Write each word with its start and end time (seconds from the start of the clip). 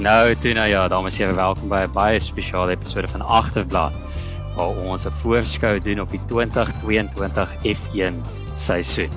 Nou, 0.00 0.32
toe 0.40 0.54
nou 0.56 0.64
ja, 0.68 0.86
dames 0.88 1.18
en 1.18 1.26
here, 1.26 1.36
welkom 1.36 1.68
by 1.68 1.82
'n 1.84 1.92
baie 1.92 2.18
spesiale 2.18 2.72
episode 2.72 3.08
van 3.08 3.20
Agterblad 3.20 3.92
waar 4.56 4.72
ons 4.88 5.04
'n 5.04 5.10
voorskou 5.10 5.80
doen 5.80 6.00
op 6.00 6.10
die 6.10 6.20
2022 6.26 7.52
F1 7.62 8.14
seisoen. 8.54 9.10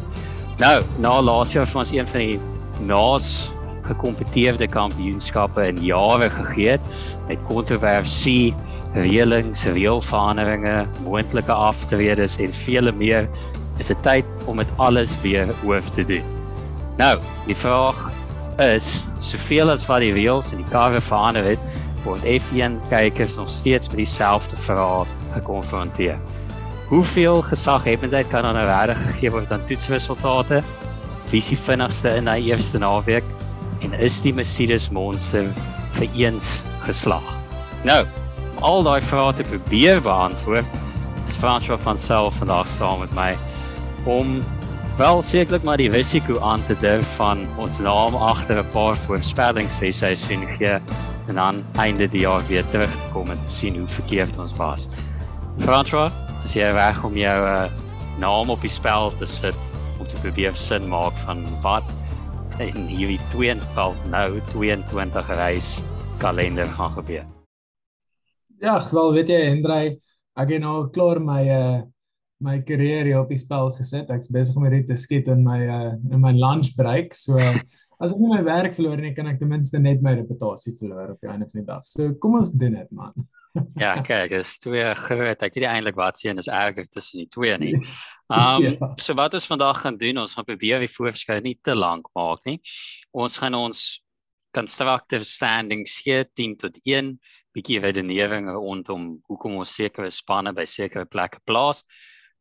Nou, 0.57 0.84
na 0.98 1.21
laas 1.21 1.52
jaar 1.52 1.66
het 1.66 1.75
ons 1.75 1.92
een 1.92 2.07
van 2.07 2.20
die 2.20 2.39
naas 2.80 3.54
gekompeteerde 3.84 4.68
kampioenskappe 4.68 5.68
in 5.68 5.84
jare 5.84 6.30
gegee 6.30 6.78
met 7.28 7.43
kontroversie, 7.47 8.54
reëlings, 8.93 9.64
reëlveranderinge, 9.64 10.88
moontlike 11.04 11.52
aftredes 11.52 12.38
en 12.38 12.54
vele 12.54 12.92
meer. 12.92 13.29
Is 13.78 13.88
dit 13.88 14.04
tyd 14.04 14.25
om 14.46 14.57
dit 14.57 14.68
alles 14.75 15.21
weer 15.21 15.47
oor 15.65 15.82
te 15.96 16.06
doen? 16.06 16.24
Nou, 16.97 17.20
die 17.46 17.56
vraag 17.56 18.13
is, 18.62 19.02
soveel 19.20 19.71
as 19.74 19.86
wat 19.88 20.04
die 20.04 20.14
reëls 20.14 20.52
en 20.54 20.61
die 20.61 20.70
karre 20.71 21.02
verander 21.02 21.46
het, 21.54 21.60
word 22.04 22.25
F1 22.28 22.78
kykers 22.92 23.38
nog 23.39 23.50
steeds 23.50 23.89
met 23.89 24.02
dieselfde 24.04 24.57
vrae 24.66 25.06
gekonfronteer. 25.34 26.20
Hoeveel 26.92 27.42
gesaghebendheid 27.42 28.28
kan 28.28 28.46
aan 28.46 28.58
'n 28.58 28.68
regtig 28.68 29.00
gegee 29.08 29.32
word 29.32 29.52
aan 29.52 29.66
toetsresultate? 29.66 30.64
Wie 31.30 31.42
is 31.42 31.47
die 31.47 31.58
vinnigste 31.58 32.09
in 32.16 32.25
daai 32.25 32.44
eerste 32.44 32.78
naweek 32.78 33.23
en 33.81 33.94
is 33.94 34.22
die 34.22 34.34
Mercedes 34.34 34.89
monster 34.89 35.45
vir 35.92 36.08
eens 36.16 36.61
geslaag? 36.80 37.33
Nou, 37.83 38.06
om 38.58 38.64
al 38.64 38.83
daai 38.83 39.02
vrae 39.02 39.33
te 39.33 39.44
probeer 39.44 40.02
beantwoord, 40.02 40.70
is 41.28 41.36
François 41.36 41.80
van 41.80 41.97
self 41.97 42.36
vandag 42.36 42.67
saam 42.67 43.00
met 43.00 43.14
my 43.14 43.38
om 44.06 44.44
wel 44.97 45.22
sekerlik 45.22 45.64
maar 45.64 45.78
die 45.78 45.89
risiko 45.89 46.39
aan 46.39 46.61
te 46.66 46.75
durf 46.80 47.16
van 47.16 47.47
ons 47.58 47.80
naam 47.81 48.16
agter 48.16 48.59
'n 48.61 48.69
paar 48.69 48.95
voorspellings 48.95 49.73
vir 49.81 49.94
seisoen 49.94 50.45
gee 50.47 50.77
en 51.27 51.36
dan 51.36 51.63
einde 51.75 52.09
die 52.09 52.22
jaar 52.22 52.47
weer 52.47 52.69
terug 52.69 52.91
te 52.91 53.09
kom 53.14 53.30
en 53.30 53.39
te 53.45 53.52
sien 53.52 53.77
hoe 53.77 53.88
verkeerd 53.88 54.38
ons 54.38 54.53
was. 54.53 54.88
François, 55.58 56.11
as 56.44 56.53
jy 56.53 56.69
reg 56.71 57.03
om 57.03 57.14
jou 57.14 57.39
uh, 57.47 57.66
naam 58.19 58.49
op 58.49 58.61
die 58.61 58.69
spel 58.69 59.11
te 59.17 59.25
sit 59.25 59.55
om 59.99 60.05
te 60.08 60.19
probeer 60.21 60.53
sin 60.55 60.88
maak 60.88 61.14
van 61.25 61.41
wat 61.61 61.83
in 62.59 62.86
hierdie 62.86 63.19
22 63.30 64.09
nou 64.11 64.41
22 64.45 65.27
reis 65.27 65.80
kalender 66.17 66.66
gaan 66.66 66.91
gebeur. 66.91 67.25
Ja, 68.61 68.77
wel 68.91 69.14
weet 69.14 69.27
jy 69.27 69.41
Hendrey, 69.41 69.97
ek 70.36 70.49
het 70.49 70.61
nou 70.61 70.89
klaar 70.89 71.21
my 71.21 71.41
uh 71.49 71.81
my 72.44 72.59
karier 72.67 73.08
hier 73.08 73.22
op 73.22 73.31
die 73.31 73.39
spel 73.39 73.72
gesit. 73.75 74.11
Ek's 74.13 74.31
besig 74.33 74.58
om 74.59 74.66
hierdie 74.67 74.86
te 74.89 74.97
skiet 74.99 75.30
in 75.31 75.44
my 75.45 75.59
uh 75.63 75.94
in 76.11 76.22
my 76.22 76.33
lunch 76.36 76.73
break. 76.77 77.16
So 77.17 77.39
as 78.03 78.11
ek 78.11 78.19
nie 78.19 78.31
my 78.33 78.41
werk 78.45 78.75
verloor 78.75 78.99
nie, 79.02 79.13
kan 79.16 79.30
ek 79.31 79.39
ten 79.39 79.52
minste 79.52 79.80
net 79.80 80.03
my 80.03 80.16
reputasie 80.17 80.75
verloor 80.80 81.14
op 81.16 81.23
die 81.23 81.31
einde 81.31 81.47
van 81.49 81.61
die 81.61 81.67
dag. 81.67 81.88
So 81.88 82.11
kom 82.21 82.38
ons 82.39 82.53
doen 82.59 82.77
dit, 82.80 82.91
man. 82.91 83.16
ja, 83.83 83.95
kyk, 84.03 84.33
dis 84.33 84.55
twee 84.64 84.86
groot. 85.03 85.45
Ek 85.47 85.59
weet 85.59 85.69
eintlik 85.69 85.99
wat 85.99 86.19
sien 86.19 86.41
is 86.41 86.52
erger 86.52 86.88
tussen 86.89 87.23
die 87.23 87.30
twee 87.31 87.58
nie. 87.61 87.75
Um 88.27 88.66
ja. 88.67 88.94
so 88.99 89.16
wat 89.19 89.38
ons 89.39 89.49
vandag 89.49 89.83
gaan 89.86 89.99
doen, 90.02 90.23
ons 90.25 90.36
gaan 90.38 90.47
probeer 90.47 90.83
die 90.83 90.91
voorskou 90.91 91.39
nie 91.45 91.58
te 91.61 91.77
lank 91.77 92.09
maak 92.17 92.44
nie. 92.49 92.59
Ons 93.16 93.39
gaan 93.41 93.55
ons 93.59 93.86
constructive 94.53 95.25
standings 95.25 96.02
gee 96.05 96.21
10 96.38 96.59
tot 96.61 96.75
1 96.86 97.16
bietjie 97.53 97.80
redenering 97.81 98.49
rondom 98.53 99.16
hoekom 99.30 99.59
ons 99.61 99.75
sekere 99.77 100.09
spanne 100.14 100.53
by 100.58 100.66
sekere 100.69 101.05
plekke 101.09 101.41
plaas 101.45 101.83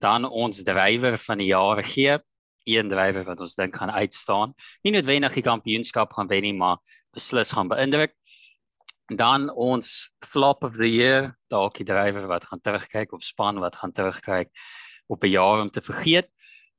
dan 0.03 0.27
ons 0.27 0.62
drywer 0.67 1.17
van 1.19 1.39
die 1.39 1.53
jaar 1.53 1.83
gee. 1.86 2.19
Een 2.67 2.91
drywer 2.91 3.25
wat 3.27 3.41
ons 3.41 3.55
dink 3.58 3.77
gaan 3.77 3.91
uitstaan. 3.91 4.55
Nie 4.83 4.95
noodwendig 4.95 5.34
die 5.39 5.47
kampioenskap 5.47 6.12
gaan 6.14 6.31
wen 6.31 6.47
nie 6.47 6.55
maar 6.55 6.78
beslis 7.14 7.55
gaan 7.55 7.70
beïndruk. 7.70 8.14
Dan 9.13 9.48
ons 9.51 10.11
flop 10.24 10.64
of 10.64 10.77
the 10.79 10.89
year 10.90 11.33
dalk 11.52 11.79
die 11.79 11.86
drywer 11.86 12.27
wat 12.30 12.46
gaan 12.51 12.63
terugkyk 12.63 13.13
of 13.13 13.23
span 13.27 13.61
wat 13.63 13.77
gaan 13.79 13.92
terugkyk 13.92 14.51
op 15.07 15.23
'n 15.23 15.35
jaar 15.35 15.61
om 15.61 15.70
te 15.70 15.83
vergeet. 15.83 16.30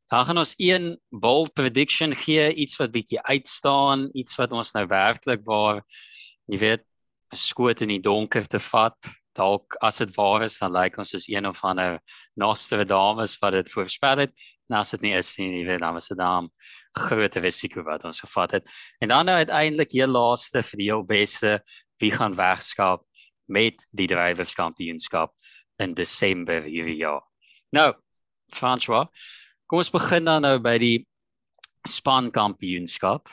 Dan 0.08 0.26
gaan 0.26 0.38
ons 0.38 0.54
een 0.58 1.00
bold 1.10 1.54
prediction 1.54 2.16
gee 2.16 2.54
iets 2.54 2.76
wat 2.78 2.92
bietjie 2.92 3.22
uitstaan 3.22 4.10
iets 4.14 4.36
wat 4.36 4.52
ons 4.52 4.72
nou 4.72 4.86
werklik 4.88 5.44
waar 5.44 5.84
jy 6.46 6.58
weet 6.58 6.84
skoot 7.30 7.82
in 7.82 7.88
die 7.88 8.02
donker 8.02 8.48
te 8.48 8.60
vat 8.60 8.98
dalk 9.38 9.78
as 9.82 10.00
dit 10.02 10.12
waar 10.16 10.44
is 10.46 10.58
dan 10.62 10.74
lyk 10.76 10.98
ons 11.02 11.14
soos 11.14 11.28
een 11.32 11.48
of 11.50 11.64
ander 11.66 12.00
Nostradamus 12.40 13.38
wat 13.42 13.58
dit 13.58 13.72
voorspel 13.72 14.26
het. 14.26 14.34
En 14.70 14.78
as 14.80 14.94
dit 14.96 15.06
nie 15.08 15.14
is 15.18 15.32
nie 15.40 15.50
jy 15.60 15.64
weet 15.68 15.84
dan 15.84 15.98
was 15.98 16.10
dit 16.12 16.20
dan 16.20 16.50
groot 16.94 17.36
risiko 17.42 17.84
wat 17.88 18.06
ons 18.06 18.22
gevat 18.22 18.60
het. 18.60 18.70
En 19.02 19.10
dan 19.14 19.26
nou 19.26 19.38
uiteindelik 19.38 19.92
heel 19.92 20.12
laaste 20.14 20.64
vir 20.64 20.82
die 20.82 20.90
heel 20.92 21.06
beste 21.06 21.58
wie 22.02 22.12
gaan 22.14 22.36
wegskap 22.38 23.06
met 23.48 23.88
die 23.92 24.08
drywerskampioenskap 24.08 25.34
in 25.82 25.96
Desember 25.98 26.62
hierdie 26.64 27.02
jaar? 27.02 27.24
Nou 27.74 27.94
François 28.54 29.10
kom 29.66 29.82
ons 29.82 29.94
begin 29.94 30.30
dan 30.30 30.46
nou 30.46 30.60
by 30.62 30.78
die 30.78 30.98
span 31.90 32.30
kampioenskap 32.32 33.28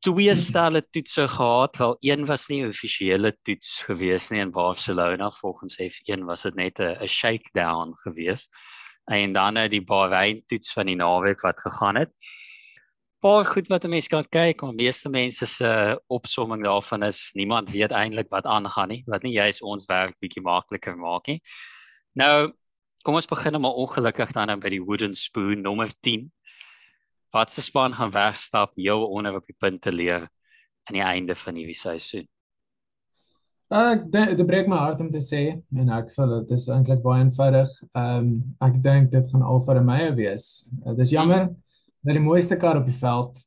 twee 0.00 0.34
stelle 0.34 0.80
toetse 0.90 1.28
gehad, 1.28 1.76
wel 1.76 1.96
een 2.00 2.24
was 2.26 2.48
nie 2.48 2.62
'n 2.62 2.68
offisiële 2.68 3.36
toets 3.42 3.82
gewees 3.82 4.30
nie 4.30 4.40
in 4.40 4.50
Barcelona 4.50 5.30
volgens 5.30 5.76
F1 5.80 6.24
was 6.24 6.42
dit 6.42 6.54
net 6.54 6.78
'n 6.80 7.06
shakedown 7.06 7.92
gewees. 7.94 8.48
En 9.04 9.32
dan 9.32 9.52
nou 9.52 9.68
die 9.68 9.84
Bahrein 9.84 10.42
toets 10.46 10.72
van 10.72 10.86
die 10.86 10.96
naweek 10.96 11.40
wat 11.40 11.60
gegaan 11.60 11.96
het. 11.96 12.10
Paar 13.18 13.44
goed 13.44 13.68
wat 13.68 13.84
'n 13.84 13.88
mens 13.88 14.08
kan 14.08 14.28
kyk, 14.28 14.62
maar 14.62 14.74
meeste 14.74 15.08
mense 15.08 15.46
se 15.46 16.02
opsomming 16.06 16.62
daarvan 16.62 17.02
is 17.02 17.30
niemand 17.32 17.70
weet 17.70 17.90
eintlik 17.90 18.28
wat 18.28 18.44
aangaan 18.44 18.88
nie, 18.88 19.02
wat 19.06 19.22
nie 19.22 19.32
juist 19.32 19.62
ons 19.62 19.86
werk 19.86 20.18
bietjie 20.18 20.42
makliker 20.42 20.96
maak 20.96 21.26
nie. 21.26 21.40
Nou, 22.12 22.52
kom 23.02 23.14
ons 23.14 23.26
begin 23.26 23.60
maar 23.60 23.76
ongelukkig 23.76 24.32
dan 24.32 24.46
nou 24.46 24.58
by 24.58 24.68
die 24.68 24.82
wooden 24.82 25.14
spoon 25.14 25.60
nommer 25.60 25.90
10 26.00 26.32
wat 27.34 27.52
se 27.52 27.62
span 27.62 27.94
gaan 27.94 28.10
wegstap 28.10 28.76
heel 28.76 29.06
onder 29.06 29.36
op 29.36 29.46
die 29.46 29.56
punt 29.58 29.80
te 29.82 29.92
leer 29.92 30.28
aan 30.88 30.96
die 30.98 31.06
einde 31.06 31.34
van 31.34 31.54
hierdie 31.54 31.78
seisoen. 31.78 32.26
Ek 33.70 34.08
dit 34.10 34.40
breek 34.48 34.66
my 34.66 34.80
hart 34.82 35.00
om 35.04 35.10
te 35.14 35.20
sê 35.22 35.44
en 35.78 35.90
ek 35.94 36.08
sal 36.10 36.32
dit 36.40 36.56
is 36.56 36.66
eintlik 36.74 37.04
baie 37.04 37.22
eenvoudig. 37.22 37.70
Ehm 37.94 38.16
um, 38.16 38.32
ek 38.66 38.80
dink 38.82 39.12
dit 39.12 39.28
gaan 39.30 39.44
Alfa 39.46 39.76
Romeo 39.78 40.14
wees. 40.18 40.46
Uh, 40.82 40.96
dis 40.98 41.12
jammer 41.14 41.46
dat 42.02 42.16
die 42.16 42.24
mooiste 42.24 42.58
kar 42.58 42.80
op 42.80 42.88
die 42.88 42.96
veld 42.96 43.38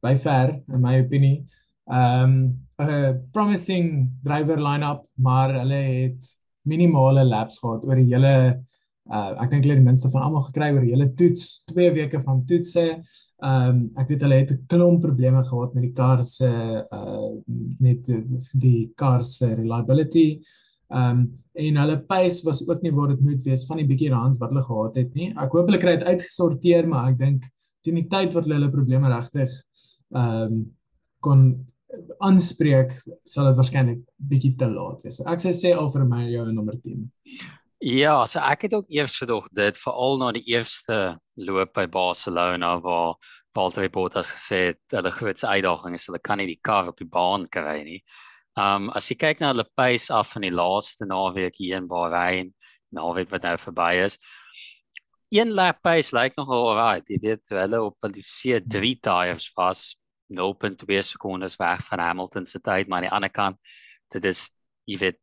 by 0.00 0.14
ver 0.16 0.54
in 0.72 0.80
my 0.80 0.96
opinie. 1.02 1.44
Ehm 1.92 2.24
um, 2.24 2.38
'n 2.80 3.20
promising 3.32 4.08
driver 4.24 4.56
line-up, 4.60 5.04
maar 5.16 5.52
hulle 5.60 5.82
het 5.84 6.32
minimale 6.64 7.24
laps 7.24 7.60
gehad 7.60 7.84
oor 7.84 8.00
die 8.00 8.08
hele 8.14 8.32
uh 9.06 9.32
ek 9.42 9.50
dink 9.50 9.64
hulle 9.64 9.76
het 9.76 9.82
die 9.82 9.86
minste 9.86 10.10
van 10.10 10.26
almal 10.26 10.44
gekry 10.48 10.72
oor 10.74 10.84
die 10.84 10.92
hele 10.94 11.08
toets, 11.18 11.64
2 11.70 11.90
weke 11.94 12.20
van 12.24 12.44
toetse. 12.48 12.86
Um, 13.44 13.82
ek 14.00 14.08
weet 14.10 14.24
hulle 14.24 14.38
het 14.40 14.52
'n 14.52 14.64
klomp 14.72 15.02
probleme 15.02 15.42
gehad 15.42 15.74
met 15.74 15.84
die 15.84 15.92
kar 15.92 16.24
se 16.24 16.50
uh 16.98 17.32
net 17.80 18.08
die 18.54 18.90
kar 18.96 19.24
se 19.24 19.54
reliability. 19.54 20.40
Um, 20.88 21.26
en 21.54 21.76
hulle 21.76 21.98
pace 22.06 22.44
was 22.46 22.62
ook 22.68 22.82
nie 22.82 22.92
waar 22.94 23.08
dit 23.08 23.20
moet 23.20 23.42
wees 23.44 23.66
van 23.66 23.78
die 23.78 23.86
bietjie 23.86 24.10
runs 24.10 24.38
wat 24.38 24.50
hulle 24.50 24.62
gehad 24.62 24.96
het 24.96 25.14
nie. 25.14 25.32
Ek 25.34 25.52
hoop 25.52 25.66
hulle 25.66 25.82
kry 25.82 25.96
dit 25.96 26.06
uitgesorteer, 26.06 26.86
maar 26.88 27.10
ek 27.10 27.18
dink 27.18 27.46
teen 27.82 27.94
die 27.94 28.08
tyd 28.10 28.34
wat 28.34 28.46
hulle 28.46 28.58
hulle 28.58 28.70
probleme 28.74 29.10
regtig 29.10 29.50
um, 30.10 30.66
kon 31.20 31.48
aanspreek, 32.26 32.92
sal 33.26 33.50
dit 33.50 33.58
waarskynlik 33.58 34.02
bietjie 34.30 34.54
te 34.58 34.68
laat 34.70 35.04
wees. 35.04 35.18
So 35.18 35.26
ek 35.30 35.42
sou 35.44 35.52
sê 35.56 35.72
al 35.74 35.90
vir 35.94 36.04
my 36.08 36.24
jou 36.30 36.46
nommer 36.52 36.76
10. 36.82 37.06
Ja, 37.84 38.24
so 38.24 38.40
ek 38.40 38.62
het 38.64 38.74
ook 38.74 38.86
eers 38.88 39.18
gedog 39.20 39.50
dit 39.52 39.76
veral 39.76 40.16
na 40.16 40.30
die 40.32 40.46
eerste 40.48 41.18
loop 41.36 41.74
by 41.76 41.84
Barcelona 41.92 42.78
waar 42.80 43.18
Valtteri 43.52 43.90
Bottas 43.92 44.30
gesê 44.32 44.60
het 44.70 44.94
hulle 44.96 45.12
grootste 45.12 45.50
uitdaging 45.50 45.94
is 45.98 46.06
hulle 46.08 46.20
kan 46.24 46.40
nie 46.40 46.46
die 46.48 46.60
kar 46.64 46.88
op 46.88 46.96
die 46.96 47.08
baan 47.08 47.44
kry 47.52 47.82
nie. 47.84 47.98
Um 48.56 48.88
as 48.96 49.10
jy 49.12 49.18
kyk 49.20 49.44
na 49.44 49.52
hulle 49.52 49.66
pace 49.76 50.08
af 50.08 50.32
van 50.32 50.48
die 50.48 50.54
laaste 50.54 51.04
naweek 51.04 51.60
hier 51.60 51.76
in 51.76 51.88
Bahrein, 51.88 52.54
naweek 52.96 53.28
wat 53.30 53.44
nou 53.44 53.54
verby 53.60 53.92
is. 54.06 54.16
Een 55.28 55.52
lap 55.52 55.82
pace 55.84 56.16
lyk 56.16 56.32
nog 56.40 56.48
alright. 56.48 57.04
Jy 57.12 57.20
weet 57.28 57.54
hulle 57.60 57.82
op 57.90 58.08
die 58.08 58.24
C3 58.24 58.96
tyres 59.04 59.50
was 59.52 59.98
0.2 60.32 61.04
sekondes 61.12 61.60
weg 61.60 61.84
van 61.92 62.00
Hamilton 62.00 62.48
se 62.48 62.58
tyd, 62.60 62.88
maar 62.88 63.04
aan 63.04 63.10
die 63.10 63.16
ander 63.20 63.30
kant 63.30 63.60
dit 64.16 64.24
is 64.24 64.48
jy 64.88 64.96
weet 65.04 65.20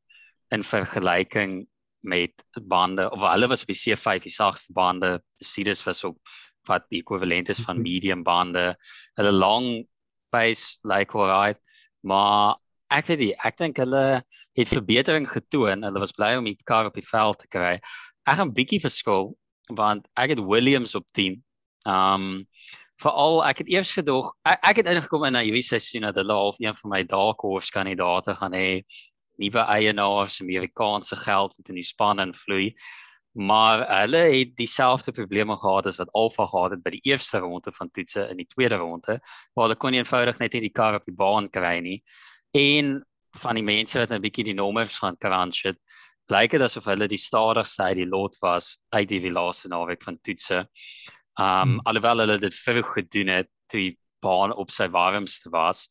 in 0.54 0.62
vergelyking 0.62 1.64
met 2.04 2.44
bande 2.68 3.08
of 3.12 3.22
hulle 3.24 3.48
was 3.48 3.64
op 3.64 3.72
die 3.72 3.80
C5 3.80 4.26
die 4.26 4.34
sagste 4.34 4.74
bande 4.76 5.16
Mercedes 5.40 5.84
was 5.88 6.04
op 6.04 6.20
wat 6.68 6.86
die 6.92 7.02
ekwivalent 7.04 7.50
is 7.50 7.60
van 7.64 7.76
mhm. 7.76 7.84
medium 7.84 8.24
bande. 8.24 8.76
Hulle 9.20 9.32
long 9.32 9.88
pace 10.32 10.78
like 10.84 11.18
alright 11.18 11.60
maar 12.04 12.60
ek 12.92 13.08
weet 13.08 13.24
nie 13.24 13.34
ek 13.40 13.58
dink 13.58 13.80
hulle 13.82 14.24
het 14.54 14.70
verbetering 14.70 15.26
getoon. 15.30 15.84
Hulle 15.88 16.04
was 16.04 16.14
bly 16.14 16.36
om 16.38 16.46
die 16.46 16.58
kar 16.68 16.92
op 16.92 17.00
die 17.00 17.08
veld 17.08 17.40
te 17.42 17.50
kry. 17.50 17.80
Ek 18.28 18.38
gaan 18.40 18.54
bietjie 18.54 18.82
verskil 18.84 19.34
want 19.72 20.08
ek 20.20 20.36
het 20.36 20.44
Williams 20.44 20.96
op 21.00 21.08
10 21.16 21.40
um 21.88 22.46
veral 23.02 23.42
ek 23.48 23.64
het 23.64 23.72
eers 23.72 23.92
gedog 23.96 24.32
ek, 24.48 24.60
ek 24.72 24.82
het 24.82 24.92
ingekom 24.94 25.26
in 25.28 25.36
'n 25.36 25.46
hierdie 25.48 25.66
seisoen 25.66 26.08
dat 26.08 26.20
hulle 26.20 26.34
half 26.34 26.60
een 26.60 26.76
van 26.76 26.90
my 26.90 27.04
dark 27.04 27.42
horse 27.42 27.72
kandidaate 27.72 28.36
gaan 28.36 28.54
hê 28.54 28.84
nuwe 29.42 29.64
eienaars 29.76 30.42
Amerikaanse 30.42 31.16
geld 31.16 31.56
wat 31.58 31.72
in 31.72 31.80
die 31.80 31.88
span 31.88 32.22
invloei 32.24 32.74
maar 33.34 33.82
hulle 33.90 34.22
het 34.30 34.52
dieselfde 34.58 35.12
probleme 35.12 35.56
gehad 35.58 35.88
as 35.90 35.98
wat 35.98 36.12
Alfa 36.14 36.46
gehad 36.46 36.76
het 36.76 36.84
by 36.84 36.94
die 36.94 37.02
eerste 37.10 37.42
ronde 37.42 37.72
van 37.74 37.90
toetse 37.90 38.28
in 38.30 38.38
die 38.38 38.50
tweede 38.50 38.78
ronde 38.82 39.18
waar 39.54 39.66
hulle 39.66 39.80
kon 39.80 39.92
nie 39.96 40.04
eenvoudig 40.04 40.38
net 40.40 40.54
nie 40.54 40.68
die 40.68 40.76
kar 40.82 41.00
op 41.00 41.10
die 41.10 41.18
baan 41.18 41.50
kry 41.50 41.80
nie 41.82 42.00
en 42.54 43.00
van 43.42 43.58
die 43.58 43.66
mense 43.66 43.98
wat 44.00 44.12
'n 44.12 44.22
bietjie 44.22 44.52
die 44.52 44.60
nommers 44.60 45.00
gaan 45.02 45.18
crunch 45.18 45.64
het 45.66 45.80
lyk 46.30 46.52
dit 46.52 46.62
asof 46.62 46.86
hulle 46.86 47.08
die 47.08 47.18
stadigste 47.18 47.84
uit 47.84 47.98
die 47.98 48.10
lot 48.10 48.38
was 48.42 48.78
uit 48.94 49.10
die 49.10 49.32
laaste 49.32 49.68
naweek 49.68 50.04
van 50.04 50.18
toetse 50.22 50.68
Um 51.40 51.46
hmm. 51.46 51.80
alhoewel 51.90 52.20
hulle 52.22 52.38
dit 52.38 52.54
vroeg 52.54 52.94
gedoen 52.94 53.28
het 53.28 53.48
toe 53.66 53.80
die 53.80 54.00
baan 54.22 54.54
op 54.54 54.72
sy 54.72 54.86
warmste 54.94 55.50
was. 55.50 55.88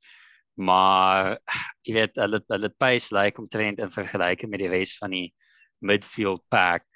Maar 0.55 1.39
jy 1.87 1.95
weet 1.97 2.19
hulle 2.21 2.43
hulle 2.47 2.73
pace 2.79 3.15
lyk 3.15 3.33
like 3.33 3.41
omtrent 3.41 3.79
in 3.79 3.93
vergelyking 3.93 4.51
met 4.51 4.65
die 4.65 4.73
res 4.73 4.97
van 4.99 5.15
die 5.15 5.29
midfield 5.83 6.45
pack 6.49 6.87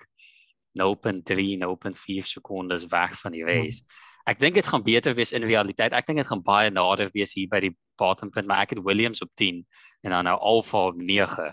0.3 0.77 1.57
0.4 1.63 2.29
sekondes 2.29 2.87
weg 2.93 3.17
van 3.21 3.33
die 3.33 3.45
race. 3.45 3.83
Hmm. 3.83 4.05
Ek 4.27 4.41
dink 4.43 4.57
dit 4.59 4.67
gaan 4.67 4.83
beter 4.83 5.15
wees 5.15 5.33
in 5.33 5.47
realiteit. 5.47 5.95
Ek 5.95 6.07
dink 6.09 6.19
dit 6.19 6.27
gaan 6.27 6.43
baie 6.43 6.71
nader 6.71 7.11
wees 7.15 7.37
hier 7.39 7.47
by 7.51 7.61
die 7.63 7.77
bottom 7.99 8.33
punt, 8.35 8.49
maar 8.51 8.65
ek 8.67 8.75
het 8.75 8.83
Williams 8.85 9.23
op 9.23 9.31
10 9.39 9.63
en 10.03 10.15
dan 10.15 10.27
nou 10.27 10.35
Alfa 10.37 10.89
op 10.91 10.99
9. 10.99 11.47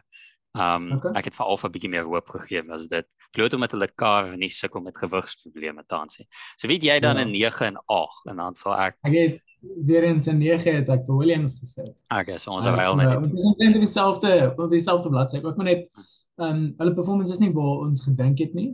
Um 0.53 0.89
okay. 0.97 1.13
ek 1.17 1.29
het 1.29 1.37
vir 1.37 1.49
Alfa 1.49 1.69
bietjie 1.73 1.89
meer 1.89 2.09
hoop 2.09 2.33
gegee 2.33 2.61
as 2.73 2.87
dit. 2.89 3.07
Bloot 3.33 3.53
omdat 3.57 3.73
hulle 3.77 3.89
kar 3.97 4.33
nie 4.37 4.51
sukkel 4.53 4.83
met 4.85 4.97
gewigsprobleme 4.97 5.85
tans 5.89 6.19
nie. 6.21 6.27
So 6.57 6.69
weet 6.69 6.85
jy 6.85 6.99
dan 7.01 7.21
ja. 7.21 7.25
'n 7.25 7.31
9 7.31 7.71
en 7.71 7.77
8 7.85 8.29
en 8.33 8.41
dan 8.41 8.57
sal 8.57 8.75
ek 8.77 8.97
Ek 9.05 9.17
het 9.17 9.39
weer 9.63 10.03
eens 10.03 10.27
'n 10.27 10.37
9 10.37 10.75
het 10.75 10.89
ek 10.89 11.05
vir 11.05 11.17
Williams 11.17 11.59
gesit. 11.59 12.03
Okay, 12.07 12.37
so 12.37 12.51
ons 12.51 12.65
raai 12.65 12.95
net. 12.95 13.23
Dit 13.23 13.33
is 13.33 13.45
omtrent 13.45 13.75
dieselfde, 13.75 14.53
op 14.57 14.69
dieselfde 14.69 15.09
bladsy. 15.09 15.37
Ek 15.37 15.55
moet 15.55 15.65
net 15.65 15.89
um 16.35 16.73
hulle 16.77 16.93
performance 16.93 17.31
is 17.31 17.39
nie 17.39 17.51
waar 17.53 17.85
ons 17.87 18.03
gedink 18.03 18.39
het 18.39 18.53
nie. 18.53 18.73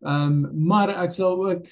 Um 0.00 0.50
maar 0.66 0.88
ek 0.88 1.12
sal 1.12 1.38
ook 1.46 1.66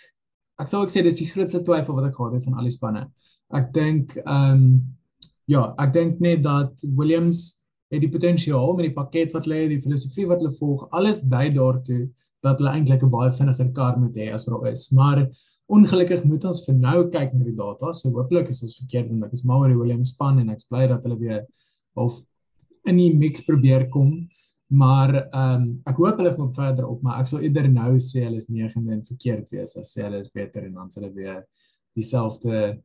ek 0.59 0.69
sal 0.69 0.83
ook 0.83 0.91
sê 0.91 1.03
dis 1.03 1.19
die 1.19 1.31
grootste 1.31 1.63
twyfel 1.63 1.95
wat 1.95 2.09
ek 2.09 2.17
gehad 2.17 2.33
het 2.33 2.45
van 2.45 2.55
al 2.55 2.63
die 2.63 2.75
spanne. 2.75 3.11
Ek 3.55 3.73
dink 3.73 4.17
um 4.27 4.97
ja, 5.45 5.75
ek 5.79 5.93
dink 5.93 6.21
net 6.21 6.43
dat 6.43 6.85
Williams 6.97 7.58
het 7.89 8.03
die 8.05 8.11
potensiaal 8.13 8.75
met 8.77 8.89
die 8.89 8.95
pakket 8.97 9.33
wat 9.33 9.47
hulle 9.49 9.63
het, 9.63 9.71
die 9.73 9.83
filosofie 9.83 10.27
wat 10.29 10.43
hulle 10.43 10.53
volg, 10.59 10.85
alles 10.97 11.23
dui 11.33 11.49
daartoe 11.55 12.03
dat 12.45 12.61
hulle 12.61 12.75
eintlik 12.77 13.03
'n 13.03 13.11
baie 13.11 13.31
vinniger 13.33 13.71
kar 13.73 13.99
moet 13.99 14.17
hê 14.17 14.29
as 14.33 14.45
wat 14.47 14.61
daar 14.61 14.73
is. 14.73 14.91
Maar 14.93 15.25
ongelukkig 15.67 16.25
moet 16.25 16.45
ons 16.45 16.65
vir 16.67 16.75
nou 16.75 17.09
kyk 17.09 17.35
na 17.35 17.45
die 17.45 17.57
data. 17.57 17.93
So 17.93 18.11
hopelik 18.11 18.49
is 18.49 18.63
ons 18.63 18.79
verkeerd 18.79 19.11
en 19.11 19.25
ek 19.25 19.33
is 19.33 19.45
maar 19.45 19.61
oor 19.61 19.69
die 19.69 19.79
Williams 19.79 20.09
span 20.09 20.39
en 20.39 20.51
ek's 20.51 20.69
bly 20.69 20.87
dat 20.87 21.03
hulle 21.05 21.19
weer 21.19 21.47
of 21.95 22.23
in 22.85 22.97
die 22.97 23.15
mix 23.15 23.45
probeer 23.45 23.89
kom. 23.89 24.29
Maar 24.71 25.15
ehm 25.33 25.63
um, 25.63 25.81
ek 25.87 25.97
hoop 25.97 26.19
hulle 26.21 26.35
kom 26.37 26.55
verder 26.55 26.87
op, 26.87 27.03
maar 27.03 27.21
ek 27.21 27.27
sal 27.27 27.41
eerder 27.41 27.71
nou 27.73 27.97
sê 27.97 28.25
hulle 28.27 28.37
is 28.37 28.51
9de 28.51 28.93
en 28.93 29.05
verkeerd 29.05 29.51
wees 29.51 29.77
as 29.77 29.95
sê 29.97 30.03
hulle 30.05 30.21
is 30.21 30.31
beter 30.31 30.65
en 30.65 30.75
dan 30.75 30.91
sal 30.91 31.05
hulle 31.05 31.15
weer 31.15 31.47
dieselfde 31.97 32.83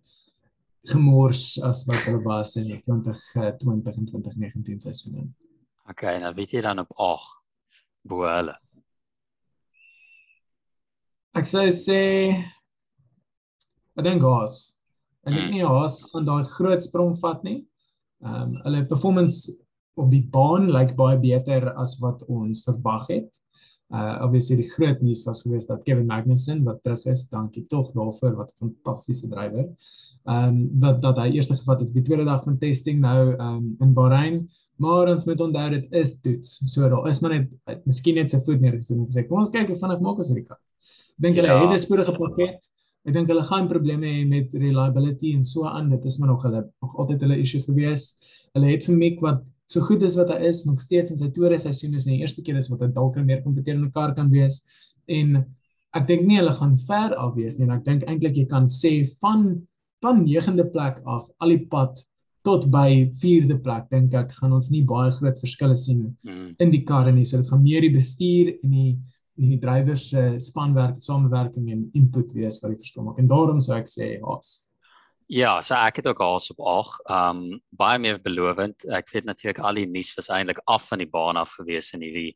gemors 0.91 1.61
as 1.63 1.83
wat 1.87 2.03
hulle 2.07 2.21
was 2.25 2.55
in 2.59 2.67
die 2.67 2.79
2020 2.83 3.97
en 3.97 4.09
2019 4.09 4.83
seisoene. 4.83 5.27
Okay, 5.91 6.17
nou 6.19 6.31
weet 6.35 6.55
jy 6.55 6.63
dan 6.63 6.83
op 6.83 6.91
8 6.99 7.31
bo 8.07 8.27
hulle. 8.27 8.55
Ek 11.33 11.47
sê 11.49 11.65
sê 11.73 11.99
ek 13.97 14.05
dink 14.05 14.25
Haas. 14.27 14.57
Ek 15.23 15.31
dink 15.31 15.47
hmm. 15.47 15.55
nie 15.55 15.67
Haas 15.67 16.03
gaan 16.11 16.27
daai 16.27 16.43
groot 16.55 16.83
sprong 16.83 17.15
vat 17.21 17.45
nie. 17.47 17.61
Ehm 18.23 18.41
um, 18.41 18.57
hulle 18.67 18.83
performance 18.87 19.51
op 19.99 20.09
die 20.11 20.23
baan 20.35 20.69
lyk 20.73 20.95
baie 20.97 21.19
beter 21.21 21.69
as 21.79 21.95
wat 22.01 22.23
ons 22.31 22.63
verwag 22.67 23.07
het. 23.11 23.41
Uh 23.93 24.23
obviously 24.25 24.55
die 24.57 24.69
groot 24.71 25.01
nuus 25.05 25.21
was 25.27 25.43
geweest 25.45 25.69
dat 25.69 25.83
Kevin 25.85 26.07
Magnussen 26.09 26.63
wat 26.65 26.79
terug 26.81 27.03
is, 27.11 27.27
dankie 27.29 27.61
tog 27.69 27.91
daarvoor 27.93 28.35
wat 28.39 28.49
'n 28.51 28.57
fantastiese 28.57 29.27
drywer. 29.29 29.67
Um, 30.25 30.69
dat 30.79 31.01
dat 31.01 31.17
hy 31.17 31.27
eerste 31.35 31.55
gevat 31.55 31.79
het 31.79 31.87
op 31.89 31.93
die 31.93 32.03
tweede 32.03 32.25
dag 32.25 32.43
van 32.43 32.57
testing 32.57 32.99
nou 32.99 33.35
um, 33.37 33.75
in 33.79 33.93
Bahrain, 33.93 34.47
maar 34.77 35.11
ons 35.11 35.25
moet 35.25 35.41
onthou 35.41 35.69
dit 35.69 35.85
is 35.91 36.21
toets. 36.21 36.61
So 36.65 36.89
daar 36.89 37.07
is 37.09 37.19
maar 37.19 37.31
net 37.37 37.53
miskien 37.85 38.15
net 38.15 38.29
sy 38.29 38.39
voet 38.41 38.61
neergesit 38.61 38.97
en 38.97 39.05
gesê 39.05 39.27
kom 39.27 39.37
ons 39.37 39.53
kyk 39.53 39.67
hoe 39.67 39.77
vinnig 39.77 40.01
maak 40.01 40.17
ons 40.17 40.33
hierdie 40.33 40.47
kar. 40.47 40.57
Ek 41.13 41.21
dink 41.27 41.35
hulle 41.37 41.53
ja. 41.53 41.61
het 41.61 41.77
'n 41.77 41.85
spoedige 41.85 42.17
pakket. 42.17 42.69
Ek 43.05 43.13
dink 43.13 43.27
hulle 43.27 43.43
gaan 43.43 43.67
probleme 43.67 44.07
hê 44.07 44.25
met 44.25 44.53
reliability 44.53 45.35
en 45.35 45.43
so 45.43 45.67
aan. 45.69 45.89
Dit 45.89 46.05
is 46.05 46.17
maar 46.17 46.29
nog 46.29 46.43
hulle 46.43 46.65
nog 46.81 46.97
altyd 46.97 47.21
hulle 47.21 47.37
issue 47.37 47.61
gewees. 47.61 48.09
Hulle 48.53 48.73
het 48.73 48.85
vir 48.89 48.95
Mick 48.95 49.21
wat 49.21 49.43
so 49.71 49.81
goed 49.87 50.03
is 50.05 50.15
wat 50.19 50.31
hy 50.33 50.39
is 50.49 50.63
nog 50.67 50.81
steeds 50.83 51.13
in 51.13 51.19
sy 51.19 51.29
tweede 51.33 51.59
seisoen 51.61 51.97
is 51.97 52.07
en 52.07 52.15
die 52.15 52.23
eerste 52.25 52.43
keer 52.45 52.59
is 52.59 52.69
wat 52.71 52.83
hy 52.83 52.89
dalk 52.93 53.19
meer 53.23 53.43
kompeterende 53.43 53.91
kar 53.93 54.13
kan 54.17 54.31
wees. 54.33 54.61
En 55.07 55.37
ek 55.93 56.07
dink 56.09 56.25
nie 56.27 56.39
hulle 56.39 56.53
gaan 56.57 56.73
ver 56.87 57.13
af 57.19 57.35
wees 57.37 57.59
nie 57.59 57.67
en 57.67 57.77
ek 57.77 57.85
dink 57.85 58.07
eintlik 58.09 58.39
jy 58.39 58.47
kan 58.49 58.67
sê 58.71 58.99
van 59.21 59.53
van 60.03 60.25
9de 60.25 60.65
plek 60.73 60.97
af 61.07 61.29
al 61.39 61.53
die 61.53 61.63
pad 61.71 62.01
tot 62.43 62.65
by 62.71 63.07
4de 63.15 63.55
plek 63.63 63.87
dink 63.93 64.15
ek 64.19 64.33
gaan 64.35 64.55
ons 64.57 64.67
nie 64.73 64.83
baie 64.87 65.13
groot 65.15 65.37
verskille 65.39 65.77
sien 65.79 66.09
mm. 66.27 66.55
in 66.59 66.73
die 66.73 66.83
karre 66.83 67.13
nie. 67.15 67.23
So 67.23 67.39
dit 67.39 67.49
gaan 67.49 67.63
meer 67.63 67.85
die 67.85 67.93
bestuur 67.93 68.55
en 68.59 68.77
die 68.79 68.93
die 69.33 69.57
drywers 69.57 70.11
se 70.11 70.35
spanwerk 70.45 70.99
samewerking 71.01 71.71
en 71.73 71.87
input 71.97 72.35
wees 72.35 72.59
wat 72.61 72.75
die 72.75 72.81
verskil 72.83 73.07
maak. 73.07 73.17
En 73.17 73.29
daarom 73.31 73.63
sou 73.63 73.73
ek 73.79 73.89
sê 73.89 74.11
Haas 74.21 74.51
Ja, 75.27 75.61
so 75.61 75.75
ek 75.75 75.95
het 76.01 76.07
ook 76.07 76.19
als 76.19 76.49
op 76.51 76.59
8. 76.59 76.99
Um 77.09 77.61
baie 77.77 77.99
meer 77.99 78.19
belovend. 78.21 78.83
Ek 78.91 79.09
weet 79.09 79.25
natuurlik 79.25 79.59
al 79.63 79.79
die 79.79 79.87
nuus 79.87 80.13
was 80.17 80.27
eintlik 80.27 80.59
af 80.65 80.87
van 80.87 80.99
die 80.99 81.09
baan 81.09 81.37
af 81.37 81.55
gewees 81.59 81.93
in 81.93 82.01
hierdie 82.03 82.35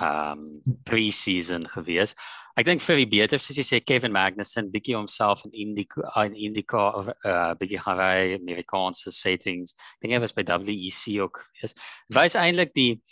um 0.00 0.62
pre-season 0.84 1.68
gewees. 1.70 2.14
Ek 2.56 2.66
dink 2.66 2.82
vir 2.82 3.00
die 3.00 3.08
beter 3.08 3.40
soos 3.40 3.56
jy 3.56 3.64
sê 3.64 3.80
Kevin 3.84 4.12
Magnussen 4.12 4.72
bietjie 4.72 4.96
homself 4.96 5.44
in 5.46 5.54
Indica 5.54 6.24
in 6.24 6.34
Indica 6.34 6.88
uh 6.98 7.54
bietjie 7.60 7.80
Hawaii 7.84 8.34
Amerikaanse 8.40 9.12
settings. 9.12 9.76
Ek 9.96 10.08
dink 10.08 10.16
hy 10.16 10.22
was 10.24 10.34
by 10.34 10.42
WEC 10.42 11.20
ook 11.22 11.44
gewees. 11.44 11.76
Wys 12.10 12.34
eintlik 12.34 12.74
die 12.74 13.02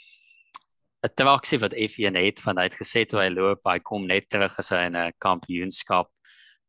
attraksie 1.05 1.61
wat 1.61 1.77
F1 1.77 2.17
het 2.17 2.41
van 2.41 2.59
hy 2.59 2.69
het 2.71 2.79
gesê 2.81 3.05
toe 3.07 3.21
hy 3.21 3.29
loop, 3.31 3.61
hy 3.69 3.79
kom 3.85 4.07
net 4.09 4.29
terug 4.33 4.59
as 4.59 4.73
hy 4.73 4.87
in 4.89 4.97
'n 4.97 5.13
kampioenskap 5.21 6.11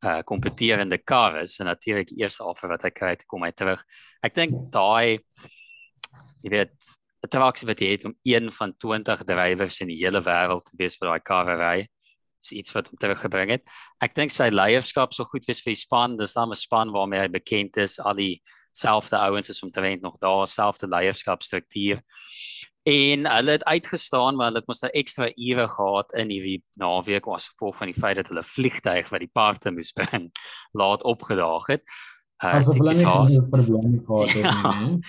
uh 0.06 0.22
kompeterende 0.28 1.00
kar 1.02 1.40
is 1.42 1.58
en 1.60 1.70
natuurlik 1.72 2.12
die 2.12 2.22
eerste 2.24 2.46
offer 2.46 2.70
wat 2.70 2.86
hy 2.86 2.92
kry 2.94 3.16
te 3.16 3.28
kom 3.28 3.44
hy 3.46 3.52
terug. 3.52 3.82
Ek 4.24 4.36
dink 4.38 4.54
daai 4.74 5.20
jy 6.44 6.54
weet 6.54 6.94
atraksie 7.26 7.68
wat 7.68 7.82
jy 7.82 7.96
het 7.96 8.06
om 8.06 8.14
een 8.28 8.52
van 8.54 8.74
20 8.78 9.26
drywers 9.26 9.82
in 9.82 9.90
die 9.90 10.00
hele 10.04 10.22
wêreld 10.22 10.68
te 10.68 10.78
wees 10.78 10.98
vir 11.00 11.10
daai 11.10 11.26
karrery 11.26 11.88
is 12.46 12.52
iets 12.54 12.76
wat 12.76 12.92
hom 12.92 13.00
teruggebring 13.02 13.56
het. 13.56 13.64
Ek 14.06 14.14
dink 14.14 14.34
sy 14.34 14.52
leierskap 14.54 15.16
sou 15.18 15.26
goed 15.26 15.48
wees 15.50 15.64
vir 15.66 15.74
die 15.74 15.82
span. 15.82 16.18
Dis 16.20 16.38
dan 16.38 16.52
'n 16.52 16.56
span 16.56 16.94
waarmee 16.94 17.22
hy 17.26 17.28
bekend 17.28 17.78
is. 17.78 17.98
Al 18.00 18.14
die 18.14 18.42
selfde 18.72 19.18
ouens 19.18 19.50
is 19.50 19.64
omtrent 19.64 20.02
nog 20.02 20.20
daar, 20.20 20.46
selfde 20.48 20.88
leierskapstruktuur 20.88 21.98
en 22.86 23.26
hulle 23.26 23.52
het 23.52 23.64
uitgestaan 23.66 24.36
maar 24.38 24.52
hulle 24.52 24.62
het 24.62 24.68
mos 24.70 24.84
nou 24.84 24.92
ekstra 24.94 25.30
ure 25.34 25.68
gehad 25.74 26.12
in 26.22 26.30
hierdie 26.30 26.60
naweek 26.78 27.28
as 27.34 27.48
gevolg 27.54 27.80
van 27.80 27.90
die 27.90 28.00
feit 28.00 28.20
dat 28.20 28.30
hulle 28.30 28.44
vliegtyg 28.46 29.10
wat 29.10 29.24
die 29.24 29.32
paarte 29.34 29.74
moes 29.74 29.94
bring 29.98 30.30
laat 30.82 31.04
opgedaag 31.04 31.72
het. 31.74 31.86
Uh, 32.44 32.60
As 32.60 32.68
hulle 32.70 32.94
nie 32.94 33.06
'n 33.08 33.50
probleem 33.50 33.98
gehad 34.06 34.30
het 34.30 34.46
ja. 34.46 34.76
nie. 34.82 35.00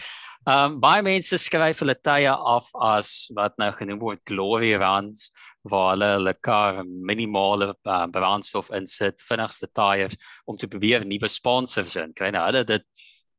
Ehm 0.46 0.72
um, 0.72 0.74
baie 0.80 1.02
mense 1.02 1.36
skryf 1.42 1.80
hulle 1.82 1.96
tye 1.98 2.30
af 2.30 2.68
as 2.78 3.08
wat 3.34 3.56
nou 3.58 3.72
genoem 3.74 3.98
word 3.98 4.20
glory 4.30 4.76
runs 4.78 5.32
waar 5.66 5.96
hulle 5.96 6.10
hulle 6.12 6.34
kar 6.38 6.84
minimale 6.86 7.72
uh, 7.74 8.06
brandstof 8.06 8.70
insit, 8.70 9.18
vinnigste 9.26 9.66
tyres 9.74 10.14
om 10.46 10.56
te 10.56 10.68
probeer 10.70 11.04
nuwe 11.04 11.28
sponsors 11.28 11.96
in 11.96 12.14
kry. 12.14 12.30
Nou 12.30 12.44
hulle 12.46 12.62
het 12.62 12.70
dit 12.70 12.86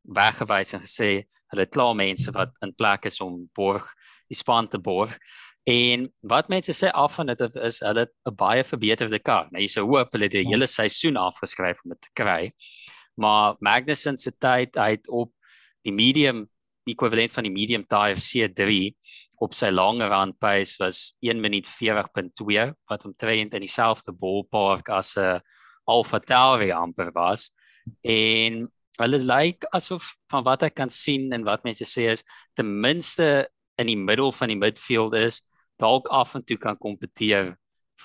weggewys 0.04 0.76
en 0.76 0.84
gesê 0.84 1.10
hulle 1.54 1.66
klaar 1.72 1.96
mense 1.96 2.32
wat 2.36 2.52
in 2.62 2.76
plek 2.76 3.08
is 3.08 3.22
om 3.24 3.46
borg 3.56 3.88
die 4.28 4.38
span 4.38 4.68
te 4.68 4.80
borg. 4.80 5.18
En 5.68 6.08
wat 6.24 6.48
mense 6.48 6.72
sê 6.72 6.92
af 6.96 7.18
van 7.20 7.28
dit 7.28 7.42
is 7.56 7.80
hulle 7.84 8.08
'n 8.08 8.36
baie 8.36 8.64
verbeterde 8.64 9.20
kar. 9.20 9.48
Nou 9.52 9.62
jy 9.62 9.68
sou 9.68 9.86
hoop 9.86 10.12
hulle 10.12 10.24
het 10.24 10.32
die 10.32 10.44
ja. 10.44 10.50
hele 10.56 10.68
seisoen 10.68 11.18
afgeskryf 11.18 11.84
om 11.84 11.92
dit 11.92 12.02
te 12.02 12.14
kry. 12.14 12.52
Maar 13.16 13.56
Magnussen 13.60 14.18
se 14.18 14.32
tyd 14.32 14.78
uit 14.78 15.08
op 15.10 15.32
die 15.84 15.92
medium 15.92 16.48
ekwivalent 16.86 17.32
van 17.32 17.44
die 17.44 17.52
medium 17.52 17.84
tire 17.84 18.16
C3 18.16 18.96
op 19.44 19.54
sy 19.54 19.70
lange 19.70 20.08
run 20.08 20.34
pace 20.40 20.78
was 20.80 21.16
1 21.20 21.42
minuut 21.42 21.68
40.2 21.68 22.74
wat 22.90 23.06
omtrent 23.06 23.54
in 23.54 23.62
dieselfde 23.62 24.14
ballpark 24.14 24.90
as 24.90 25.18
'n 25.18 25.42
Alfa 25.86 26.20
Tauri 26.20 26.72
amper 26.72 27.12
was. 27.12 27.52
En 28.04 28.68
hulle 28.98 29.20
lyk 29.20 29.64
asof 29.72 30.16
van 30.32 30.44
wat 30.44 30.64
ek 30.64 30.76
kan 30.76 30.90
sien 30.90 31.32
en 31.34 31.44
wat 31.44 31.64
mense 31.64 31.86
sê 31.86 32.10
is 32.12 32.24
ten 32.56 32.80
minste 32.82 33.50
in 33.78 33.88
die 33.88 33.98
middel 33.98 34.32
van 34.32 34.48
die 34.48 34.58
midfield 34.58 35.14
is, 35.14 35.42
dalk 35.78 36.08
af 36.08 36.36
en 36.36 36.44
toe 36.44 36.58
kan 36.58 36.78
kompeteer 36.78 37.56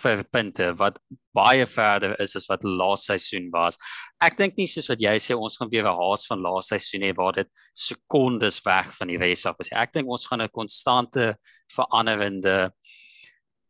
vir 0.01 0.23
punte 0.33 0.71
wat 0.81 0.97
baie 1.37 1.67
verder 1.69 2.15
is 2.23 2.35
as 2.39 2.49
wat 2.49 2.65
laaste 2.65 3.13
seisoen 3.13 3.51
was. 3.53 3.77
Ek 4.25 4.39
dink 4.39 4.57
nie 4.57 4.69
soos 4.71 4.89
wat 4.89 5.03
jy 5.05 5.15
sê 5.21 5.37
ons 5.37 5.57
gaan 5.61 5.71
weer 5.73 5.85
'n 5.85 5.99
haas 6.01 6.27
van 6.27 6.41
laaste 6.41 6.79
seisoen 6.79 7.05
hê 7.05 7.13
waar 7.17 7.33
dit 7.33 7.49
sekondes 7.75 8.61
weg 8.65 8.93
van 8.97 9.09
die 9.09 9.19
res 9.19 9.45
af 9.47 9.57
is. 9.61 9.73
Ek 9.73 9.93
dink 9.93 10.09
ons 10.09 10.27
gaan 10.27 10.41
'n 10.41 10.49
konstante 10.49 11.37
veranderende 11.69 12.73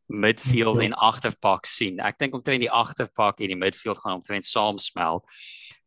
midfield 0.08 0.80
en 0.80 0.92
agterpak 0.92 1.66
sien. 1.66 1.98
Ek 2.00 2.18
dink 2.18 2.34
omtrent 2.34 2.60
die 2.60 2.70
agterpak 2.70 3.40
en 3.40 3.48
die 3.48 3.56
midfield 3.56 3.98
gaan 3.98 4.20
omtrent 4.20 4.44
saamsmelt. 4.44 5.24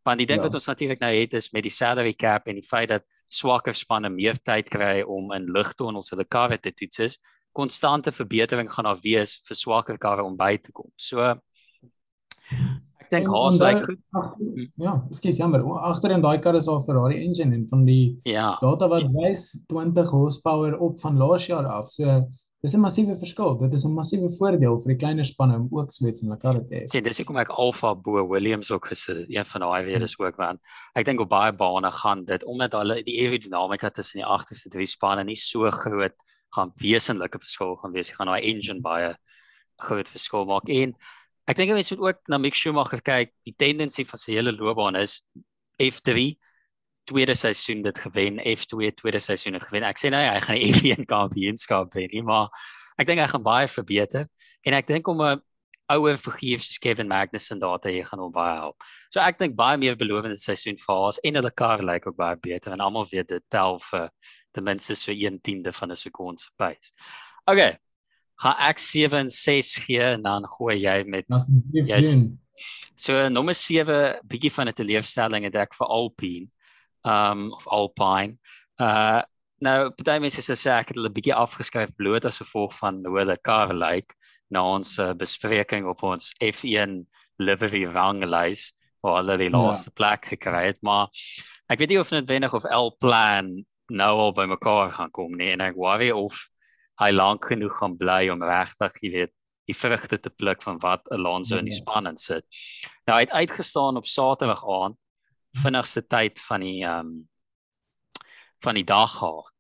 Want 0.04 0.18
die 0.20 0.28
ding 0.28 0.40
ja. 0.40 0.46
wat 0.46 0.54
ons 0.54 0.68
natuurlik 0.68 1.00
nou 1.00 1.14
het 1.14 1.34
is 1.34 1.52
met 1.52 1.64
die 1.64 1.72
salary 1.74 2.14
cap 2.14 2.48
en 2.48 2.56
die 2.56 2.68
feit 2.68 2.90
dat 2.90 3.04
swakker 3.32 3.74
spanne 3.74 4.10
meer 4.10 4.38
tyd 4.42 4.70
kry 4.70 5.02
om 5.02 5.32
in 5.36 5.50
ligtunnels 5.54 6.12
hulle 6.14 6.26
karre 6.26 6.58
te 6.58 6.72
toets 6.72 7.18
konstante 7.56 8.12
verbetering 8.12 8.72
gaan 8.72 8.90
daar 8.90 9.00
wees 9.04 9.38
vir 9.48 9.58
swakker 9.58 9.98
karre 9.98 10.24
om 10.28 10.36
by 10.38 10.58
te 10.60 10.74
kom. 10.76 10.90
So 11.00 11.24
ek 11.24 13.12
dink 13.14 13.30
Haas 13.32 13.62
lyk 13.64 13.84
goed. 13.86 14.02
Hm. 14.12 14.66
Ja, 14.84 14.96
ekskuus 15.12 15.40
jammer. 15.40 15.64
Agter 15.92 16.16
in 16.18 16.26
daai 16.26 16.40
kar 16.44 16.58
is 16.60 16.68
al 16.72 16.84
Ferrari 16.88 17.22
engine 17.24 17.56
en 17.56 17.68
van 17.70 17.86
die 17.88 18.16
ja. 18.28 18.56
data 18.62 18.90
wat 18.92 19.08
wys 19.14 19.54
20 19.72 20.12
horsepower 20.12 20.76
op 20.84 21.00
van 21.04 21.22
laas 21.22 21.48
jaar 21.48 21.70
af. 21.78 21.88
So 21.94 22.20
dis 22.66 22.74
'n 22.74 22.82
massiewe 22.82 23.16
verskil. 23.18 23.56
Dit 23.58 23.74
is 23.74 23.86
'n 23.86 23.94
massiewe 23.94 24.30
voordeel 24.38 24.80
vir 24.82 24.90
die 24.94 24.98
kleiner 24.98 25.26
spanne 25.26 25.56
om 25.56 25.68
ook 25.72 25.92
swets 25.92 26.22
hulle 26.22 26.38
karre 26.38 26.66
te 26.66 26.76
hê. 26.76 26.88
Sien, 26.90 27.04
dis 27.04 27.18
hoekom 27.18 27.38
ek 27.38 27.50
Alfa 27.50 27.96
bo 27.96 28.28
Williams 28.28 28.72
ook 28.72 28.86
gesit 28.86 29.18
het. 29.18 29.30
Een 29.30 29.46
van 29.46 29.62
daai 29.62 29.86
weer 29.86 30.02
is 30.02 30.18
ook 30.20 30.36
want 30.38 30.60
ek 30.96 31.06
dink 31.06 31.20
op 31.20 31.30
baie 31.30 31.54
bane 31.54 31.92
gaan 31.92 32.26
dit 32.26 32.44
omdat 32.44 32.72
hulle 32.72 33.04
die 33.04 33.20
aerodinamika 33.22 33.90
tussen 33.90 34.20
die 34.20 34.26
agterste 34.26 34.70
drie 34.70 34.88
spanne 34.88 35.24
nie 35.24 35.36
so 35.36 35.70
groot 35.72 36.16
gaan 36.56 36.72
wesenlike 36.76 37.40
verskil 37.40 37.76
gaan 37.76 37.92
wees. 37.92 38.10
Jy 38.10 38.16
gaan 38.16 38.28
daai 38.28 38.42
engine 38.42 38.82
baie 38.82 39.16
groot 39.78 40.10
verskil 40.10 40.46
maak. 40.46 40.70
En 40.70 40.94
ek 41.48 41.58
dink 41.58 41.72
mense 41.72 41.96
moet 41.96 42.08
ook 42.08 42.20
na 42.28 42.38
Mick 42.38 42.56
Schumacher 42.56 43.02
kyk. 43.02 43.32
Die 43.44 43.56
tendensie 43.58 44.06
van 44.06 44.20
sy 44.20 44.32
hele 44.32 44.52
loopbaan 44.52 44.96
is 44.96 45.22
F3 45.78 46.36
tweede 47.06 47.36
seisoen 47.38 47.82
dit 47.86 48.00
gewen, 48.00 48.40
F2 48.40 48.94
tweede 48.94 49.20
seisoen 49.20 49.54
het 49.54 49.64
gewen. 49.64 49.84
Ek 49.88 50.00
sê 50.02 50.12
nou 50.14 50.22
hy 50.22 50.40
gaan 50.44 50.60
die 50.60 50.72
F1 50.74 51.06
kampioenskap 51.10 51.94
wen, 51.94 52.10
nie, 52.12 52.24
maar 52.26 52.50
ek 52.98 53.08
dink 53.08 53.22
hy 53.22 53.28
gaan 53.32 53.46
baie 53.46 53.68
verbeter. 53.70 54.28
En 54.66 54.74
ek 54.74 54.88
dink 54.88 55.08
om 55.08 55.22
'n 55.22 55.42
ouer 55.94 56.18
figuur 56.18 56.60
soos 56.60 56.80
Kevin 56.82 57.08
Magnussen 57.08 57.60
daar 57.60 57.80
te 57.80 57.92
hê 57.94 58.02
gaan 58.06 58.20
hom 58.20 58.32
baie 58.34 58.56
help. 58.58 58.82
So 59.14 59.22
ek 59.22 59.38
dink 59.38 59.56
baie 59.58 59.78
meer 59.78 59.98
belovende 59.98 60.38
seisoen 60.42 60.80
vir 60.82 60.96
Haas 60.96 61.20
en 61.22 61.38
hulle 61.38 61.52
kar 61.52 61.84
lyk 61.86 62.08
ook 62.10 62.18
baie 62.18 62.38
beter 62.42 62.74
en 62.74 62.82
almal 62.82 63.06
weet 63.12 63.30
dit 63.30 63.44
tel 63.54 63.78
vir 63.92 64.10
ten 64.56 64.66
minste 64.66 64.96
so 64.96 65.12
1/10de 65.12 65.72
van 65.72 65.92
'n 65.92 65.96
sekonde 65.96 66.42
se 66.42 66.50
pace. 66.58 66.94
Okay. 67.46 67.78
Gaan 68.42 68.56
ek 68.70 68.80
7 68.80 69.20
en 69.20 69.30
6 69.30 69.76
gee 69.86 70.02
en 70.02 70.22
dan 70.22 70.44
gooi 70.48 70.76
jy 70.82 71.04
met 71.08 71.26
yes. 71.72 72.16
So 72.96 73.30
nommer 73.30 73.54
7 73.54 74.20
bietjie 74.24 74.52
van 74.52 74.68
'n 74.68 74.74
teleurstelling 74.74 75.44
het 75.44 75.56
ek 75.56 75.74
vir 75.74 75.88
Alpine. 75.88 76.48
Um 77.06 77.52
of 77.54 77.68
Alpine. 77.68 78.38
Uh 78.82 79.22
nou 79.64 79.90
baie 80.04 80.20
mense 80.20 80.44
sê 80.44 80.72
ek 80.76 80.92
het 80.92 80.98
hulle 80.98 81.10
bietjie 81.16 81.34
afgeskryf 81.34 81.94
bloot 81.98 82.26
as 82.28 82.42
gevolg 82.44 82.74
van 82.76 83.00
hoe 83.06 83.22
hulle 83.22 83.38
kar 83.42 83.72
lyk 83.74 84.12
like, 84.12 84.18
na 84.52 84.64
ons 84.76 84.98
uh, 85.00 85.14
bespreking 85.18 85.88
of 85.90 86.04
ons 86.06 86.34
F1 86.44 87.06
livery 87.42 87.86
ranglys 87.88 88.74
waar 89.04 89.22
hulle 89.22 89.38
die 89.40 89.50
ja. 89.50 89.56
laaste 89.58 89.92
ja. 89.92 89.96
plek 89.96 90.28
gekry 90.34 90.66
het, 90.68 90.82
maar 90.86 91.08
ek 91.72 91.80
weet 91.82 91.94
nie 91.94 92.02
of 92.02 92.12
dit 92.14 92.30
wenig 92.30 92.54
of 92.54 92.68
L 92.68 92.92
plan 93.02 93.52
nou 93.94 94.12
al 94.28 94.36
by 94.38 94.48
mekaar 94.50 94.92
gaan 94.98 95.14
kom 95.14 95.34
nie 95.38 95.54
en 95.54 95.64
ek 95.66 95.80
worry 95.80 96.12
of 96.14 96.38
hy 97.02 97.12
lank 97.12 97.46
genoeg 97.52 97.74
gaan 97.80 97.98
bly 98.00 98.22
om 98.32 98.44
regtig, 98.46 99.02
jy 99.04 99.12
weet, 99.14 99.34
die 99.66 99.76
vrugte 99.76 100.20
te 100.22 100.30
pluk 100.30 100.62
van 100.64 100.78
wat 100.84 101.10
Alonso 101.14 101.58
in 101.58 101.68
die 101.68 101.74
ja. 101.74 101.82
span 101.82 102.08
in 102.08 102.20
sit. 102.22 102.46
Nou 103.10 103.18
hy 103.18 103.26
het 103.26 103.34
uitgestaan 103.34 103.98
op 103.98 104.06
Saterdag 104.08 104.62
aand, 104.62 104.98
vinnigste 105.62 106.06
tyd 106.08 106.42
van 106.42 106.66
die 106.66 106.84
ehm 106.84 107.08
um, 107.08 107.30
van 108.64 108.74
die 108.74 108.86
dag 108.88 109.12
gehad. 109.18 109.52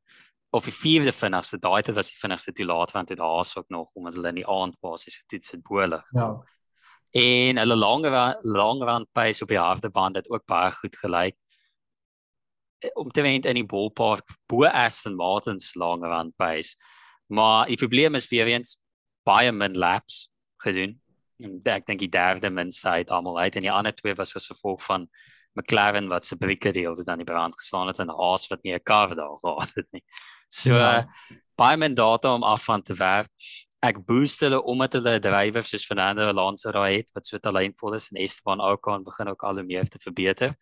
Of 0.49 0.63
die 0.63 0.73
vierde 0.73 1.11
vinnigste, 1.11 1.59
daai 1.59 1.83
tyd 1.83 1.95
was 1.95 2.09
die 2.09 2.17
vinnigste 2.17 2.53
toe 2.55 2.65
laat 2.65 2.93
want 2.95 3.11
dit 3.11 3.19
haas 3.19 3.57
ook 3.57 3.69
nog 3.69 3.89
omdat 3.93 4.15
hulle 4.15 4.31
in 4.31 4.41
die 4.41 4.47
aand 4.47 4.79
basis 4.79 5.17
getoets 5.17 5.51
het 5.51 5.63
bolig. 5.63 6.05
Ja. 6.11 6.29
En 7.11 7.57
hulle 7.57 7.75
langer 7.75 8.39
langer 8.41 8.87
aan 8.87 9.07
pace 9.11 9.43
op 9.43 9.51
die 9.51 9.59
halfde 9.59 9.89
band 9.89 10.15
het 10.15 10.29
ook 10.29 10.45
baie 10.45 10.71
goed 10.71 10.95
gelyk 10.97 11.37
om 12.93 13.11
te 13.11 13.21
wen 13.21 13.41
in 13.41 13.59
die 13.59 13.65
ballpark 13.65 14.27
bo 14.47 14.65
Aston 14.65 15.15
Martin 15.15 15.59
se 15.59 15.79
lange 15.79 16.07
rand 16.07 16.35
pace. 16.35 16.75
Maar 17.27 17.67
die 17.67 17.77
probleem 17.77 18.15
is 18.15 18.27
weer 18.29 18.47
eens 18.47 18.77
baie 19.23 19.51
min 19.51 19.77
laps 19.77 20.29
gedoen. 20.61 20.99
En 21.41 21.59
ek 21.63 21.87
dink 21.87 21.99
die 21.99 22.11
derde 22.11 22.49
minste 22.49 22.89
uit 22.89 23.09
almal 23.11 23.39
uit 23.39 23.55
en 23.55 23.65
die 23.65 23.71
ander 23.71 23.95
twee 23.95 24.15
was 24.15 24.35
as 24.35 24.51
gevolg 24.51 24.83
van 24.85 25.07
McLaren 25.55 26.07
wat 26.11 26.25
se 26.25 26.35
brieke 26.35 26.71
deel 26.71 26.95
het 26.95 27.07
aan 27.07 27.21
die 27.23 27.27
brand 27.27 27.55
geslaan 27.55 27.87
het 27.87 27.99
en 27.99 28.09
Haas 28.09 28.47
wat 28.51 28.63
nie 28.63 28.73
'n 28.73 28.83
kar 28.83 29.15
daar 29.15 29.37
gehad 29.41 29.71
het 29.75 29.87
nie. 29.91 30.03
So 30.47 30.69
ja. 30.69 30.99
uh, 30.99 31.37
baie 31.57 31.77
min 31.77 31.95
data 31.95 32.33
om 32.33 32.43
af 32.43 32.63
van 32.63 32.81
te 32.81 32.93
werf. 32.93 33.27
Ek 33.81 33.97
boost 34.05 34.39
hulle 34.39 34.61
omdat 34.63 34.93
hulle 34.93 35.19
drywers 35.19 35.69
soos 35.69 35.85
Fernando 35.85 36.27
Alonso 36.29 36.69
raai 36.69 36.97
het 36.97 37.09
wat 37.13 37.25
so 37.25 37.37
talentvol 37.37 37.93
is 37.93 38.11
en 38.11 38.21
Esteban 38.21 38.61
Ocon 38.61 39.03
begin 39.03 39.27
ook 39.27 39.43
al 39.43 39.55
hoe 39.55 39.63
meer 39.63 39.89
te 39.89 39.99
verbeter. 39.99 40.55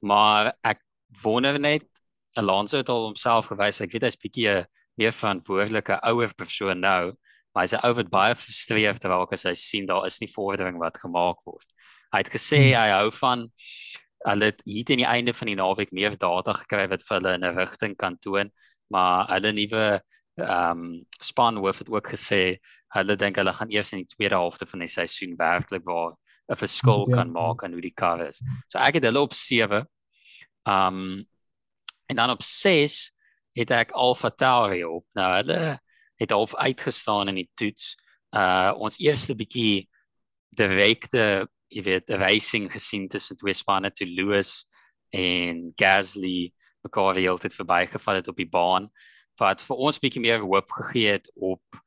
Maar 0.00 0.52
ek 0.62 0.84
wonder 1.22 1.58
net 1.58 1.88
Alonso 2.34 2.76
het 2.76 2.88
al 2.88 3.04
homself 3.08 3.46
gewys 3.46 3.80
ek 3.80 3.92
weet 3.92 4.08
hy's 4.08 4.20
bietjie 4.20 4.48
'n 4.48 4.66
meer 4.98 5.12
verantwoordelike 5.12 5.98
ouer 6.10 6.34
persoon 6.34 6.80
nou 6.80 7.14
maar 7.54 7.64
hy's 7.64 7.74
'n 7.74 7.86
ou 7.86 7.94
wat 7.94 8.10
baie 8.10 8.34
frustreerd 8.34 9.00
terwyl 9.00 9.26
as 9.30 9.46
hy 9.46 9.54
sien 9.54 9.86
daar 9.86 10.06
is 10.06 10.20
nie 10.20 10.30
vordering 10.30 10.78
wat 10.78 10.98
gemaak 10.98 11.38
word 11.46 11.68
hy 12.12 12.22
het 12.22 12.30
gesê 12.30 12.60
hmm. 12.60 12.78
hy 12.80 12.88
hou 12.98 13.10
van 13.20 13.50
hulle 14.24 14.50
het 14.50 14.62
hier 14.64 14.84
teen 14.84 15.02
die 15.02 15.08
einde 15.08 15.34
van 15.36 15.50
die 15.50 15.58
naweek 15.58 15.92
meer 15.92 16.16
data 16.18 16.52
gekry 16.52 16.88
wat 16.92 17.02
vir 17.02 17.16
hulle 17.18 17.34
in 17.38 17.44
'n 17.44 17.56
rigting 17.56 17.96
kan 17.96 18.18
toon 18.18 18.50
maar 18.88 19.28
hulle 19.32 19.52
nuwe 19.52 19.86
ehm 20.34 20.70
um, 20.70 21.04
span 21.20 21.56
hoof 21.56 21.78
het 21.78 21.90
ook 21.90 22.08
gesê 22.16 22.58
hulle 22.96 23.16
dink 23.16 23.36
hulle 23.36 23.52
gaan 23.52 23.70
eers 23.70 23.92
in 23.92 24.02
die 24.02 24.14
tweede 24.16 24.34
helfte 24.34 24.66
van 24.66 24.82
die 24.82 24.90
seisoen 24.90 25.36
werklik 25.38 25.84
waar 25.84 26.14
'n 26.48 26.56
verskil 26.56 27.06
ja. 27.08 27.14
kan 27.16 27.30
maak 27.32 27.64
aan 27.64 27.72
hoe 27.72 27.80
die 27.80 27.94
kar 27.94 28.20
is. 28.26 28.42
So 28.68 28.78
ek 28.78 28.94
het 28.94 29.04
hulle 29.04 29.20
op 29.20 29.32
7 29.32 29.86
Um 30.68 31.26
en 32.06 32.16
dan 32.16 32.30
op 32.30 32.42
6 32.42 33.12
het 33.52 33.70
ek 33.70 33.90
Alpha 33.90 34.30
Tauri 34.30 34.84
op. 34.84 35.06
Nou 35.12 35.34
hulle 35.34 35.80
het 36.16 36.32
al 36.32 36.48
uitgestaan 36.58 37.28
in 37.28 37.34
die 37.34 37.50
toets. 37.54 37.96
Uh 38.30 38.72
ons 38.76 38.98
eerste 38.98 39.34
bietjie 39.34 39.88
direkte, 40.48 41.48
jy 41.74 41.82
weet, 41.82 42.10
racing 42.20 42.68
gesien 42.72 43.08
tussen 43.10 43.36
twee 43.36 43.54
spanne 43.54 43.90
te 43.90 44.06
Lewis 44.06 44.64
en 45.14 45.72
Gasly 45.78 46.52
mekaar 46.84 47.16
die 47.16 47.26
hele 47.26 47.40
tyd 47.40 47.54
verbygeval 47.56 48.20
het 48.20 48.28
op 48.30 48.38
die 48.38 48.50
baan 48.50 48.90
wat 49.40 49.62
vir 49.66 49.80
ons 49.88 49.98
bietjie 49.98 50.22
meer 50.22 50.44
hoop 50.44 50.70
gegee 50.76 51.16
het 51.16 51.30
op 51.34 51.80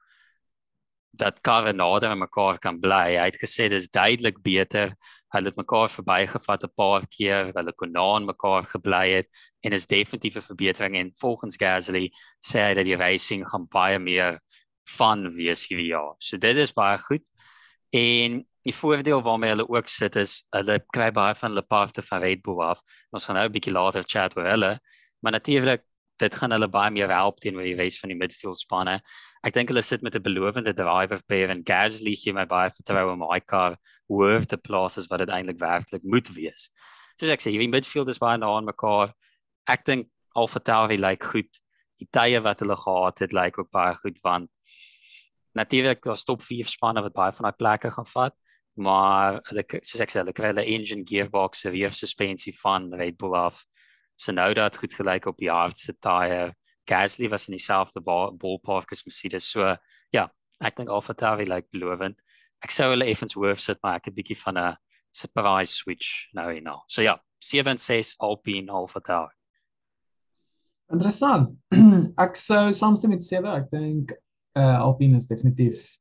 dat 1.17 1.39
karre 1.41 1.72
nader 1.74 2.12
aan 2.12 2.20
mekaar 2.22 2.60
kan 2.62 2.77
bly. 2.77 3.15
Hy 3.17 3.29
het 3.32 3.39
gesê 3.41 3.70
dis 3.72 3.88
duidelik 3.89 4.41
beter 4.44 4.91
hulle 5.34 5.50
het 5.51 5.58
mekaar 5.60 5.89
verbygevat 5.91 6.63
'n 6.63 6.74
paar 6.75 7.08
keer, 7.08 7.51
hulle 7.56 7.74
kon 7.74 7.91
na 7.91 8.06
aan 8.15 8.25
mekaar 8.25 8.63
gebly 8.63 9.08
het 9.17 9.27
en 9.63 9.74
is 9.74 9.88
definitief 9.88 10.36
'n 10.38 10.50
verbetering 10.51 10.96
en 10.96 11.12
volgens 11.15 11.58
Gasly 11.58 12.12
sê 12.39 12.60
hy 12.67 12.74
dat 12.74 12.86
die 12.86 12.96
racing 12.96 13.48
gaan 13.50 13.67
baie 13.67 14.00
meer 14.00 14.39
van 14.98 15.29
wees 15.36 15.67
hierdie 15.67 15.91
jaar. 15.91 16.15
So 16.20 16.38
dit 16.38 16.56
is 16.56 16.74
baie 16.74 16.98
goed. 16.98 17.24
En 17.91 18.46
die 18.67 18.75
voordeel 18.75 19.21
waarmee 19.24 19.53
hulle 19.53 19.67
ook 19.69 19.88
sit 19.88 20.15
is 20.19 20.41
hulle 20.55 20.79
kry 20.91 21.07
baie 21.15 21.36
van 21.39 21.53
hulle 21.53 21.63
parte 21.63 22.03
van 22.03 22.19
Red 22.24 22.41
Bull 22.43 22.59
af. 22.65 22.81
Ons 23.15 23.27
gaan 23.27 23.39
nou 23.39 23.45
'n 23.47 23.53
bietjie 23.53 23.74
later 23.74 24.03
chat 24.03 24.36
oor 24.38 24.50
hulle, 24.51 24.79
maar 25.21 25.31
natuurlik 25.31 25.83
dit 26.19 26.36
gaan 26.36 26.51
hulle 26.51 26.67
baie 26.67 26.91
meer 26.91 27.12
help 27.13 27.39
teenoor 27.39 27.63
die 27.63 27.77
res 27.77 28.00
van 28.00 28.09
die 28.09 28.17
midfield 28.17 28.59
spanne. 28.59 29.00
Ek 29.43 29.53
dink 29.53 29.69
hulle 29.69 29.83
sit 29.83 30.01
met 30.01 30.15
'n 30.15 30.21
belowende 30.21 30.74
driver 30.74 31.21
pair 31.27 31.50
en 31.50 31.63
Gasly 31.63 32.15
gee 32.15 32.33
my 32.33 32.45
baie 32.45 32.69
vertroue 32.69 33.13
om 33.13 33.24
hy 33.31 33.39
kar 33.39 33.77
hoof 34.09 34.47
te 34.47 34.57
plaas 34.57 34.97
as 34.97 35.07
wat 35.07 35.19
dit 35.19 35.29
eintlik 35.29 35.59
werklik 35.59 36.03
moet 36.03 36.27
wees. 36.36 36.69
Soos 37.19 37.29
ek 37.29 37.41
sê, 37.41 37.51
hierdie 37.51 37.71
midfield 37.71 38.09
is 38.09 38.19
baie 38.19 38.38
na 38.38 38.47
aan 38.47 38.65
mekaar. 38.65 39.13
Ek 39.67 39.86
dink 39.86 40.09
Alfa 40.36 40.59
Tauri 40.59 40.97
lyk 40.97 41.24
goed. 41.24 41.59
Die 42.00 42.07
tye 42.12 42.39
wat 42.41 42.59
hulle 42.59 42.75
gehad 42.75 43.19
het 43.19 43.33
lyk 43.33 43.59
ook 43.59 43.71
baie 43.71 43.95
goed 43.95 44.19
want 44.24 44.50
natuurlik 45.53 46.03
daar 46.03 46.17
stop 46.17 46.41
vier 46.41 46.65
spanne 46.65 47.01
wat 47.01 47.13
baie 47.13 47.31
van 47.31 47.50
daai 47.50 47.57
plekke 47.57 47.91
gaan 47.91 48.05
vat, 48.05 48.36
maar 48.77 49.41
hulle 49.50 49.63
soos 49.81 50.01
ek 50.01 50.13
sê, 50.13 50.22
hulle 50.22 50.36
kry 50.36 50.51
hulle 50.53 50.65
engine 50.65 51.05
gearbox, 51.07 51.65
rear 51.74 51.93
suspensie 51.96 52.53
van 52.62 52.91
Red 52.93 53.17
Bull 53.17 53.36
af. 53.36 53.63
Sonoda 54.17 54.63
het 54.69 54.77
goed 54.77 54.93
gelyk 54.98 55.27
op 55.29 55.38
die 55.38 55.51
hardste 55.51 55.93
tye. 56.01 56.53
Gasly 56.88 57.29
was 57.29 57.48
in 57.50 57.57
dieselfde 57.57 58.01
ballpark 58.01 58.91
as 58.91 59.03
Mercedes. 59.05 59.50
So 59.51 59.75
ja, 60.13 60.29
ek 60.62 60.77
dink 60.77 60.89
Alfa 60.89 61.13
Tauri 61.13 61.46
lyk 61.46 61.67
belovend 61.72 62.17
ek 62.65 62.74
sou 62.74 62.89
hulle 62.91 63.07
effens 63.10 63.36
hoof 63.38 63.62
sit 63.62 63.79
maar 63.84 64.00
ek 64.00 64.10
het 64.10 64.13
'n 64.13 64.19
bietjie 64.19 64.39
van 64.43 64.57
'n 64.57 64.77
surprise 65.12 65.74
switch 65.74 66.29
nou 66.34 66.50
en 66.55 66.63
nou. 66.63 66.79
So 66.88 67.01
ja, 67.01 67.19
76 67.39 68.15
Alpine 68.19 68.72
Alpha 68.72 69.00
Tower. 69.00 69.34
Interessant. 70.91 71.57
ek 72.25 72.36
sou 72.36 72.72
saamstem 72.72 73.10
met 73.10 73.24
Sewe. 73.24 73.48
Ek 73.48 73.69
dink 73.72 74.12
uh 74.55 74.81
Alpine 74.81 75.15
is 75.17 75.27
definitief 75.27 75.98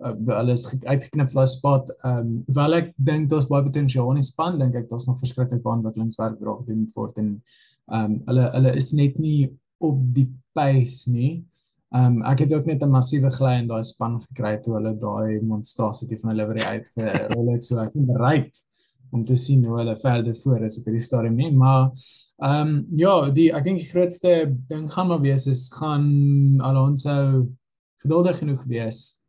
uh, 0.00 0.14
hulle 0.36 0.56
is 0.56 0.66
uitgeknip 0.84 1.32
vir 1.32 1.46
spot. 1.50 1.92
Ehm 2.00 2.18
um, 2.18 2.32
wel 2.56 2.78
ek 2.80 2.92
dink 2.96 3.30
daar's 3.30 3.48
baie 3.50 3.66
potensiaal 3.66 4.10
in 4.14 4.22
die 4.22 4.28
span, 4.28 4.58
dink 4.58 4.74
ek 4.74 4.88
daar's 4.90 5.06
nog 5.08 5.18
verskriklik 5.20 5.62
baie 5.64 5.78
ontwikkelingswerk 5.78 6.40
wat 6.40 6.64
gedoen 6.64 6.86
word 6.94 7.20
en 7.22 7.30
ehm 7.92 8.04
um, 8.04 8.18
hulle 8.30 8.48
hulle 8.56 8.74
is 8.80 8.92
net 8.92 9.18
nie 9.18 9.50
op 9.78 10.00
die 10.16 10.28
pace 10.56 11.10
nie. 11.10 11.44
Ehm 11.90 12.20
um, 12.20 12.24
ek 12.30 12.44
het 12.44 12.52
ook 12.54 12.66
net 12.66 12.82
'n 12.82 12.90
massiewe 12.96 13.30
gly 13.34 13.54
in 13.60 13.68
daai 13.68 13.82
span 13.84 14.20
gekry 14.20 14.56
toe 14.62 14.74
hulle 14.78 14.96
daai 14.96 15.40
monstrosity 15.42 16.18
van 16.18 16.30
hulle 16.30 16.42
livery 16.42 16.66
uitgerol 16.74 17.54
het 17.54 17.64
so 17.64 17.78
ek 17.78 17.94
is 17.94 18.06
bereid 18.06 18.66
om 19.10 19.24
te 19.24 19.36
sien 19.36 19.64
hoe 19.64 19.78
hulle 19.78 19.96
verder 19.98 20.36
voor 20.42 20.62
is 20.64 20.78
op 20.78 20.84
hierdie 20.86 21.02
stadium 21.02 21.34
nie, 21.34 21.52
maar 21.52 21.90
ehm 22.40 22.68
um, 22.68 22.86
ja, 22.96 23.30
die 23.30 23.50
ek 23.52 23.64
dink 23.64 23.82
die 23.82 23.90
grootste 23.90 24.56
ding 24.68 24.86
gaan 24.92 25.08
maar 25.08 25.20
wees 25.20 25.46
is 25.46 25.68
gaan 25.74 26.60
Alonso 26.60 27.48
geduldig 28.02 28.38
genoeg 28.38 28.64
wees 28.70 29.19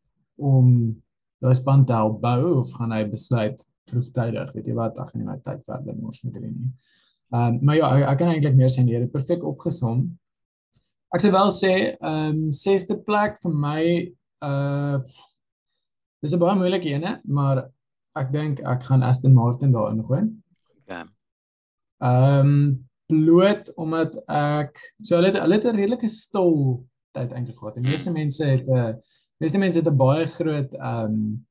om 0.42 0.74
daai 1.42 1.56
span 1.58 1.86
te 1.86 1.94
help 1.98 2.20
bou 2.22 2.60
of 2.60 2.74
gaan 2.78 2.94
hy 2.94 3.04
besluit 3.10 3.64
vroegtydig, 3.90 4.52
weet 4.56 4.68
jy 4.70 4.76
wat, 4.78 5.00
ag 5.02 5.14
nee, 5.16 5.26
my 5.26 5.38
tyd 5.46 5.64
verder 5.68 5.98
mors 5.98 6.22
met 6.26 6.38
hulle 6.38 6.52
nie. 6.52 6.72
Ehm 7.32 7.56
um, 7.56 7.60
maar 7.66 7.78
ja, 7.80 7.90
ek, 7.96 8.08
ek 8.12 8.20
kan 8.20 8.34
eintlik 8.34 8.58
meer 8.60 8.72
sê 8.72 8.84
nee, 8.84 9.00
dit 9.00 9.12
perfek 9.12 9.46
opgesom. 9.48 10.04
Ek 11.16 11.24
sou 11.24 11.32
wel 11.34 11.54
sê 11.56 11.74
ehm 11.94 12.28
um, 12.30 12.42
sesde 12.56 13.00
plek 13.08 13.40
vir 13.44 13.56
my 13.66 13.84
uh 14.48 15.00
dis 16.22 16.36
'n 16.36 16.42
baie 16.44 16.58
moeilike 16.60 16.92
een, 16.92 17.08
maar 17.26 17.64
ek 18.20 18.32
dink 18.36 18.62
ek 18.68 18.84
gaan 18.90 19.04
Aston 19.04 19.34
Martin 19.34 19.74
daarin 19.74 20.04
gooi. 20.06 20.24
Ja. 20.92 21.06
Ehm 22.04 22.54
um, 22.54 22.88
bloot 23.12 23.74
omdat 23.76 24.16
ek 24.28 24.78
so 25.02 25.18
hulle 25.18 25.32
het 25.32 25.42
hulle 25.42 25.58
het 25.60 25.66
'n 25.68 25.80
redelike 25.80 26.10
stil 26.10 26.84
tyd 27.16 27.32
eintlik 27.32 27.58
gehad. 27.58 27.76
Die 27.76 27.90
meeste 27.90 28.10
mm. 28.10 28.16
mense 28.16 28.46
het 28.46 28.68
'n 28.68 28.78
uh, 28.78 28.94
meeste 29.42 29.62
mense 29.62 29.80
het 29.82 29.90
'n 29.90 29.98
baie 29.98 30.26
groot 30.28 30.74
um, 30.74 31.46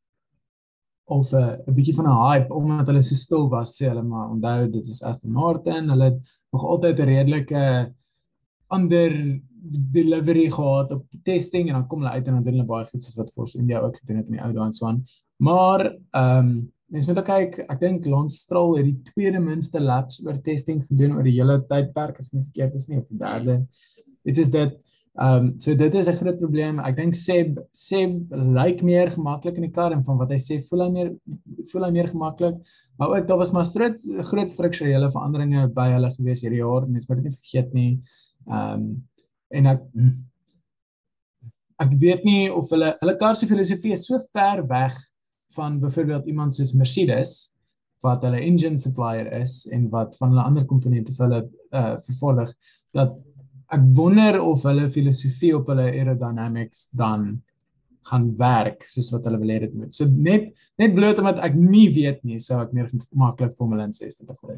of 1.11 1.33
'n 1.35 1.75
bietjie 1.75 1.95
van 1.95 2.07
'n 2.07 2.23
hype 2.27 2.55
omdat 2.55 2.87
hulle 2.87 3.03
so 3.03 3.15
stil 3.15 3.49
was 3.49 3.77
sê 3.77 3.89
hulle 3.91 4.03
maar 4.03 4.31
onthou 4.31 4.71
dit 4.71 4.87
is 4.87 5.03
Aston 5.03 5.33
Martin. 5.33 5.89
Hulle 5.89 6.05
het 6.05 6.21
nog 6.53 6.65
altyd 6.65 7.01
'n 7.01 7.13
redelike 7.15 7.95
ander 8.69 9.41
delivery 9.93 10.51
gehad 10.51 10.93
op 10.93 11.05
testing 11.23 11.69
en 11.69 11.75
dan 11.75 11.87
kom 11.87 12.01
hulle 12.01 12.13
uit 12.13 12.27
en 12.27 12.35
dan 12.35 12.43
doen 12.43 12.53
hulle 12.53 12.67
baie 12.67 12.87
goed 12.87 13.03
soos 13.03 13.17
wat 13.17 13.33
Force 13.33 13.59
India 13.59 13.81
ook 13.81 13.97
gedoen 13.97 14.17
het 14.17 14.27
in 14.27 14.33
die 14.33 14.43
ou 14.43 14.53
dae 14.53 14.73
swan 14.73 15.03
maar 15.37 15.81
ehm 16.11 16.39
um, 16.39 16.73
mens 16.91 17.07
moet 17.07 17.19
ook 17.19 17.25
kyk 17.25 17.59
ek 17.59 17.81
dink 17.81 18.07
Lance 18.07 18.37
Stroll 18.37 18.77
het 18.79 18.87
die 18.87 19.13
tweede 19.13 19.41
minste 19.41 19.81
laps 19.81 20.21
oor 20.27 20.41
testing 20.43 20.83
gedoen 20.87 21.13
oor 21.17 21.27
die 21.27 21.37
hele 21.37 21.61
tydperk 21.71 22.19
as 22.19 22.31
ek 22.31 22.39
nie 22.39 22.47
verkeerd 22.49 22.75
is 22.75 22.89
nie 22.89 22.99
of 22.99 23.07
die 23.09 23.19
derde. 23.19 23.67
Dit 24.27 24.39
is 24.39 24.51
dat 24.51 24.75
Ehm 25.19 25.45
um, 25.45 25.55
so 25.59 25.75
dit 25.75 25.95
is 25.95 26.07
'n 26.07 26.13
groot 26.13 26.39
probleem. 26.39 26.79
Ek 26.79 26.97
dink 26.97 27.15
Seb 27.15 27.59
Seb 27.71 28.31
lyk 28.31 28.83
meer 28.83 29.11
gemaklik 29.11 29.57
in 29.57 29.63
die 29.63 29.71
kar 29.75 29.93
en 29.93 30.05
van 30.05 30.19
wat 30.19 30.31
hy 30.31 30.39
sê 30.39 30.61
voel 30.69 30.85
hy 30.85 30.91
meer 30.91 31.11
voel 31.73 31.85
hy 31.85 31.91
meer 31.91 32.09
gemaklik. 32.09 32.57
Maar 32.97 33.09
ook 33.17 33.27
daar 33.27 33.39
was 33.39 33.51
maar 33.53 33.67
strit, 33.67 34.01
groot 34.31 34.51
strukturele 34.51 35.11
veranderinge 35.11 35.69
by 35.75 35.89
hulle 35.91 36.11
gewees 36.11 36.43
hierdie 36.43 36.63
jaar. 36.63 36.87
Mens 36.87 37.09
moet 37.09 37.17
dit 37.17 37.27
nie 37.27 37.39
vergeet 37.39 37.73
nie. 37.73 38.01
Ehm 38.47 38.75
um, 38.75 39.09
en 39.51 39.67
ek 39.67 39.83
ek 41.81 41.95
weet 41.99 42.25
nie 42.25 42.53
of 42.53 42.71
hulle 42.71 42.95
hulle 43.01 43.17
kar 43.17 43.35
se 43.35 43.47
filosofie 43.47 43.93
is 43.93 44.07
so 44.07 44.19
ver 44.33 44.67
weg 44.69 44.97
van 45.57 45.81
byvoorbeeld 45.81 46.27
iemand 46.27 46.55
soos 46.55 46.73
Mercedes 46.73 47.57
wat 48.05 48.23
hulle 48.23 48.41
engine 48.41 48.79
supplier 48.79 49.27
is 49.41 49.67
en 49.73 49.89
wat 49.91 50.17
van 50.21 50.31
hulle 50.33 50.45
ander 50.47 50.65
komponente 50.65 51.13
vir 51.17 51.27
hulle 51.27 51.43
uh 51.77 51.97
vervaardig 52.07 52.55
dat 52.97 53.19
ek 53.75 53.87
wonder 53.97 54.41
of 54.43 54.65
hulle 54.69 54.89
filosofie 54.91 55.53
op 55.57 55.71
hulle 55.71 55.87
aerodynamics 55.91 56.89
dan 56.99 57.41
gaan 58.09 58.27
werk 58.41 58.85
soos 58.89 59.11
wat 59.13 59.27
hulle 59.29 59.39
wil 59.43 59.53
hê 59.53 59.59
dit 59.67 59.75
moet. 59.77 59.95
So 59.95 60.09
net 60.09 60.51
net 60.81 60.95
bloot 60.97 61.21
omdat 61.23 61.43
ek 61.45 61.57
nie 61.59 61.89
weet 61.95 62.25
nie, 62.25 62.41
sou 62.43 62.61
ek 62.63 62.73
meer 62.77 62.91
maklik 63.13 63.55
Formule 63.57 63.85
1 63.87 63.97
6 64.01 64.23
te 64.23 64.37
gooi. 64.37 64.57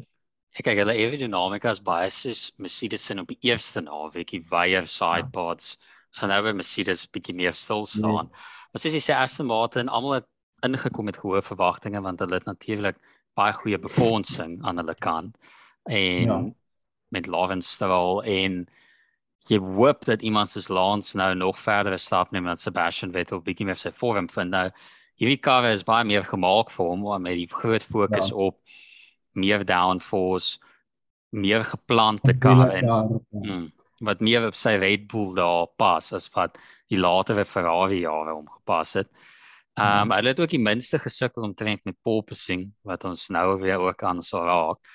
Ek 0.53 0.67
kyk 0.67 0.83
hulle 0.83 0.95
aerodynamica 0.95 1.73
is 1.73 1.81
baie 1.83 2.09
soos 2.13 2.47
Mercedes 2.61 3.09
in 3.11 3.23
op 3.23 3.31
die 3.33 3.49
eerste 3.49 3.81
naweek, 3.83 4.35
die 4.35 4.43
wire 4.51 4.87
sidepods. 4.87 5.73
Ja. 5.75 5.91
So 6.13 6.29
nou 6.29 6.39
by 6.45 6.53
Mercedes 6.53 7.07
bietjie 7.09 7.35
meer 7.35 7.57
stil 7.57 7.87
staan. 7.89 8.29
Yes. 8.29 8.51
Maar 8.73 8.83
soos 8.83 8.95
jy 8.97 9.01
sê 9.01 9.17
Aston 9.17 9.49
Martin 9.49 9.89
almal 9.89 10.19
het 10.21 10.29
ingekom 10.63 11.09
met 11.09 11.19
hoë 11.19 11.41
verwagtinge 11.43 12.01
want 12.05 12.21
hulle 12.23 12.39
het 12.39 12.47
natuurlik 12.47 12.99
baie 13.37 13.53
goeie 13.57 13.79
befondsing 13.81 14.59
aan 14.63 14.79
hulle 14.79 14.95
kant 15.01 15.37
en 15.89 16.29
ja. 16.29 16.37
met 17.11 17.27
Lawrence 17.27 17.73
Stroll 17.73 18.21
en 18.29 18.63
jy 19.51 19.59
hoop 19.59 20.05
dat 20.07 20.21
iemand 20.21 20.51
soos 20.51 20.69
Lance 20.71 21.17
nou 21.17 21.33
nog 21.35 21.59
verder 21.59 21.99
stap 21.99 22.31
neem 22.31 22.47
met 22.47 22.61
Sebastian 22.61 23.11
Vettel 23.11 23.41
bietjie 23.43 23.67
meer 23.67 23.79
sy 23.79 23.91
vorm 23.91 24.29
vind 24.31 24.53
nou 24.55 24.69
hierdie 25.19 25.39
kar 25.41 25.67
is 25.71 25.83
baie 25.83 26.05
meer 26.07 26.23
gemaak 26.23 26.71
vir 26.71 26.89
hom 26.89 27.05
met 27.21 27.37
die 27.37 27.49
groot 27.51 27.83
fokus 27.83 28.31
ja. 28.31 28.35
op 28.35 28.59
meer 29.33 29.65
downforce 29.65 30.59
meer 31.33 31.65
geplante 31.65 32.37
kar 32.37 32.69
en 32.69 32.85
ja, 32.85 32.99
ja. 33.09 33.39
mm, 33.43 33.67
wat 34.07 34.21
meer 34.21 34.47
op 34.47 34.57
sy 34.57 34.75
Red 34.81 35.07
Bull 35.11 35.33
daar 35.37 35.67
pas 35.77 36.11
as 36.13 36.29
wat 36.33 36.57
die 36.91 36.99
latere 36.99 37.45
Ferrari 37.45 38.03
jare 38.03 38.35
omgepas 38.35 38.97
het. 38.99 39.09
Ehm 39.79 40.11
um, 40.11 40.11
hulle 40.13 40.33
het 40.33 40.41
ook 40.43 40.51
die 40.51 40.61
minste 40.61 40.99
gesukkel 41.01 41.47
om 41.47 41.53
te 41.53 41.65
wen 41.65 41.79
met 41.83 41.97
porpoising 42.05 42.67
wat 42.85 43.05
ons 43.09 43.29
nou 43.33 43.59
weer 43.61 43.81
ook 43.81 44.03
aan 44.03 44.21
sal 44.21 44.45
raak. 44.45 44.91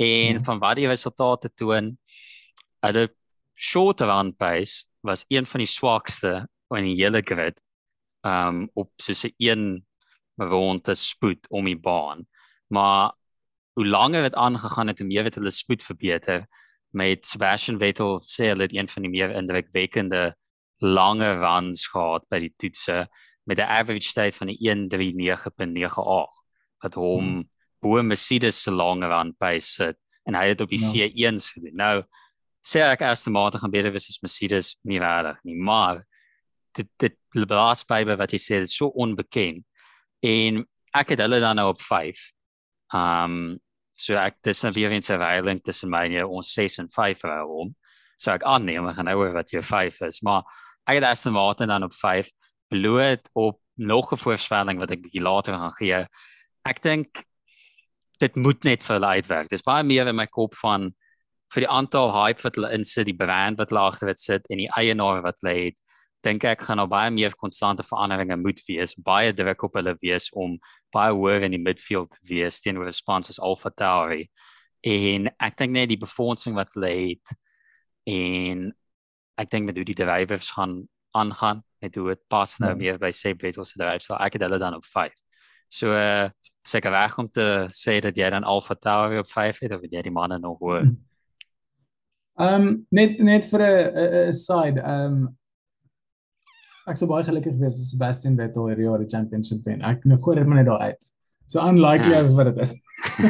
En 0.00 0.38
mm. 0.38 0.44
van 0.44 0.58
wat 0.62 0.78
die 0.80 0.88
resultate 0.88 1.52
toon, 1.54 1.92
hulle 2.80 3.08
short 3.54 4.00
run 4.00 4.34
pace 4.36 4.84
was 5.00 5.24
een 5.28 5.46
van 5.46 5.60
die 5.62 5.70
swakste 5.70 6.48
in 6.74 6.84
die 6.84 6.96
hele 6.98 7.22
grid 7.22 7.60
um 8.26 8.68
op 8.74 8.90
soos 8.96 9.24
'n 9.24 9.34
een 9.38 9.86
ronde 10.36 10.94
spoed 10.94 11.48
om 11.48 11.64
die 11.64 11.78
baan. 11.78 12.26
Maar 12.66 13.12
hoe 13.72 13.86
langer 13.86 14.22
dit 14.22 14.34
aangegaan 14.34 14.86
het, 14.86 14.98
hoe 14.98 15.06
meer 15.06 15.24
het 15.24 15.34
hulle 15.34 15.50
spoed 15.50 15.82
verbeter 15.82 16.46
met 16.90 17.26
Sebastian 17.26 17.78
Vettel 17.78 18.20
sê 18.22 18.50
hulle 18.50 18.62
het 18.62 18.74
een 18.74 18.88
van 18.88 19.02
die 19.02 19.10
meer 19.10 19.30
indrukwekkende 19.30 20.36
lange 20.78 21.34
runs 21.38 21.86
gehad 21.86 22.26
by 22.28 22.38
die 22.38 22.54
toetse 22.56 23.08
met 23.44 23.58
'n 23.58 23.70
average 23.78 24.12
tyd 24.12 24.34
van 24.34 24.48
1:39.98 24.48 26.42
wat 26.82 26.94
hom 26.94 27.24
hmm. 27.24 27.50
bo 27.80 28.02
Mercedes 28.02 28.62
se 28.62 28.70
lange 28.70 29.06
run 29.06 29.34
pace 29.36 29.72
sit 29.72 29.98
en 30.24 30.34
hy 30.34 30.48
het 30.48 30.60
op 30.60 30.68
die 30.68 30.80
ja. 30.80 31.08
C1s 31.08 31.52
gedoen. 31.52 31.76
Nou 31.76 32.04
sê 32.64 32.80
ek 32.80 33.04
Aston 33.04 33.34
Martin 33.36 33.60
gaan 33.60 33.72
beter 33.72 33.92
wees 33.92 34.08
as 34.08 34.22
Mercedes 34.22 34.74
nie 34.88 35.00
regtig 35.02 35.40
nie, 35.44 35.56
maar 35.60 36.04
dit 36.74 36.88
dit 36.98 37.16
blaas 37.34 37.84
baie 37.86 38.16
wat 38.16 38.32
jy 38.32 38.40
sê 38.40 38.60
is 38.64 38.76
so 38.76 38.88
onbekend 39.00 39.64
en 40.24 40.64
ek 40.96 41.14
het 41.14 41.22
hulle 41.24 41.40
dan 41.42 41.58
nou 41.58 41.68
op 41.74 41.82
5. 41.82 42.20
Um 42.94 43.58
so 43.94 44.16
ek 44.18 44.40
dis 44.42 44.62
nou 44.64 44.72
weer 44.74 44.94
in 44.94 45.04
se 45.06 45.14
veiling 45.18 45.60
tussen 45.62 45.90
my 45.90 46.06
en 46.08 46.32
ons 46.38 46.54
6 46.56 46.80
en 46.82 46.88
5 46.90 47.22
rond. 47.44 47.74
So 48.18 48.32
ek 48.32 48.46
aanneem 48.48 48.88
ek 48.90 48.96
gaan 48.98 49.10
nou 49.10 49.20
oor 49.20 49.34
wat 49.36 49.52
jou 49.54 49.62
5 49.62 50.00
is, 50.08 50.22
maar 50.26 50.42
ek 50.88 50.98
het 50.98 51.06
Aston 51.10 51.36
Martin 51.36 51.70
dan 51.70 51.86
op 51.86 51.94
5 51.94 52.32
bloot 52.72 53.30
op 53.34 53.60
nog 53.76 54.12
'n 54.12 54.16
voorspelling 54.16 54.78
wat 54.78 54.90
ek 54.90 55.02
bietjie 55.02 55.22
later 55.22 55.54
gaan 55.54 55.76
gee. 55.78 56.06
Ek 56.64 56.82
dink 56.82 57.24
dit 58.18 58.36
moet 58.36 58.64
net 58.64 58.82
vir 58.82 58.94
hulle 58.96 59.14
uitwerk. 59.18 59.48
Dis 59.48 59.62
baie 59.62 59.82
meer 59.82 60.06
in 60.06 60.16
my 60.16 60.26
kop 60.26 60.54
van 60.54 60.94
vir 61.54 61.64
die 61.66 61.70
aantal 61.70 62.10
hype 62.12 62.42
wat 62.42 62.58
hulle 62.58 62.72
insit, 62.74 63.06
die 63.06 63.16
brand 63.16 63.60
wat 63.60 63.70
hulle 63.70 63.82
agter 63.86 64.10
dit 64.10 64.20
sit 64.20 64.48
en 64.50 64.62
die 64.64 64.70
eienaar 64.74 65.22
wat 65.22 65.38
hulle 65.42 65.54
het, 65.60 65.78
dink 66.24 66.44
ek 66.48 66.64
gaan 66.66 66.80
nou 66.80 66.86
baie 66.90 67.12
meer 67.12 67.34
konstante 67.38 67.84
veranderinge 67.86 68.36
moet 68.40 68.62
wees, 68.66 68.94
baie 68.96 69.34
druk 69.36 69.66
op 69.68 69.76
hulle 69.78 69.94
wees 70.00 70.30
om 70.32 70.56
baie 70.94 71.12
hoër 71.14 71.46
in 71.48 71.56
die 71.56 71.62
midfield 71.62 72.14
te 72.14 72.22
wees 72.30 72.60
teenoor 72.64 72.90
sponsors 72.96 73.38
Alpha 73.38 73.70
Tauri. 73.70 74.24
En 74.84 75.28
ek 75.38 75.58
dink 75.60 75.76
net 75.76 75.92
die 75.92 76.00
befondsing 76.00 76.56
wat 76.58 76.74
hulle 76.76 76.90
het 76.94 77.36
en 78.10 78.66
ek 79.40 79.50
dink 79.52 79.68
met 79.68 79.78
hoe 79.78 79.86
die 79.86 79.98
drivers 79.98 80.50
gaan 80.56 80.82
aangaan, 81.14 81.62
met 81.82 81.94
hoe 81.96 82.10
dit 82.14 82.22
pas 82.30 82.58
nou 82.62 82.72
meer 82.78 82.98
by 82.98 83.10
Seb 83.14 83.42
Vettel 83.42 83.66
se 83.68 83.78
dryfstyle. 83.78 84.18
Ek 84.24 84.36
het 84.36 84.44
hulle 84.46 84.58
dan 84.58 84.76
op 84.78 84.86
5. 84.88 85.14
So 85.72 85.94
uh, 85.94 86.28
seker 86.66 86.92
reg 86.94 87.16
om 87.18 87.28
te 87.30 87.66
sê 87.72 87.98
dat 88.04 88.16
jy 88.18 88.28
dan 88.30 88.46
Alpha 88.46 88.76
Tauri 88.78 89.20
op 89.22 89.30
5 89.30 89.64
het 89.66 89.74
of 89.76 89.84
jy 89.90 90.02
die 90.06 90.14
manne 90.14 90.38
nog 90.42 90.60
hoor. 90.62 90.86
Ehm 92.34 92.62
um, 92.66 92.86
net 92.90 93.20
net 93.22 93.44
vir 93.46 93.62
'n 93.62 94.32
side 94.32 94.80
ehm 94.80 95.12
um, 95.12 95.36
ek 96.90 96.98
sou 96.98 97.06
baie 97.08 97.24
gelukkig 97.24 97.54
wees 97.60 97.78
as 97.78 97.92
Sebastian 97.92 98.36
Vettel 98.36 98.66
hierdie 98.68 98.88
jaar 98.88 98.98
die 98.98 99.10
championship 99.10 99.64
wen. 99.64 99.84
Ek 99.86 100.04
nou 100.04 100.18
gooi 100.18 100.36
dit 100.40 100.46
maar 100.46 100.58
net 100.60 100.66
daar 100.66 100.82
uit. 100.90 101.10
So 101.46 101.60
unlikely 101.62 102.12
ja. 102.12 102.24
as 102.24 102.34
wat 102.34 102.50
dit 102.50 102.58
is. 102.64 102.74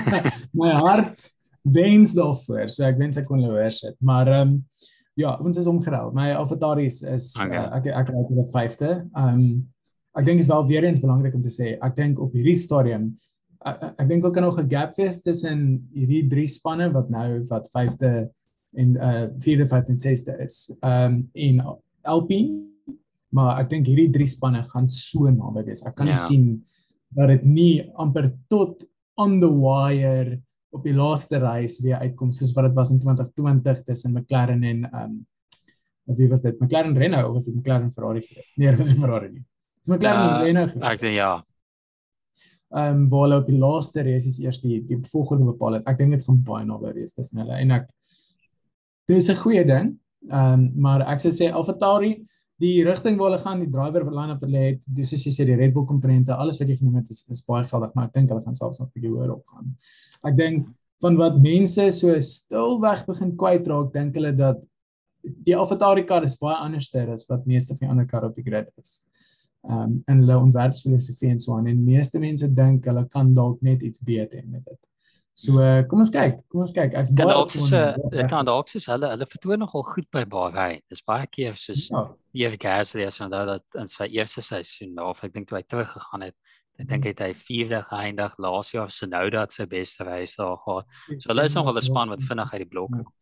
My 0.58 0.72
hart 0.72 1.28
wens 1.76 2.14
daarvoor. 2.16 2.70
So 2.72 2.86
ek 2.88 2.98
wens 2.98 3.20
ek 3.20 3.28
kon 3.28 3.44
hoor 3.44 3.70
sit. 3.70 3.96
Maar 4.00 4.32
ehm 4.32 4.48
um, 4.48 4.56
ja, 5.20 5.36
ons 5.38 5.60
is 5.60 5.68
omgerou. 5.70 6.08
My 6.16 6.32
avataries 6.34 7.02
is 7.02 7.28
okay. 7.38 7.60
uh, 7.60 7.76
ek 7.76 7.92
ek 7.92 8.10
het 8.14 8.32
die 8.32 8.48
5de. 8.56 8.90
Ehm 9.12 9.44
um, 9.44 9.46
ek 10.14 10.26
dink 10.28 10.40
is 10.40 10.48
wel 10.48 10.66
weer 10.66 10.84
eens 10.86 11.02
belangrik 11.02 11.34
om 11.34 11.42
te 11.42 11.52
sê. 11.52 11.74
Ek 11.82 11.94
dink 11.98 12.20
op 12.22 12.32
hierdie 12.32 12.56
stadium 12.56 13.12
ek, 13.68 13.84
ek 13.98 14.08
dink 14.08 14.24
ook 14.24 14.34
kan 14.36 14.44
nog 14.46 14.58
'n 14.60 14.70
gap 14.70 14.96
wees 14.96 15.20
tussen 15.22 15.88
hierdie 15.92 16.26
drie 16.28 16.48
spanne 16.48 16.90
wat 16.92 17.10
nou 17.10 17.44
wat 17.50 17.68
5de 17.72 18.30
en 18.74 18.94
uh 18.96 19.26
4de 19.44 19.66
5de 19.70 19.96
6de 20.06 20.38
is. 20.44 20.76
Um, 20.80 21.28
en 21.32 21.64
Alpine 22.02 22.64
maar 23.34 23.58
ek 23.62 23.70
dink 23.72 23.90
hierdie 23.90 24.10
drie 24.14 24.30
spanne 24.30 24.62
gaan 24.68 24.88
so 24.92 25.30
naby 25.30 25.64
wees. 25.66 25.82
Ek 25.88 25.96
kan 25.98 26.10
ja. 26.10 26.18
sien 26.18 26.60
dat 27.14 27.32
dit 27.32 27.46
nie 27.46 27.72
amper 28.00 28.30
tot 28.52 28.84
on 29.20 29.40
the 29.42 29.50
wire 29.50 30.38
op 30.74 30.86
die 30.86 30.94
laaste 30.94 31.38
reis 31.42 31.78
weer 31.82 32.02
uitkom 32.02 32.32
soos 32.34 32.54
wat 32.56 32.68
dit 32.68 32.76
was 32.78 32.90
in 32.94 33.00
2020 33.02 33.82
tussen 33.86 34.14
McLaren 34.14 34.62
en 34.66 34.84
um, 34.90 35.16
wie 36.18 36.28
was 36.30 36.42
dit? 36.44 36.58
McLaren 36.60 36.96
Renault 36.98 37.28
of 37.28 37.38
was 37.38 37.48
dit 37.48 37.56
McLaren 37.58 37.92
Ferrari 37.94 38.22
geweest? 38.22 38.56
Nee, 38.58 38.70
dit 38.70 38.78
was 38.82 38.94
Ferrari 38.98 39.30
nie. 39.32 39.42
Dit 39.42 39.90
was 39.90 39.96
McLaren 39.96 40.30
uh, 40.30 40.46
Renault. 40.46 40.78
Ek 40.92 41.02
dink 41.02 41.18
ja. 41.18 41.32
Ehm 42.74 43.04
um, 43.04 43.04
waar 43.10 43.26
hulle 43.26 43.42
op 43.42 43.50
die 43.50 43.58
laaste 43.58 44.02
reis 44.06 44.26
is 44.30 44.40
eers 44.42 44.60
die 44.62 44.80
die 44.86 44.98
volgende 45.10 45.46
bepaal 45.52 45.78
het. 45.78 45.88
Ek 45.90 45.98
dink 45.98 46.14
dit 46.14 46.26
gaan 46.26 46.42
baie 46.46 46.66
naby 46.66 46.94
wees 46.98 47.14
tussen 47.14 47.42
hulle 47.42 47.58
en 47.62 47.78
ek 47.80 47.90
dis 49.10 49.28
'n 49.28 49.42
goeie 49.42 49.64
ding. 49.64 49.98
Ehm 50.30 50.52
um, 50.52 50.72
maar 50.76 51.00
ek 51.12 51.20
sou 51.20 51.32
sê 51.32 51.50
AlphaTauri 51.52 52.24
die 52.62 52.84
rigting 52.86 53.18
waar 53.18 53.30
hulle 53.30 53.42
gaan, 53.42 53.60
die 53.60 53.70
driver 53.70 54.04
wat 54.06 54.14
line-up 54.14 54.44
hulle 54.46 54.62
het, 54.68 54.84
dis 54.86 55.10
soos 55.10 55.24
jy 55.26 55.32
sê 55.34 55.46
die 55.48 55.56
Red 55.58 55.74
Bull 55.74 55.86
komponente, 55.88 56.34
alles 56.34 56.58
wat 56.60 56.68
jy 56.70 56.76
genoem 56.78 57.00
het 57.00 57.10
is 57.10 57.24
is 57.30 57.42
baie 57.48 57.64
geldig, 57.64 57.94
maar 57.94 58.06
ek 58.06 58.14
dink 58.14 58.30
hulle 58.30 58.44
gaan 58.44 58.54
selfs 58.54 58.80
nog 58.80 58.88
'n 58.88 58.94
bietjie 58.94 59.10
hoër 59.10 59.34
opgaan. 59.34 59.74
Ek 60.24 60.36
dink 60.36 60.68
van 61.02 61.16
wat 61.16 61.40
mense 61.42 61.90
so 61.92 62.14
stilweg 62.20 63.04
begin 63.06 63.34
kwytraak, 63.36 63.92
dink 63.92 64.14
hulle 64.14 64.32
dat 64.32 64.62
die 65.22 65.56
AlphaTauri 65.56 66.06
kar 66.06 66.24
is 66.24 66.36
baie 66.36 66.56
anderster 66.56 67.10
as 67.12 67.26
wat 67.28 67.46
meeste 67.46 67.74
van 67.74 67.86
die 67.86 67.90
ander 67.90 68.06
karre 68.06 68.30
op 68.30 68.36
die 68.36 68.46
grid 68.46 68.70
is. 68.80 69.00
Ehm 69.64 69.82
um, 69.82 70.02
en 70.06 70.18
hulle 70.20 70.38
ontwerpsfilosofie 70.38 71.30
en 71.30 71.40
so 71.40 71.56
aan 71.56 71.66
en 71.66 71.84
meeste 71.84 72.18
mense 72.18 72.48
dink 72.52 72.84
hulle 72.84 73.06
kan 73.08 73.34
dalk 73.34 73.62
net 73.62 73.82
iets 73.82 74.02
beter 74.04 74.44
met 74.46 74.64
dit. 74.64 74.80
So 75.34 75.58
uh, 75.58 75.82
kom 75.90 75.98
ons 75.98 76.12
kyk, 76.14 76.36
kom 76.46 76.62
ons 76.62 76.70
kyk. 76.70 76.92
Ek's 76.94 77.10
baie 77.18 77.34
op 77.34 77.50
so 77.50 77.78
dit 78.12 78.28
kan 78.30 78.46
dalk 78.46 78.68
soos 78.70 78.84
hulle 78.86 79.08
hulle 79.10 79.26
vertoon 79.26 79.64
nogal 79.64 79.82
goed 79.88 80.06
by 80.14 80.22
Bahrain. 80.30 80.78
Dis 80.86 81.02
baie 81.02 81.26
keer 81.26 81.58
soos 81.58 81.88
ja. 81.90 82.04
Jeff 82.38 82.54
Gasly 82.62 83.02
as 83.08 83.18
hy 83.18 83.26
nou 83.32 83.40
dat 83.48 83.80
in 83.80 83.90
sy 83.90 84.06
eerste 84.14 84.44
seisoen 84.46 84.94
of 85.02 85.24
ek 85.26 85.34
dink 85.34 85.50
toe 85.50 85.58
hy 85.58 85.64
terug 85.66 85.90
gegaan 85.90 86.28
het, 86.28 86.38
ek 86.78 86.88
dink 86.92 87.10
het 87.10 87.24
hy 87.26 87.32
vierde 87.34 87.82
geëindig 87.90 88.38
laas 88.46 88.70
jaar 88.76 88.94
se 88.94 89.10
nou 89.10 89.24
dat 89.34 89.50
sy 89.54 89.66
beste 89.74 90.06
reis 90.06 90.38
daar 90.38 90.54
gehad. 90.62 90.86
So 91.18 91.32
hulle 91.32 91.50
is 91.50 91.58
nogal 91.58 91.82
'n 91.82 91.86
span 91.90 92.14
wat 92.14 92.22
vinnig 92.30 92.54
uit 92.54 92.62
die 92.62 92.70
blokke 92.70 93.02
kom. 93.02 93.12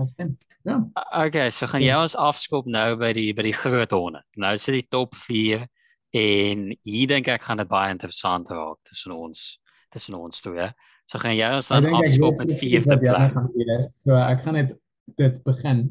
Ek 0.00 0.08
stem. 0.08 0.34
Ja. 0.64 0.80
Okay, 1.26 1.50
so 1.50 1.68
gaan 1.68 1.84
jy 1.84 1.94
ons 1.94 2.16
afskop 2.16 2.66
nou 2.66 2.96
by 2.96 3.12
die 3.12 3.34
by 3.36 3.44
die 3.44 3.56
groot 3.56 3.92
honde. 3.92 4.24
Nou 4.36 4.56
sit 4.56 4.80
die 4.80 4.88
top 4.88 5.12
4 5.14 5.68
en 6.16 6.70
hier 6.88 7.06
dink 7.06 7.28
ek 7.28 7.42
gaan 7.44 7.60
dit 7.60 7.68
baie 7.68 7.92
interessant 7.92 8.48
raak 8.48 8.80
tussen 8.88 9.12
ons 9.12 9.58
tussen 9.92 10.14
ons 10.14 10.40
twee. 10.40 10.56
Ja? 10.56 10.72
So 11.08 11.20
gaan 11.22 11.36
jy 11.38 11.48
ons 11.56 11.70
dan 11.72 11.88
afskop 11.96 12.40
met 12.42 12.52
vierde 12.60 12.96
plek. 13.00 13.36
So 13.96 14.16
ek 14.20 14.42
gaan 14.44 14.58
net 14.60 14.74
dit 15.16 15.36
begin. 15.46 15.84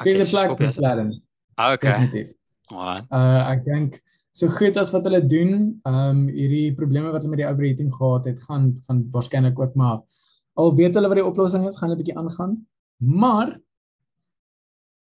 Vierde 0.00 0.24
okay, 0.24 0.30
plek 0.32 0.54
vir 0.56 0.70
McLaren. 0.70 1.10
Ah, 1.56 1.74
okay. 1.74 1.92
Definitief. 1.92 2.32
Alright. 2.72 3.04
Uh 3.12 3.42
ek 3.52 3.66
dink 3.66 3.98
so 4.36 4.48
goed 4.52 4.76
as 4.80 4.92
wat 4.92 5.04
hulle 5.08 5.22
doen, 5.24 5.52
ehm 5.84 6.00
um, 6.00 6.24
hierdie 6.32 6.72
probleme 6.76 7.12
wat 7.12 7.22
hulle 7.24 7.34
met 7.34 7.42
die 7.44 7.48
overheating 7.48 7.92
gehad 7.92 8.28
het, 8.28 8.40
gaan 8.48 8.72
gaan 8.88 9.04
waarskynlik 9.12 9.60
ook 9.60 9.76
maar 9.80 10.02
al 10.56 10.74
weet 10.76 10.96
hulle 10.96 11.08
wat 11.12 11.20
die 11.20 11.28
oplossing 11.28 11.68
is, 11.68 11.76
gaan 11.76 11.90
hulle 11.90 12.00
bietjie 12.00 12.16
aangaan. 12.16 12.56
Maar 12.96 13.54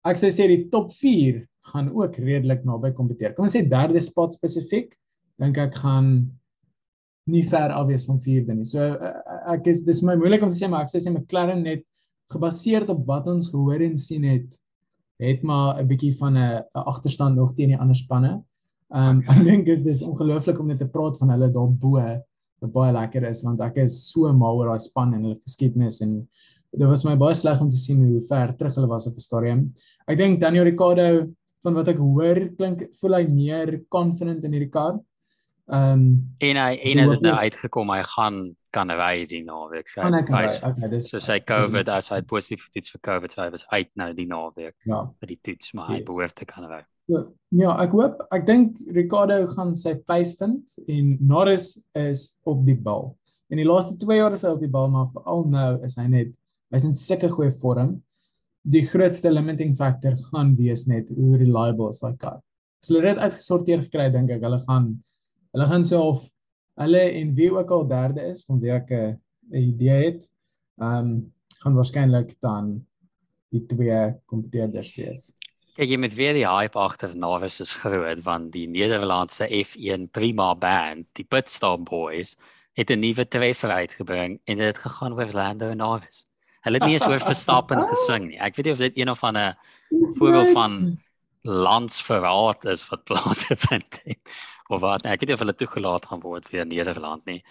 ek 0.09 0.21
sê 0.21 0.29
sê 0.33 0.45
die 0.49 0.67
top 0.73 0.93
4 0.93 1.41
gaan 1.73 1.89
ook 1.93 2.17
redelik 2.21 2.61
naby 2.65 2.93
kompeteer. 2.97 3.33
Kom 3.33 3.49
ons 3.49 3.57
sê 3.57 3.65
derde 3.69 4.01
spot 4.01 4.33
spesifiek, 4.37 4.93
dink 5.41 5.57
ek 5.61 5.77
gaan 5.81 6.29
nie 7.27 7.43
ver 7.43 7.73
af 7.75 7.87
wees 7.87 8.05
van 8.05 8.19
vierde 8.19 8.55
nie. 8.55 8.65
So 8.65 8.79
uh, 8.79 9.11
ek 9.53 9.67
is 9.67 9.83
dis 9.85 10.01
my 10.05 10.15
moeilik 10.15 10.43
om 10.43 10.49
te 10.49 10.55
sê 10.55 10.69
maar 10.69 10.85
ek 10.85 10.93
sê 10.93 11.01
sê 11.03 11.11
McLaren 11.13 11.63
net 11.63 11.85
gebaseer 12.31 12.87
op 12.89 13.05
wat 13.07 13.27
ons 13.27 13.49
gehoor 13.51 13.81
en 13.81 13.97
sien 13.97 14.23
het 14.29 14.59
het 15.19 15.43
maar 15.43 15.81
'n 15.81 15.87
bietjie 15.87 16.15
van 16.17 16.37
'n 16.37 16.63
agterstand 16.73 17.35
nog 17.35 17.53
teen 17.53 17.69
die 17.69 17.79
ander 17.79 17.95
spanne. 17.95 18.43
Ehm 18.89 19.09
um, 19.09 19.17
okay. 19.19 19.35
ek 19.37 19.43
dink 19.45 19.65
dit 19.65 19.85
is 19.85 20.01
ongelooflik 20.01 20.59
om 20.59 20.67
net 20.67 20.77
te 20.77 20.87
praat 20.87 21.17
van 21.17 21.29
hulle 21.29 21.51
daar 21.51 21.69
bo 21.69 21.99
wat 22.61 22.71
baie 22.71 22.93
lekker 22.93 23.27
is 23.29 23.43
want 23.43 23.61
ek 23.61 23.77
is 23.77 24.11
so 24.11 24.31
mal 24.33 24.57
oor 24.57 24.71
daai 24.71 24.79
span 24.79 25.13
en 25.13 25.23
hulle 25.23 25.39
geskiedenis 25.43 26.01
en 26.01 26.15
dit 26.71 26.87
was 26.87 27.05
my 27.05 27.15
baie 27.15 27.35
sleg 27.35 27.61
om 27.61 27.69
te 27.69 27.77
sien 27.77 28.01
hoe 28.03 28.21
ver 28.21 28.55
terug 28.57 28.75
hulle 28.75 28.87
was 28.87 29.07
op 29.07 29.15
die 29.17 29.25
stadium. 29.25 29.73
Ek 30.07 30.17
dink 30.17 30.39
Daniel 30.41 30.67
Ricciardo 30.69 31.29
van 31.63 31.73
wat 31.75 31.87
ek 31.91 32.01
hoor 32.01 32.41
klink 32.57 32.85
voel 32.99 33.17
hy 33.17 33.23
meer 33.27 33.71
confident 33.89 34.43
in 34.43 34.53
hierdie 34.55 34.71
kar. 34.73 34.99
Ehm 35.69 35.91
um, 35.93 36.05
en 36.41 36.57
hy 36.57 36.69
en 36.81 36.99
hy 36.99 37.05
het 37.11 37.21
nou 37.21 37.35
uitgekom 37.37 37.91
hy 37.93 37.99
gaan 38.15 38.37
kan 38.73 38.89
ry 38.93 39.25
die 39.29 39.41
naweek. 39.45 39.89
Hy 39.93 40.07
hy 40.09 40.45
okay, 40.65 40.87
dis 40.89 41.09
so 41.11 41.21
sy 41.21 41.37
COVID 41.45 41.89
as 41.93 42.09
hy 42.13 42.21
positief 42.29 42.63
toets 42.73 42.93
vir 42.95 43.01
COVID 43.05 43.33
so 43.33 43.43
hy 43.43 43.49
was 43.53 43.65
uit 43.69 43.89
nou 44.01 44.09
die 44.17 44.25
naweek. 44.29 44.75
Ja. 44.89 45.03
vir 45.21 45.33
die 45.33 45.37
toets 45.45 45.73
maar 45.77 45.91
yes. 45.91 45.99
hy 45.99 46.07
behoort 46.07 46.35
te 46.41 46.47
kan 46.49 46.65
ry. 46.69 46.81
Ja, 47.09 47.73
ek 47.81 47.93
hoop 47.97 48.17
ek 48.33 48.47
dink 48.47 48.81
Ricardo 48.95 49.37
gaan 49.53 49.75
sy 49.77 49.95
pace 50.09 50.35
vind 50.39 50.73
en 50.87 51.15
Norris 51.21 51.71
is 51.97 52.25
op 52.49 52.65
die 52.65 52.77
bal. 52.77 53.11
In 53.53 53.61
die 53.61 53.69
laaste 53.69 53.97
2 54.01 54.17
jaar 54.17 54.33
is 54.33 54.45
hy 54.45 54.55
op 54.55 54.65
die 54.65 54.71
bal 54.73 54.89
maar 54.93 55.09
veral 55.13 55.45
nou 55.53 55.71
is 55.85 55.97
hy 56.01 56.07
net 56.09 56.33
hy's 56.73 56.85
in 56.89 56.97
sulke 56.97 57.29
goeie 57.33 57.53
vorm. 57.61 57.99
Die 58.65 58.85
grootste 58.89 59.29
limiting 59.33 59.77
factor 59.77 60.17
gaan 60.31 60.55
wees 60.57 60.87
net 60.89 61.13
hoe 61.13 61.37
reliable 61.37 61.93
is 61.93 62.01
daai 62.01 62.17
kar. 62.17 62.41
As 62.81 62.89
hulle 62.89 63.05
dit 63.05 63.21
uitgesorteer 63.21 63.85
gekry 63.85 64.09
dink 64.13 64.33
ek 64.33 64.45
hulle 64.45 64.61
gaan 64.65 64.91
hulle 65.53 65.65
gaan 65.65 65.85
so 65.85 66.01
of 66.13 66.27
hulle 66.79 67.01
en 67.21 67.33
wie 67.35 67.49
ook 67.51 67.71
al 67.75 67.87
derde 67.87 68.21
is 68.27 68.45
van 68.47 68.59
wie 68.59 68.71
ek 68.71 68.91
'n 68.91 69.17
idee 69.51 70.05
het, 70.05 70.29
ehm 70.77 70.97
um, 70.97 71.33
gaan 71.59 71.75
waarskynlik 71.75 72.35
dan 72.39 72.85
die 73.51 73.65
twee 73.65 74.15
kompeteerders 74.25 74.95
wees. 74.95 75.35
Kyk 75.75 75.89
jy 75.89 75.97
met 75.97 76.13
weer 76.13 76.33
die 76.33 76.47
hype 76.47 76.79
agter 76.79 77.15
Navis 77.15 77.59
is 77.59 77.73
groot 77.81 78.21
want 78.23 78.51
die 78.51 78.67
Nederlandse 78.67 79.47
F1 79.47 80.09
Prima 80.11 80.55
band, 80.55 81.07
die 81.13 81.25
Pitstop 81.25 81.85
Boys, 81.89 82.37
het 82.73 82.89
'n 82.89 82.99
nuwe 82.99 83.27
treffer 83.27 83.69
uitgebring 83.69 84.39
en 84.45 84.57
dit 84.57 84.65
het 84.65 84.77
gegaan 84.77 85.13
oor 85.13 85.31
Lando 85.33 85.73
Norris. 85.73 86.27
Hulle 86.61 86.77
het 86.77 86.85
nie 86.85 86.93
eens 86.93 87.07
oor 87.07 87.19
Verstappen 87.19 87.85
gesing 87.87 88.27
nie. 88.27 88.39
Ek 88.39 88.55
weet 88.55 88.65
nie 88.65 88.73
of 88.73 88.79
dit 88.79 88.97
een 88.97 89.09
of 89.09 89.23
ander 89.23 89.57
voorbeeld 90.17 90.51
van 90.51 90.99
landsverraad 91.41 92.65
is 92.65 92.87
wat 92.89 93.03
plaasgevind 93.03 94.01
het 94.03 94.19
of 94.69 94.81
wat 94.81 95.05
ek 95.05 95.21
weet 95.21 95.31
nie 95.31 95.37
of 95.37 95.43
hulle 95.43 95.57
toegelaat 95.57 96.07
gaan 96.09 96.21
word 96.23 96.49
vir 96.49 96.65
Nederland 96.69 97.25
nie. 97.29 97.41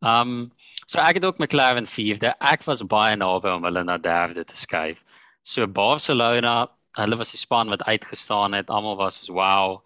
Um 0.00 0.50
so 0.86 0.98
ek 0.98 1.20
het 1.20 1.24
ook 1.24 1.38
McLaren 1.38 1.86
4de. 1.86 2.34
Ek 2.40 2.64
was 2.66 2.82
baie 2.82 3.16
naby 3.16 3.52
om 3.54 3.66
hulle 3.68 3.84
na 3.84 3.98
derde 3.98 4.44
te 4.44 4.56
skuif. 4.56 5.02
So 5.42 5.66
Barcelona, 5.66 6.68
hulle 6.98 7.16
was 7.16 7.34
die 7.34 7.40
span 7.40 7.70
wat 7.70 7.84
uitgestaan 7.86 8.56
het. 8.58 8.70
Almal 8.70 8.96
was 8.96 9.20
so 9.24 9.34
wow. 9.34 9.80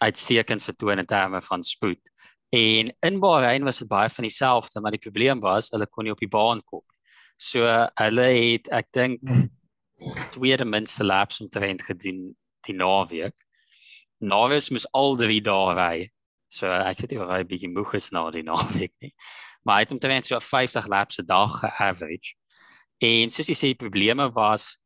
Uitstekend 0.00 0.62
vertoon 0.62 0.98
in 0.98 1.06
terme 1.06 1.42
van 1.42 1.62
spoed. 1.62 2.00
En 2.48 2.92
in 3.00 3.20
Bahrein 3.20 3.64
was 3.64 3.78
dit 3.78 3.88
baie 3.88 4.08
van 4.08 4.24
dieselfde, 4.24 4.80
maar 4.80 4.94
die 4.94 5.02
probleem 5.02 5.40
was 5.40 5.68
hulle 5.74 5.86
kon 5.86 6.04
nie 6.04 6.12
op 6.12 6.22
die 6.22 6.30
baan 6.30 6.62
kom. 6.64 6.84
So 7.36 7.66
hulle 8.00 8.28
het 8.34 8.70
ek 8.72 8.88
dink 8.96 9.20
tweede 10.34 10.64
minste 10.64 11.04
laps 11.04 11.40
omtrent 11.40 11.82
gedoen 11.82 12.32
die 12.66 12.74
naweek. 12.74 13.34
Norris 14.20 14.70
moes 14.70 14.86
al 14.92 15.16
drie 15.16 15.40
dae 15.44 15.74
ry. 15.74 16.08
So 16.48 16.66
ek 16.66 17.02
weet 17.02 17.12
nie 17.12 17.20
of 17.22 17.30
hy 17.30 17.42
bietjie 17.44 17.70
moeg 17.72 17.94
is 17.98 18.10
na 18.12 18.28
die 18.34 18.44
naweek 18.50 18.94
nie. 19.04 19.12
Maar 19.64 19.80
hy 19.80 19.86
het 19.86 19.94
omtrent 19.94 20.26
so 20.26 20.40
50 20.40 20.88
laps 20.88 21.20
'n 21.20 21.26
dag 21.26 21.60
ge-average. 21.60 22.34
En 22.98 23.30
soos 23.30 23.48
jy 23.48 23.54
sê, 23.54 23.66
die 23.72 23.78
probleme 23.78 24.30
was 24.34 24.78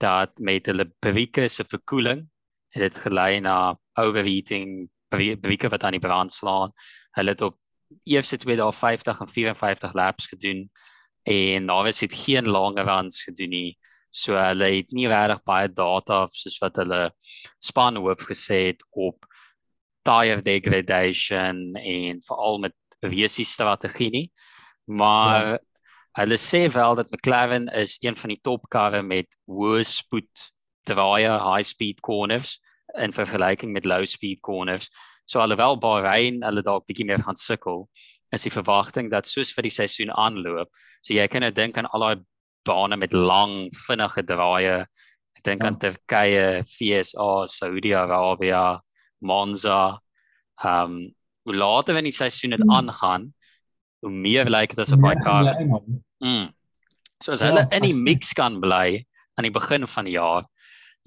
dat 0.00 0.38
met 0.38 0.66
hulle 0.66 0.88
brieke 0.98 1.48
se 1.48 1.64
verkoeling 1.64 2.26
het 2.74 2.82
dit 2.82 2.96
gelei 3.04 3.40
na 3.40 3.76
overheating, 3.98 4.88
brieke 5.10 5.68
wat 5.68 5.82
aan 5.84 5.96
die 5.98 6.02
brand 6.02 6.32
slaan. 6.32 6.72
Hulle 7.18 7.34
het 7.34 7.42
op 7.42 7.58
eerste 8.04 8.36
twee 8.36 8.56
dae 8.56 8.72
50 8.72 9.20
en 9.20 9.28
54 9.28 9.94
laps 9.94 10.26
gedoen 10.26 10.70
en 11.22 11.64
Norris 11.64 12.00
het 12.00 12.14
geen 12.14 12.48
lange 12.48 12.82
runs 12.82 13.22
gedoen 13.22 13.50
nie. 13.50 13.78
So 14.10 14.34
hulle 14.34 14.68
het 14.74 14.94
nie 14.96 15.08
regtig 15.10 15.42
baie 15.46 15.68
data 15.70 16.24
soos 16.34 16.58
wat 16.62 16.80
hulle 16.82 17.02
span 17.62 17.98
hoof 18.02 18.26
gesê 18.30 18.60
het 18.70 18.84
op 18.90 19.26
tire 20.06 20.42
degradation 20.42 21.76
en 21.76 22.22
veral 22.26 22.58
met 22.66 22.76
wesie 23.00 23.46
strategie 23.46 24.10
nie. 24.10 24.26
Maar 24.90 25.46
ja. 25.46 25.58
hulle 26.22 26.38
sê 26.42 26.66
wel 26.72 26.98
dat 26.98 27.10
McLaren 27.10 27.68
is 27.68 27.96
een 28.00 28.16
van 28.16 28.34
die 28.34 28.40
topkarre 28.42 29.02
met 29.02 29.30
hoë 29.46 29.84
spoed 29.86 30.50
draaie 30.88 31.30
high 31.30 31.66
speed 31.66 32.00
corners 32.00 32.58
in 32.98 33.14
vergelyking 33.14 33.72
met 33.72 33.86
low 33.86 34.04
speed 34.04 34.40
corners. 34.40 34.90
So 35.24 35.38
alhoewel 35.38 35.78
Bahrain 35.78 36.42
hulle 36.42 36.62
dalk 36.66 36.88
bietjie 36.90 37.06
meer 37.06 37.22
gaan 37.22 37.38
sukkel, 37.38 37.86
is 38.34 38.46
die 38.46 38.52
verwagting 38.54 39.10
dat 39.12 39.28
soos 39.30 39.52
vir 39.54 39.68
die 39.68 39.74
seisoen 39.74 40.10
aanloop, 40.10 40.70
so 41.02 41.14
jy 41.14 41.26
kan 41.30 41.44
nou 41.44 41.52
dink 41.54 41.78
aan 41.78 41.88
al 41.94 42.06
daai 42.06 42.24
bane 42.64 42.96
met 42.96 43.12
lang 43.12 43.68
vinnige 43.86 44.24
draaie. 44.26 44.86
Ek 45.36 45.42
dink 45.44 45.62
ja. 45.62 45.70
aan 45.70 45.78
Turkye, 45.78 46.62
FSA, 46.68 47.46
Saudi-Arabië, 47.46 48.80
Monza. 49.20 50.00
Ehm 50.64 50.84
um, 50.84 51.00
hoe 51.48 51.56
later 51.56 51.96
in 51.96 52.04
die 52.04 52.12
seisoen 52.12 52.52
dit 52.52 52.60
hmm. 52.60 52.74
aangaan, 52.76 53.22
hoe 54.04 54.12
meer 54.12 54.48
lyk 54.52 54.74
dit 54.74 54.82
asof 54.84 55.00
hy 55.04 55.14
kan. 55.24 55.48
Mm. 56.20 56.50
So 57.24 57.32
as 57.32 57.40
ja, 57.40 57.48
hulle 57.48 57.66
in 57.76 57.86
die 57.86 57.96
mix 57.96 58.34
kan 58.36 58.58
bly 58.60 59.00
aan 59.36 59.48
die 59.48 59.54
begin 59.54 59.86
van 59.88 60.08
die 60.08 60.18
jaar, 60.18 60.44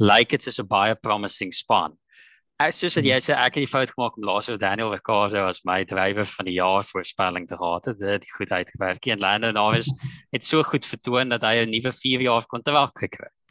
lyk 0.02 0.34
dit 0.34 0.46
soos 0.46 0.60
'n 0.62 0.68
baie 0.70 0.96
promising 0.96 1.54
span. 1.54 1.94
Ek 2.62 2.76
sê 2.78 2.88
dat 2.94 3.08
jy 3.08 3.16
sê 3.18 3.34
ek 3.34 3.56
het 3.58 3.64
die 3.66 3.70
fout 3.70 3.92
gemaak 3.92 4.18
om 4.18 4.26
laas 4.28 4.48
oor 4.48 4.60
Daniel 4.62 4.92
Ricciardo 4.94 5.48
as 5.50 5.64
my 5.66 5.80
drywer 5.90 6.28
van 6.30 6.46
die 6.46 6.60
jaar 6.60 6.86
voorspelling 6.86 7.48
te 7.50 7.58
gehad 7.58 7.90
het. 7.90 7.98
Dit 7.98 8.12
het 8.22 8.36
goed 8.38 8.52
uitgewerk. 8.52 9.08
En 9.10 9.20
Lando 9.20 9.52
Norris 9.52 9.90
het 10.32 10.46
so 10.46 10.62
goed 10.64 10.86
vertoon 10.86 11.34
dat 11.34 11.42
hy 11.42 11.66
'n 11.66 11.74
nuwe 11.74 11.92
4 11.92 12.22
jaar 12.22 12.46
kontrak 12.46 12.94
gekry 13.00 13.26
het. 13.26 13.42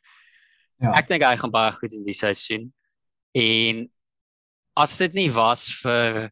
Ja. 0.78 0.92
Ek 0.98 1.08
dink 1.08 1.24
hy 1.24 1.36
gaan 1.36 1.50
baie 1.50 1.72
goed 1.72 1.92
in 1.92 2.04
die 2.04 2.14
seisoen. 2.14 2.72
En 3.34 3.90
as 4.76 4.96
dit 4.96 5.12
nie 5.14 5.30
was 5.30 5.68
vir 5.82 6.30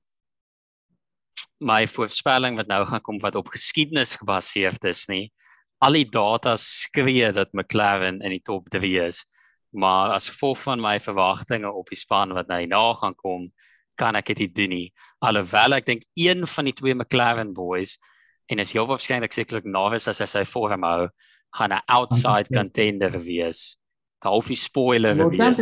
my 1.60 1.86
voorspelling 1.86 2.56
wat 2.56 2.68
nou 2.68 2.84
gaan 2.86 3.02
kom 3.04 3.18
wat 3.20 3.34
op 3.34 3.48
geskiedenis 3.48 4.16
gebaseer 4.16 4.78
is 4.88 5.06
nie, 5.08 5.32
al 5.80 5.92
die 5.92 6.08
data 6.08 6.56
skree 6.56 7.32
dat 7.32 7.52
McLaren 7.52 8.20
in 8.20 8.30
die 8.30 8.42
top 8.44 8.68
3 8.70 8.96
is 9.08 9.24
maar 9.70 10.14
as 10.16 10.28
gevolg 10.28 10.58
van 10.62 10.80
my 10.82 10.98
verwagtinge 11.00 11.70
op 11.72 11.90
die 11.90 11.98
span 11.98 12.34
wat 12.34 12.48
nou 12.50 12.60
na 12.66 12.84
gaan 12.98 13.14
kom, 13.14 13.50
kan 13.94 14.16
ek 14.16 14.32
dit 14.34 14.54
doen 14.54 14.72
nie. 14.72 14.88
Alhoewel 15.22 15.78
ek 15.78 15.86
dink 15.86 16.06
een 16.18 16.46
van 16.46 16.68
die 16.68 16.74
twee 16.76 16.94
McLaren 16.94 17.52
boys 17.54 17.98
en 18.50 18.58
is 18.58 18.72
heel 18.74 18.88
waarskynlik 18.88 19.34
sekerlik 19.34 19.68
Norris 19.68 20.08
as 20.10 20.18
hy 20.22 20.26
sy 20.26 20.44
vorm 20.48 20.82
hou, 20.82 21.08
gaan 21.54 21.72
'n 21.72 21.82
outside 21.86 22.50
contender 22.50 23.14
wees. 23.20 23.76
Hoef 24.24 24.48
jy 24.48 24.56
spoiler 24.56 25.14
wees. 25.30 25.60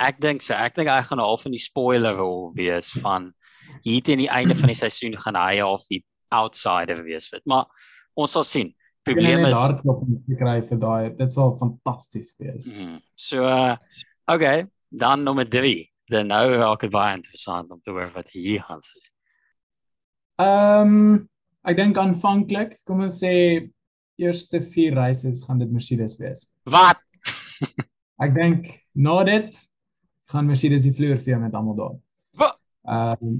Ek 0.00 0.20
dink 0.20 0.42
so, 0.42 0.54
ek 0.54 0.74
dink 0.74 0.88
hy 0.88 1.02
gaan 1.02 1.18
half 1.18 1.44
in 1.44 1.52
die 1.52 1.60
spoiler 1.60 2.16
rol 2.16 2.52
wees 2.54 2.92
van 3.02 3.34
hier 3.84 4.00
teen 4.02 4.18
die 4.18 4.30
einde 4.32 4.54
van 4.54 4.68
die 4.72 4.78
seisoen 4.78 5.16
gaan 5.20 5.36
hy 5.36 5.60
half 5.60 5.86
die 5.88 6.04
outsider 6.32 7.04
wees. 7.04 7.30
Maar 7.44 7.66
ons 8.14 8.32
sal 8.32 8.44
sien 8.44 8.74
probleem 9.06 9.44
is 9.48 9.56
hardloop 9.56 10.02
om 10.04 10.12
te 10.14 10.38
kry 10.38 10.58
vir 10.66 10.80
daai. 10.82 11.14
Dit 11.18 11.34
sal 11.34 11.54
fantasties 11.58 12.34
wees. 12.40 12.70
Mm. 12.74 12.98
So 13.14 13.46
uh 13.46 13.76
okay, 14.30 14.66
dan 14.88 15.24
nommer 15.26 15.48
3. 15.48 15.90
Dan 16.10 16.30
nou 16.32 16.44
raak 16.56 16.84
dit 16.84 16.92
baie 16.92 17.16
interessant 17.16 17.70
om 17.70 17.80
te 17.80 17.94
hoor 17.94 18.10
wat 18.14 18.32
hier 18.34 18.64
gaan 18.66 18.82
sê. 18.84 19.02
Ehm 20.40 20.96
um, 20.96 21.28
ek 21.68 21.76
dink 21.76 21.98
aanvanklik, 22.00 22.78
kom 22.88 23.02
ons 23.04 23.18
sê 23.20 23.34
eerste 24.20 24.62
4 24.64 24.96
reise 24.96 25.32
gaan 25.44 25.60
dit 25.60 25.72
Mercedes 25.72 26.16
wees. 26.20 26.46
Wat? 26.64 27.02
ek 28.24 28.32
dink 28.36 28.70
na 28.96 29.20
dit 29.28 29.60
gaan 30.32 30.48
Mercedes 30.48 30.86
die 30.86 30.94
vloer 30.96 31.20
vee 31.20 31.38
met 31.40 31.54
almal 31.54 31.78
daar. 31.82 32.00
Ehm 32.90 33.28
um, 33.28 33.38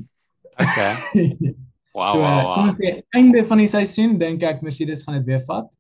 okay. 0.60 0.94
Wow, 1.92 2.06
so, 2.06 2.18
wow, 2.18 2.38
wow. 2.44 2.54
Kom 2.54 2.70
ons 2.70 2.78
sê 2.78 2.94
einde 3.18 3.44
van 3.48 3.62
die 3.62 3.68
seisoen 3.70 4.16
dink 4.20 4.42
ek 4.46 4.62
Mercedes 4.62 5.04
gaan 5.06 5.18
dit 5.18 5.28
weer 5.32 5.44
vat. 5.46 5.70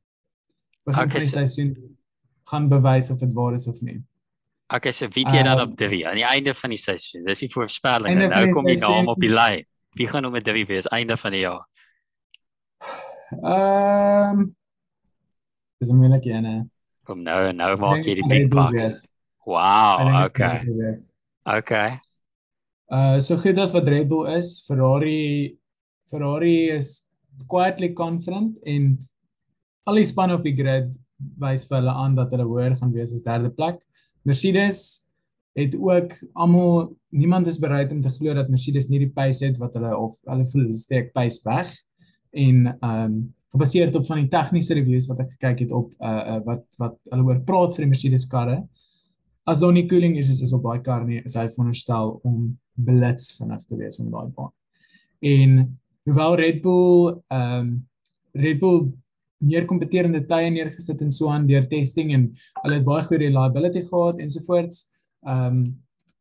Begin 0.88 1.04
okay, 1.06 1.16
van 1.16 1.26
die 1.26 1.32
seisoen 1.32 1.74
gaan 2.50 2.68
bewys 2.70 3.10
of 3.14 3.20
dit 3.22 3.34
waar 3.36 3.54
is 3.54 3.68
of 3.70 3.80
nie. 3.86 4.00
Okay, 4.70 4.92
so 4.94 5.10
wie 5.14 5.26
jy 5.26 5.42
dan 5.42 5.58
uh, 5.58 5.66
op 5.66 5.74
3 5.78 6.04
aan 6.06 6.18
die 6.18 6.26
einde 6.26 6.54
van 6.54 6.74
die 6.74 6.78
seisoen. 6.78 7.24
Dis 7.26 7.42
die 7.42 7.50
voorspelling. 7.50 8.22
Nou 8.30 8.44
kom 8.54 8.66
die 8.70 8.78
naam 8.78 9.10
op 9.10 9.20
die 9.22 9.32
lyn. 9.32 9.66
Wie 9.98 10.06
gaan 10.06 10.22
nommer 10.26 10.42
3 10.46 10.66
wees 10.68 10.86
einde 10.94 11.16
van 11.18 11.34
die 11.34 11.44
jaar? 11.44 11.66
Ehm 13.40 14.40
um, 14.40 14.48
Dis 15.80 15.88
'n 15.88 15.96
moeilike 15.96 16.30
een 16.30 16.44
hè. 16.44 16.58
Kom 17.04 17.22
nou, 17.22 17.52
nou 17.52 17.76
maak 17.80 18.04
jy 18.04 18.14
die 18.18 18.28
big 18.28 18.48
bucks. 18.52 19.06
Wow, 19.48 20.24
okay. 20.24 20.60
Okay. 21.48 21.98
Uh 22.92 23.16
so 23.18 23.36
goed 23.40 23.58
as 23.58 23.72
wat 23.72 23.88
Red 23.88 24.08
Bull 24.08 24.28
is, 24.28 24.60
Ferrari 24.66 25.56
Ferrari 26.10 26.70
is 26.74 26.90
quietly 27.48 27.92
confident 27.92 28.56
en 28.66 28.96
al 29.88 30.00
die 30.00 30.08
spanne 30.08 30.36
op 30.36 30.44
die 30.44 30.56
grid 30.58 30.90
wys 31.40 31.66
vir 31.68 31.80
hulle 31.80 31.94
aan 32.02 32.16
dat 32.18 32.32
hulle 32.34 32.48
hoër 32.48 32.76
gaan 32.80 32.92
wees 32.94 33.14
as 33.16 33.24
derde 33.26 33.50
plek. 33.54 33.80
Mercedes 34.28 35.10
het 35.58 35.74
ook 35.76 36.14
almal 36.32 36.90
niemand 37.10 37.46
is 37.50 37.58
bereid 37.58 37.92
om 37.92 38.00
te 38.02 38.12
glo 38.14 38.34
dat 38.34 38.50
Mercedes 38.52 38.88
nie 38.88 39.00
die 39.02 39.12
pace 39.14 39.44
het 39.46 39.58
wat 39.58 39.74
hulle 39.78 39.90
of 39.96 40.16
hulle 40.28 40.46
voel 40.52 40.66
hulle 40.68 40.80
steek 40.80 41.12
pace 41.16 41.42
weg 41.46 41.72
en 42.30 42.66
ehm 42.70 43.04
um, 43.04 43.20
gebaseer 43.50 43.90
op 43.98 44.04
van 44.06 44.20
die 44.20 44.30
tegniese 44.30 44.76
reviews 44.78 45.08
wat 45.10 45.24
ek 45.24 45.32
gekyk 45.32 45.64
het 45.64 45.72
op 45.74 45.94
uh, 45.98 46.10
uh 46.36 46.36
wat 46.46 46.62
wat 46.78 46.92
hulle 47.10 47.24
oor 47.26 47.40
praat 47.48 47.74
vir 47.74 47.82
die 47.82 47.90
Mercedes 47.90 48.28
karre 48.30 48.60
as 49.50 49.58
daar 49.58 49.72
nie 49.74 49.88
cooling 49.90 50.14
is 50.20 50.30
is 50.30 50.52
op 50.54 50.62
daai 50.68 50.82
kar 50.86 51.02
nie 51.06 51.18
is 51.24 51.34
hy 51.34 51.48
veronderstel 51.50 52.12
om 52.22 52.44
blits 52.74 53.32
vinnig 53.38 53.64
te 53.66 53.78
wees 53.80 53.98
om 53.98 54.12
daai 54.12 54.28
baan. 54.36 54.52
En 55.20 55.56
hoewel 56.10 56.36
Red 56.40 56.60
Bull 56.64 57.14
ehm 57.30 57.60
um, 57.60 57.70
Red 58.32 58.60
Bull 58.62 58.92
meer 59.40 59.64
kompeterende 59.66 60.20
tye 60.28 60.50
neergesit 60.52 61.00
en 61.02 61.10
so 61.10 61.30
aan 61.32 61.46
deur 61.48 61.64
testing 61.70 62.12
en 62.14 62.28
hulle 62.62 62.76
het 62.76 62.86
baie 62.86 63.06
goeie 63.06 63.22
reliability 63.24 63.82
gehad 63.86 64.20
ensovoorts. 64.22 64.84
Ehm 65.26 65.46
um, 65.46 65.64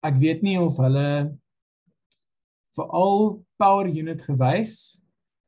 ek 0.07 0.15
weet 0.21 0.45
nie 0.45 0.55
of 0.55 0.77
hulle 0.79 1.07
veral 2.77 3.41
power 3.59 3.89
unit 3.91 4.21
gewys 4.23 4.77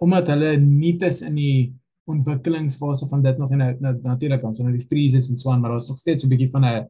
omdat 0.03 0.27
hulle 0.33 0.57
nie 0.59 0.97
tes 0.99 1.21
in 1.23 1.37
die 1.37 1.71
ontwikkelingsfase 2.09 3.07
van 3.07 3.23
dit 3.23 3.37
nog 3.39 3.53
en 3.55 3.63
nou 3.79 3.93
natuurlik 4.01 4.43
ons 4.43 4.59
onder 4.59 4.75
die 4.75 4.87
freezes 4.89 5.29
en 5.29 5.39
so 5.39 5.53
aan 5.53 5.61
maar 5.61 5.71
daar's 5.71 5.87
nog 5.87 6.01
steeds 6.01 6.25
'n 6.25 6.31
bietjie 6.33 6.51
van 6.51 6.65
'n 6.65 6.87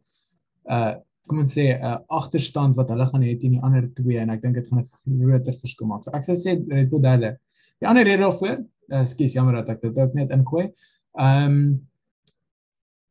uh 0.72 0.94
kom 1.32 1.41
ons 1.46 1.54
sê 1.56 1.67
'n 1.72 1.84
uh, 1.88 1.98
agterstand 2.20 2.76
wat 2.80 2.89
hulle 2.91 3.08
gaan 3.08 3.24
hê 3.24 3.38
teen 3.39 3.56
die 3.56 3.63
ander 3.63 3.88
twee 3.96 4.20
en 4.20 4.34
ek 4.34 4.41
dink 4.44 4.58
dit 4.60 4.67
gaan 4.67 4.82
'n 4.84 4.89
groter 5.04 5.56
verskil 5.63 5.88
maak. 5.88 6.04
So 6.04 6.12
ek 6.12 6.28
sou 6.28 6.36
sê 6.36 6.58
Red 6.60 6.89
Bull 6.91 7.02
derde. 7.02 7.38
Die 7.80 7.88
ander 7.88 8.04
rede 8.04 8.26
daarvoor, 8.26 8.58
uh, 8.91 9.06
skus 9.06 9.38
jammer 9.38 9.62
dat 9.62 9.70
ek 9.76 9.82
dit 9.82 9.98
ook 9.98 10.13
net 10.13 10.36
ingooi. 10.36 10.65
Ehm 11.17 11.56
um, 11.56 11.88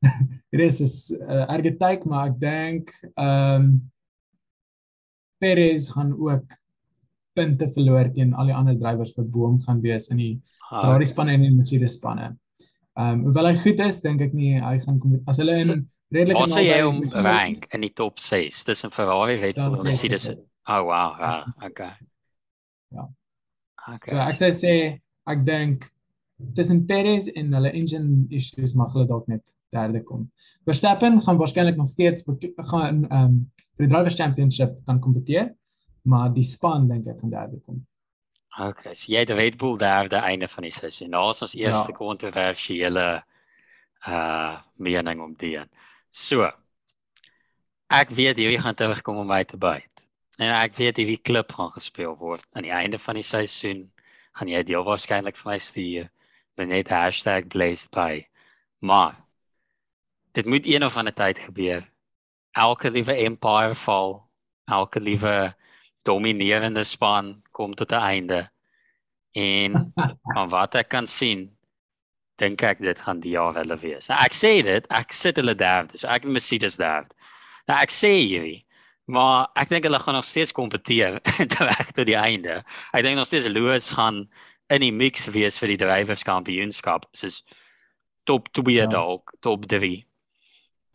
dit 0.53 0.61
is 0.61 1.13
'n 1.13 1.31
uh, 1.31 1.47
erge 1.57 1.77
tyd, 1.77 2.05
maar 2.05 2.29
ek 2.31 2.37
dink 2.41 2.93
ehm 3.17 3.65
um, 3.65 3.91
Perez 5.41 5.89
gaan 5.89 6.13
ook 6.13 6.45
punte 7.33 7.69
verloor 7.73 8.13
teen 8.13 8.35
al 8.35 8.51
die 8.51 8.55
ander 8.55 8.77
drywers 8.77 9.15
wat 9.17 9.31
boom 9.33 9.57
gaan 9.61 9.81
wees 9.81 10.11
in 10.13 10.19
die 10.21 10.35
ah, 10.69 10.83
Ferrari 10.83 11.07
spanne 11.07 11.33
en 11.33 11.41
in 11.41 11.55
die 11.55 11.61
Mercedes 11.63 11.97
spanne. 11.97 12.37
Ehm 12.99 13.15
um, 13.15 13.25
hoewel 13.29 13.49
hy 13.49 13.57
goed 13.65 13.81
is, 13.81 14.03
dink 14.05 14.21
ek 14.21 14.37
nie 14.37 14.61
hy 14.61 14.77
gaan 14.85 14.99
kom 15.01 15.17
as 15.27 15.41
hulle 15.41 15.57
in 15.63 15.73
so, 15.73 15.81
redelik 16.15 16.37
naby. 16.37 16.45
Ons 16.47 16.57
sê 16.57 16.65
jy 16.67 16.81
om 16.87 17.01
rank 17.27 17.69
in 17.75 17.87
die 17.87 17.93
top 18.03 18.19
6 18.23 18.65
tussen 18.69 18.95
Ferrari, 18.95 19.39
Red 19.41 19.59
Bull 19.61 19.79
en 19.79 19.89
Mercedes. 19.89 20.29
Oh 20.69 20.83
wow, 20.87 21.17
ja, 21.19 21.33
okay. 21.67 21.95
Ja. 22.95 23.07
Okay. 23.95 24.13
So 24.13 24.21
ek 24.27 24.39
sê 24.39 24.51
sê 24.55 24.75
ek 25.31 25.47
dink 25.47 25.89
tussen 26.57 26.85
Perez 26.89 27.31
en 27.35 27.55
hulle 27.57 27.73
engine 27.77 28.27
issues 28.35 28.75
mag 28.79 28.93
hulle 28.95 29.09
dalk 29.09 29.29
net 29.31 29.55
derde 29.75 30.03
kom. 30.07 30.27
Verstappen 30.69 31.21
gaan 31.23 31.39
waarskynlik 31.41 31.79
nog 31.79 31.89
steeds 31.89 32.27
gaan 32.73 33.05
ehm 33.09 33.25
um, 33.25 33.41
vir 33.79 33.87
die 33.87 33.93
drivers 33.95 34.17
championship 34.19 34.75
kan 34.87 34.99
kompeteer, 35.01 35.55
maar 36.03 36.29
die 36.35 36.45
span 36.45 36.89
dink 36.89 37.07
ek 37.09 37.23
gaan 37.23 37.33
derde 37.33 37.61
kom. 37.65 37.79
Okay, 38.59 38.95
so 38.95 39.13
jy 39.13 39.23
het 39.23 39.31
Red 39.31 39.57
Bull 39.57 39.79
derde 39.79 40.21
einde 40.27 40.49
van 40.51 40.67
die 40.67 40.75
seisoen. 40.75 41.13
Nou 41.15 41.31
is 41.31 41.43
ons 41.47 41.55
eerste 41.55 41.95
ja. 41.95 41.97
kontroversiële 41.97 43.07
uh 44.09 44.57
mening 44.81 45.21
om 45.21 45.35
die 45.37 45.55
een. 45.59 45.69
So. 46.11 46.51
Ek 47.91 48.11
weet 48.15 48.39
jy 48.39 48.59
gaan 48.59 48.75
terugkom 48.75 49.23
om 49.23 49.27
my 49.31 49.45
te 49.47 49.59
byt. 49.59 50.07
En 50.39 50.51
ek 50.55 50.75
weet 50.79 50.99
jy 50.99 51.07
wie 51.07 51.23
klip 51.23 51.53
gaan 51.55 51.71
gespeel 51.75 52.17
word 52.19 52.47
aan 52.55 52.67
die 52.67 52.75
einde 52.75 52.99
van 52.99 53.19
die 53.19 53.27
seisoen. 53.27 53.89
Gaan 54.35 54.51
jy 54.51 54.63
deel 54.67 54.85
waarskynlik 54.87 55.39
vir 55.39 55.51
my 55.53 55.59
stuur 55.59 56.11
met 56.59 57.49
#blazedby. 57.49 58.27
Maar 58.81 59.17
dit 60.33 60.47
moet 60.47 60.67
een 60.67 60.85
of 60.85 60.97
ander 60.97 61.15
tyd 61.15 61.39
gebeur. 61.39 61.91
Elke 62.53 62.91
liewe 62.91 63.15
empire 63.15 63.75
val, 63.75 64.29
elke 64.67 65.01
liewe 65.01 65.55
dominerende 66.03 66.85
span 66.85 67.43
kom 67.53 67.75
tot 67.75 67.93
'n 67.93 68.03
einde. 68.03 68.51
En 69.33 69.93
van 70.35 70.49
wat 70.49 70.75
ek 70.75 70.89
kan 70.89 71.07
sien, 71.07 71.57
dink 72.41 72.63
ek 72.65 72.81
dit 72.83 73.05
gaan 73.05 73.21
die 73.23 73.35
jaar 73.37 73.55
hulle 73.59 73.77
wees. 73.81 74.09
Nou 74.11 74.19
ek 74.25 74.35
sê 74.37 74.53
dit, 74.67 74.87
ek 74.93 75.15
sit 75.17 75.39
hulle 75.41 75.55
derde, 75.59 75.99
so 76.01 76.09
ek 76.11 76.27
en 76.27 76.35
Mercedes 76.37 76.79
derde. 76.81 77.15
Nou 77.69 77.77
ek 77.79 77.93
sê 77.95 78.13
hierdie, 78.17 78.61
maar 79.11 79.51
ek 79.59 79.73
dink 79.73 79.89
hulle 79.89 80.01
gaan 80.03 80.19
nog 80.19 80.29
steeds 80.29 80.55
kompeteer 80.57 81.21
reg 81.71 81.93
tot 81.93 82.09
die 82.09 82.19
einde. 82.19 82.61
Ek 82.95 83.05
dink 83.07 83.19
nog 83.21 83.29
steeds 83.29 83.51
Lewis 83.51 83.93
gaan 83.99 84.25
in 84.71 84.85
die 84.85 84.95
mix 84.95 85.27
wees 85.35 85.59
vir 85.61 85.75
die 85.75 85.81
drivers 85.83 86.25
kampioenskap, 86.27 87.09
soos 87.17 87.41
top 88.29 88.51
2 88.55 88.77
ja. 88.77 88.89
dalk, 88.91 89.35
top 89.45 89.67
3. 89.71 89.99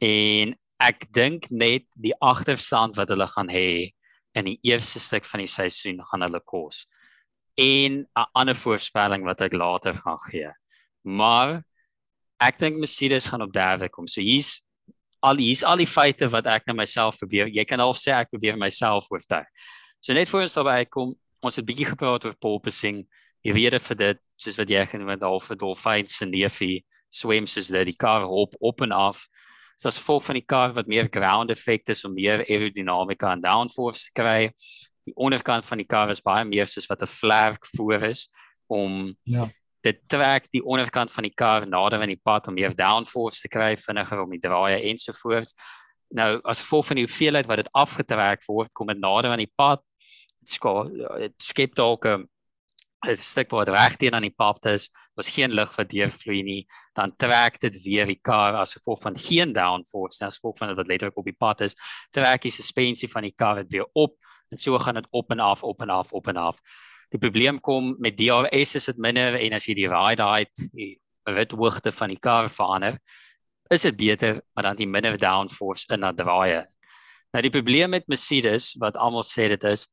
En 0.05 0.55
ek 0.83 1.07
dink 1.15 1.49
net 1.51 1.87
die 1.99 2.15
agterstand 2.23 2.97
wat 2.99 3.11
hulle 3.11 3.27
gaan 3.31 3.51
hê 3.51 3.95
in 4.35 4.47
die 4.49 4.59
eerste 4.67 4.99
stuk 4.99 5.27
van 5.27 5.43
die 5.43 5.51
seisoen 5.51 6.01
gaan 6.09 6.25
hulle 6.25 6.41
kos. 6.43 6.85
En 7.55 8.03
'n 8.03 8.29
ander 8.35 8.55
voorspelling 8.55 9.23
wat 9.23 9.41
ek 9.41 9.53
later 9.53 9.95
gaan 9.95 10.19
gee 10.27 10.51
maar 11.05 11.61
ek 12.41 12.59
dink 12.59 12.77
Mercedes 12.81 13.29
gaan 13.31 13.45
op 13.45 13.53
derde 13.53 13.89
kom. 13.89 14.07
So 14.07 14.21
hier's 14.21 14.61
al 15.25 15.39
hier's 15.41 15.63
al 15.63 15.79
die 15.81 15.89
feite 15.89 16.27
wat 16.29 16.47
ek 16.51 16.67
net 16.67 16.77
myself 16.77 17.17
probeer. 17.21 17.49
Jy 17.49 17.65
kan 17.65 17.81
half 17.81 17.97
sê 18.01 18.13
ek 18.13 18.33
probeer 18.33 18.57
myself 18.57 19.07
oortuig. 19.13 19.47
So 20.01 20.13
net 20.13 20.29
voor 20.29 20.45
ons 20.45 20.57
daarby 20.57 20.85
kom, 20.91 21.15
ons 21.41 21.55
het 21.57 21.65
bietjie 21.65 21.87
gepraat 21.93 22.25
oor 22.27 22.35
porpoising. 22.41 23.05
Jy 23.45 23.53
weet 23.53 23.81
vir 23.81 23.97
dit, 23.97 24.21
soos 24.41 24.57
wat 24.57 24.69
jy 24.69 24.83
genoem 24.89 25.15
het, 25.15 25.25
half 25.25 25.47
vir 25.49 25.57
dolfyns 25.61 26.17
se 26.19 26.25
neefie 26.25 26.83
swem 27.15 27.47
soos 27.47 27.71
dit 27.71 27.91
die 27.91 27.97
kar 27.97 28.25
op 28.27 28.55
op 28.59 28.81
en 28.85 28.93
af. 28.95 29.25
So 29.79 29.89
as 29.89 29.99
gevolg 29.99 30.25
van 30.27 30.39
die 30.39 30.45
kar 30.45 30.73
wat 30.75 30.87
meer 30.91 31.09
ground 31.11 31.51
effect 31.51 31.89
is 31.93 32.03
om 32.07 32.15
meer 32.15 32.43
aerodinamika 32.45 33.33
en 33.35 33.43
downforce 33.43 34.09
te 34.09 34.15
kry. 34.21 34.39
Die 35.05 35.15
onderkant 35.15 35.67
van 35.67 35.81
die 35.81 35.87
kar 35.87 36.11
is 36.11 36.23
baie 36.23 36.45
meer 36.47 36.69
soos 36.71 36.87
wat 36.89 37.01
'n 37.01 37.11
flare 37.11 37.57
voor 37.75 38.03
is 38.03 38.29
om 38.67 39.15
Ja. 39.23 39.49
Dit 39.85 40.01
trek 40.09 40.47
die 40.53 40.63
onderkant 40.65 41.11
van 41.13 41.27
die 41.27 41.33
kar 41.33 41.67
nader 41.69 42.01
aan 42.01 42.13
die 42.13 42.21
pad 42.21 42.47
om 42.49 42.57
meer 42.57 42.73
downforce 42.75 43.43
te 43.43 43.51
kry 43.51 43.75
vinniger 43.77 44.23
om 44.23 44.31
die 44.33 44.41
draaie 44.41 44.79
ensovoorts. 44.91 45.53
Nou 46.15 46.39
as 46.43 46.63
gevolg 46.63 46.89
van 46.89 46.99
die 46.99 47.05
hoeveelheid 47.05 47.49
wat 47.49 47.61
dit 47.61 47.73
afgetrek 47.77 48.45
word, 48.49 48.71
kom 48.73 48.89
dit 48.89 49.01
nader 49.01 49.35
aan 49.35 49.43
die 49.43 49.51
pad. 49.51 49.83
Dit 50.41 50.57
skaal 50.57 50.89
dit 51.21 51.35
skep 51.41 51.75
dalk 51.77 52.05
'n 52.05 52.25
'n 53.05 53.15
stuk 53.15 53.49
dit 53.49 53.69
reg 53.69 53.95
teen 54.01 54.15
aan 54.15 54.25
die 54.25 54.33
pad 54.33 54.65
is. 54.65 54.89
Daar's 55.13 55.29
geen 55.29 55.53
lug 55.53 55.75
wat 55.75 55.89
deurvloei 55.89 56.41
nie. 56.43 56.65
Dan 56.93 57.15
trek 57.15 57.59
dit 57.59 57.83
weer 57.83 58.05
die 58.05 58.19
kar 58.21 58.55
as 58.55 58.73
gevolg 58.73 59.01
van 59.01 59.17
geen 59.17 59.53
downforce, 59.53 60.25
as 60.25 60.35
gevolg 60.35 60.57
van 60.57 60.67
dit 60.67 60.77
wat 60.77 60.87
letterlik 60.87 61.17
op 61.17 61.25
die 61.25 61.37
pad 61.37 61.61
is, 61.61 61.75
trek 62.11 62.41
die 62.41 62.51
suspensie 62.51 63.09
van 63.09 63.21
die 63.21 63.33
kar 63.35 63.55
dit 63.55 63.71
weer 63.71 63.87
op 63.93 64.17
en 64.49 64.57
so 64.57 64.77
gaan 64.79 64.93
dit 64.95 65.07
op 65.11 65.31
en 65.31 65.39
af, 65.39 65.63
op 65.63 65.81
en 65.81 65.89
af, 65.89 66.13
op 66.13 66.27
en 66.27 66.37
af. 66.37 66.59
Die 67.13 67.19
probleem 67.19 67.59
kom 67.59 67.95
met 67.99 68.17
DRS 68.17 68.75
is 68.75 68.85
dit 68.85 68.97
minder 68.97 69.37
en 69.39 69.53
as 69.53 69.67
jy 69.67 69.75
die 69.75 69.89
ride 69.89 70.23
height, 70.23 70.69
die 70.73 70.95
rithoogte 71.29 71.91
van 71.91 72.09
die 72.09 72.19
kar 72.19 72.49
verander, 72.49 72.99
is 73.69 73.81
dit 73.81 73.97
beter, 73.97 74.41
maar 74.53 74.63
dan 74.63 74.75
die 74.75 74.87
minder 74.87 75.17
downforce 75.17 75.87
in 75.93 76.01
dat 76.05 76.17
draaie. 76.17 76.65
Nou 77.33 77.41
die 77.41 77.51
probleem 77.51 77.89
met 77.89 78.07
Mercedes 78.07 78.75
wat 78.79 78.95
almal 78.95 79.25
sê 79.27 79.49
dit 79.51 79.63
is 79.63 79.87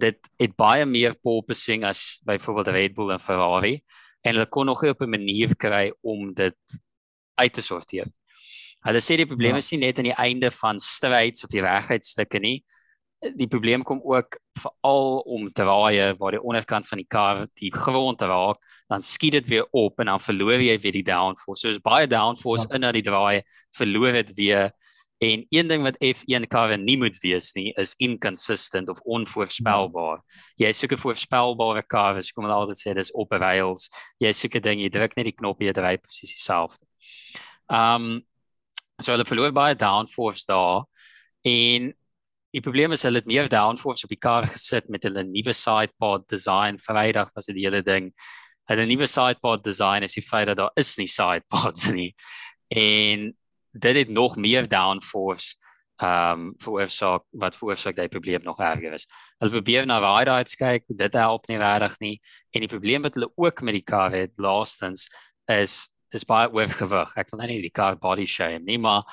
dit 0.00 0.30
het 0.38 0.54
baie 0.56 0.84
meer 0.86 1.16
porpoising 1.18 1.84
as 1.84 2.20
byvoorbeeld 2.24 2.68
Red 2.74 2.94
Bull 2.94 3.10
en 3.10 3.20
Ferrari 3.20 3.80
en 4.22 4.36
hulle 4.36 4.46
kon 4.46 4.66
nog 4.66 4.82
nie 4.82 4.90
op 4.90 5.02
'n 5.02 5.10
manier 5.10 5.56
kry 5.56 5.90
om 6.02 6.32
dit 6.34 6.56
uit 7.34 7.52
te 7.52 7.62
sorteer. 7.62 8.06
Hulle 8.86 9.00
sê 9.00 9.16
die 9.16 9.26
probleem 9.26 9.52
Ja. 9.52 9.58
is 9.58 9.70
nie 9.72 9.80
net 9.80 9.98
aan 9.98 10.04
die 10.04 10.16
einde 10.16 10.50
van 10.50 10.78
straights 10.78 11.44
of 11.44 11.50
die 11.50 11.60
regheidstukke 11.60 12.38
nie. 12.38 12.64
Die 13.20 13.48
probleem 13.48 13.82
kom 13.84 14.00
ook 14.04 14.38
veral 14.58 15.18
om 15.28 15.50
draaie 15.52 16.14
waar 16.16 16.30
die 16.32 16.42
onderkant 16.42 16.88
van 16.88 16.98
die 16.98 17.06
kar 17.06 17.46
die 17.60 17.72
grond 17.72 18.22
raak, 18.22 18.56
dan 18.88 19.02
skiet 19.02 19.32
dit 19.32 19.48
weer 19.48 19.66
op 19.76 20.00
en 20.00 20.06
dan 20.06 20.20
verloor 20.20 20.60
jy 20.60 20.78
weer 20.80 20.92
die 20.92 21.04
downforce. 21.04 21.60
So 21.60 21.68
is 21.68 21.78
baie 21.78 22.06
downforce 22.06 22.66
Ja. 22.68 22.74
in 22.74 22.80
na 22.80 22.92
die 22.92 23.02
draai, 23.02 23.42
verloor 23.76 24.12
dit 24.12 24.34
weer 24.36 24.72
En 25.20 25.44
een 25.48 25.66
ding 25.68 25.82
wat 25.82 25.98
F1 26.00 26.46
karre 26.48 26.78
nie 26.80 26.96
moet 26.96 27.18
wees 27.20 27.52
nie 27.52 27.74
is 27.76 27.92
inconsistent 28.00 28.88
of 28.88 29.00
onvoorspelbaar. 29.04 30.22
Jy 30.56 30.72
soek 30.72 30.92
'n 30.92 30.96
voorspelbare 30.96 31.82
kar, 31.86 32.16
as 32.16 32.32
kom 32.32 32.44
hulle 32.44 32.56
altyd 32.56 32.78
sê 32.80 32.94
dis 32.94 33.12
op 33.12 33.30
rails. 33.32 33.90
Jy 34.18 34.32
soek 34.32 34.54
'n 34.56 34.62
ding, 34.62 34.80
jy 34.80 34.88
druk 34.88 35.16
net 35.16 35.24
die 35.26 35.36
knop 35.36 35.60
jy 35.60 35.72
ry 35.76 35.98
presies 35.98 36.32
dieselfde. 36.32 36.86
Um 37.68 38.22
so 38.98 39.12
hulle 39.12 39.24
verloor 39.26 39.52
baie 39.52 39.74
downforce 39.74 40.46
daar 40.46 40.84
en 41.44 41.94
die 42.50 42.62
probleem 42.64 42.92
is 42.92 43.04
hulle 43.06 43.20
het 43.22 43.30
meer 43.30 43.48
downforce 43.50 44.06
op 44.06 44.12
die 44.12 44.20
kar 44.20 44.48
gesit 44.50 44.88
met 44.90 45.04
hulle 45.06 45.24
nuwe 45.26 45.54
sidepod 45.54 46.26
design. 46.30 46.80
Vrydag 46.82 47.30
was 47.34 47.50
dit 47.50 47.58
die 47.60 47.66
hele 47.68 47.82
ding. 47.86 48.10
Hulle 48.70 48.86
nuwe 48.90 49.06
sidepod 49.10 49.64
design 49.64 50.06
is 50.06 50.16
die 50.18 50.24
feit 50.26 50.48
dat 50.50 50.58
daar 50.58 50.74
is 50.80 50.96
nie 50.98 51.08
sidepods 51.10 51.90
nie. 51.94 52.12
En 52.70 53.30
dit 53.70 53.96
het 53.96 54.08
nog 54.08 54.36
meer 54.36 54.68
downforce 54.68 55.56
ehm 56.00 56.40
um, 56.40 56.52
veroorsaak 56.56 57.26
wat 57.36 57.56
veroorsaak 57.56 57.96
dat 57.96 58.06
die 58.08 58.18
probleem 58.18 58.42
nog 58.42 58.58
erger 58.58 58.92
is. 58.96 59.04
Hulle 59.38 59.52
probeer 59.52 59.86
na 59.86 59.98
ride 60.00 60.32
heights 60.32 60.56
kyk, 60.56 60.86
dit 60.88 61.14
help 61.14 61.48
nie 61.48 61.58
regtig 61.60 61.98
nie. 62.00 62.14
En 62.56 62.64
die 62.64 62.70
probleem 62.72 63.04
wat 63.04 63.18
hulle 63.18 63.28
ook 63.36 63.60
met 63.60 63.76
die 63.76 63.84
kar 63.84 64.14
het 64.16 64.32
laastens 64.36 65.10
is 65.44 65.90
is 66.10 66.24
baie 66.24 66.48
oorgewig. 66.50 67.12
Ek 67.20 67.28
wil 67.30 67.38
nou 67.38 67.50
nie 67.52 67.60
die 67.62 67.70
kar 67.70 67.98
body 68.00 68.24
shame 68.26 68.64
nie, 68.64 68.78
maar 68.78 69.04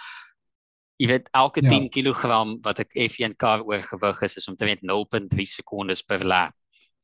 jy 0.98 1.08
weet 1.08 1.30
elke 1.32 1.62
Ja. 1.62 1.70
10 1.70 1.90
kg 1.90 2.22
wat 2.62 2.80
'n 2.80 3.10
F1 3.10 3.36
kar 3.36 3.64
oorgewig 3.64 4.22
is 4.22 4.38
is 4.38 4.48
omtrent 4.48 4.82
0.3 4.82 5.46
sekondes 5.46 6.02
per 6.02 6.26
lap. 6.26 6.54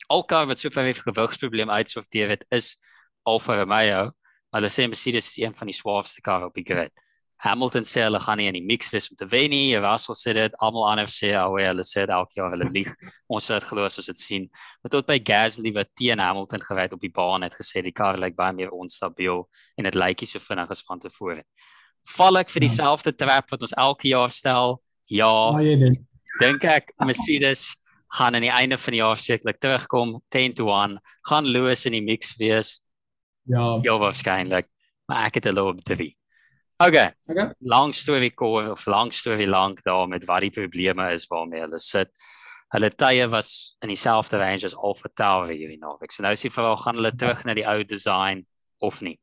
Al 0.08 0.23
kar 0.25 0.45
wat 0.47 0.60
so 0.60 0.69
ver 0.69 0.89
'n 0.89 0.93
gewigsprobleem 0.93 1.69
uitsorteer 1.69 2.29
het 2.29 2.45
is 2.49 2.77
Alfa 3.23 3.56
Romeo, 3.56 4.12
maar 4.49 4.62
hulle 4.62 4.69
sê 4.69 4.88
Mercedes 4.88 5.29
is 5.29 5.38
een 5.38 5.56
van 5.56 5.67
die 5.67 5.75
swaarste 5.75 6.21
karre 6.21 6.45
op 6.45 6.53
die 6.53 6.65
grid. 6.65 6.91
Hamilton 7.43 7.84
sê 7.84 8.06
hulle 8.06 8.19
gaan 8.23 8.38
nie 8.39 8.47
in 8.47 8.56
die 8.56 8.63
mix 8.63 8.89
wees 8.93 9.10
om 9.12 9.17
te 9.19 9.25
wen 9.27 9.49
nie. 9.51 9.75
Russell 9.75 10.15
sê 10.15 10.34
dit, 10.34 10.53
almal 10.63 10.86
anders 10.93 11.17
sê 11.19 11.34
oh, 11.36 11.58
ja, 11.60 11.73
hulle 11.73 11.84
sê 11.84 12.06
dit 12.06 12.13
elke 12.15 12.39
jaar 12.39 12.53
hulle 12.53 12.69
lieg. 12.71 12.93
ons 13.36 13.47
het 13.51 13.65
glo 13.67 13.84
as 13.84 13.99
ons 13.99 14.08
dit 14.08 14.21
sien. 14.21 14.45
Maar 14.82 14.93
tot 14.95 15.10
by 15.10 15.19
Gasly 15.19 15.73
wat 15.75 15.91
teen 15.99 16.23
Hamilton 16.23 16.63
gery 16.63 16.88
het 16.88 16.93
op 16.93 17.03
die 17.03 17.12
baan 17.12 17.43
het 17.43 17.58
gesê 17.60 17.84
die 17.84 17.91
kar 17.91 18.19
lyk 18.21 18.38
baie 18.39 18.56
meer 18.56 18.71
onstabiel 18.71 19.43
en 19.75 19.89
dit 19.89 19.95
lyk 19.99 20.23
nie 20.23 20.29
so 20.32 20.39
vinnig 20.39 20.71
as 20.71 20.86
van 20.88 21.03
tevore. 21.03 21.43
Val 22.18 22.38
ek 22.38 22.50
vir 22.50 22.62
Ja. 22.62 22.68
dieselfde 22.68 23.16
trap 23.16 23.50
wat 23.50 23.62
ons 23.62 23.74
elke 23.78 24.08
jaar 24.08 24.30
stel? 24.30 24.82
Ja, 25.08 25.52
Maar 25.52 25.62
jy 25.63 25.78
dit. 25.80 25.98
dink 26.39 26.63
ek 26.63 26.92
Mercedes 27.06 27.76
gaan 28.13 28.36
aan 28.36 28.42
die 28.42 28.52
einde 28.52 28.78
van 28.78 28.92
die 28.92 29.00
jaar 29.02 29.16
sekerlik 29.18 29.60
terugkom 29.60 30.22
10 30.30 30.54
to 30.54 30.68
1, 30.70 31.00
gaan 31.28 31.46
Lewis 31.46 31.86
in 31.86 31.92
die 31.94 32.02
mix 32.02 32.36
wees. 32.38 32.82
Ja. 33.46 33.80
Ja, 33.84 33.98
waarskynlik, 33.98 34.68
maar 35.08 35.26
ek 35.26 35.36
het 35.36 35.44
hulle 35.46 35.63
op 35.63 35.82
3. 35.84 36.16
Okay, 36.80 37.13
Okay. 37.30 37.54
long 37.62 37.94
story 37.94 38.30
kort 38.32 38.70
of 38.70 38.86
long 38.88 39.12
story 39.13 39.46
lank 39.48 39.84
daar 39.84 40.08
met 40.08 40.26
wat 40.26 40.42
die 40.42 40.50
probleme 40.52 41.12
is 41.13 41.26
waarmee 41.28 41.62
hulle 41.62 41.80
sit. 41.80 42.10
Hulle 42.74 42.89
tye 42.89 43.28
was 43.30 43.76
in 43.82 43.89
dieselfde 43.89 44.38
range 44.39 44.66
as 44.66 44.74
Alfa 44.76 45.08
Tauri 45.13 45.56
hierdie 45.58 45.78
naweek. 45.80 46.12
So 46.12 46.24
nou 46.24 46.32
is 46.34 46.42
die 46.42 46.50
vraag 46.50 46.82
gaan 46.84 46.96
hulle 46.96 47.12
terug 47.16 47.46
na 47.46 47.54
die 47.54 47.66
ou 47.68 47.84
design 47.84 48.46
of 48.82 49.02
nie. 49.02 49.20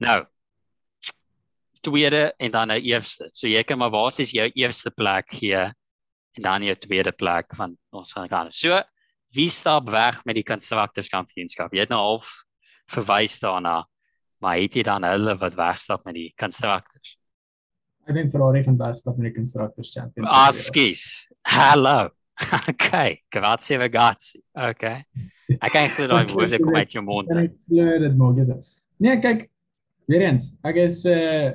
Nou 0.00 0.26
tweede 1.88 2.22
en 2.38 2.54
dan 2.54 2.72
nou 2.72 2.78
eerste. 2.80 3.28
So 3.32 3.50
jy 3.50 3.64
kan 3.66 3.80
maar 3.80 3.92
basies 3.92 4.32
jou 4.36 4.46
eerste 4.54 4.92
plek 4.94 5.32
gee 5.40 5.66
en 6.38 6.44
dan 6.44 6.64
jou 6.68 6.76
tweede 6.78 7.12
plek 7.12 7.56
van 7.58 7.76
ons 7.90 8.12
gaan 8.12 8.28
gaan. 8.30 8.52
So 8.52 8.78
wie 9.34 9.48
stap 9.52 9.90
weg 9.90 10.22
met 10.24 10.38
die 10.38 10.46
constructors 10.46 11.10
kampioenskap? 11.12 11.72
Jy 11.74 11.84
het 11.84 11.92
nou 11.92 12.00
half 12.00 12.30
verwys 12.88 13.36
daarna, 13.42 13.82
maar 14.40 14.60
het 14.60 14.76
jy 14.78 14.84
dan 14.86 15.04
hulle 15.04 15.36
wat 15.40 15.56
wegstap 15.58 16.06
met 16.08 16.16
die 16.16 16.30
constructors? 16.38 17.18
Ek 18.08 18.16
dink 18.16 18.30
Ferrari 18.32 18.62
gaan 18.64 18.78
wegstap 18.80 19.18
met 19.20 19.28
die 19.28 19.34
Constructors 19.36 19.90
Championship. 19.92 20.32
Ah, 20.32 20.52
skus. 20.56 21.28
Hallo. 21.44 22.08
Okay, 22.70 23.24
grazie 23.28 23.76
ragazzi. 23.76 24.38
Okay. 24.54 25.02
Ek 25.58 25.72
kan 25.74 25.88
glo 25.90 26.06
daai 26.06 26.28
woorde 26.36 26.60
kom 26.62 26.76
uit 26.78 26.92
jou 26.94 27.02
mond. 27.02 27.32
Ek 27.34 27.56
glo 27.66 27.96
dit 28.04 28.14
maak 28.16 28.36
dit. 28.38 28.68
Nee, 29.02 29.16
kyk 29.18 29.42
weer 30.06 30.22
eens. 30.28 30.52
Ek 30.62 30.78
is 30.84 31.00
uh 31.10 31.50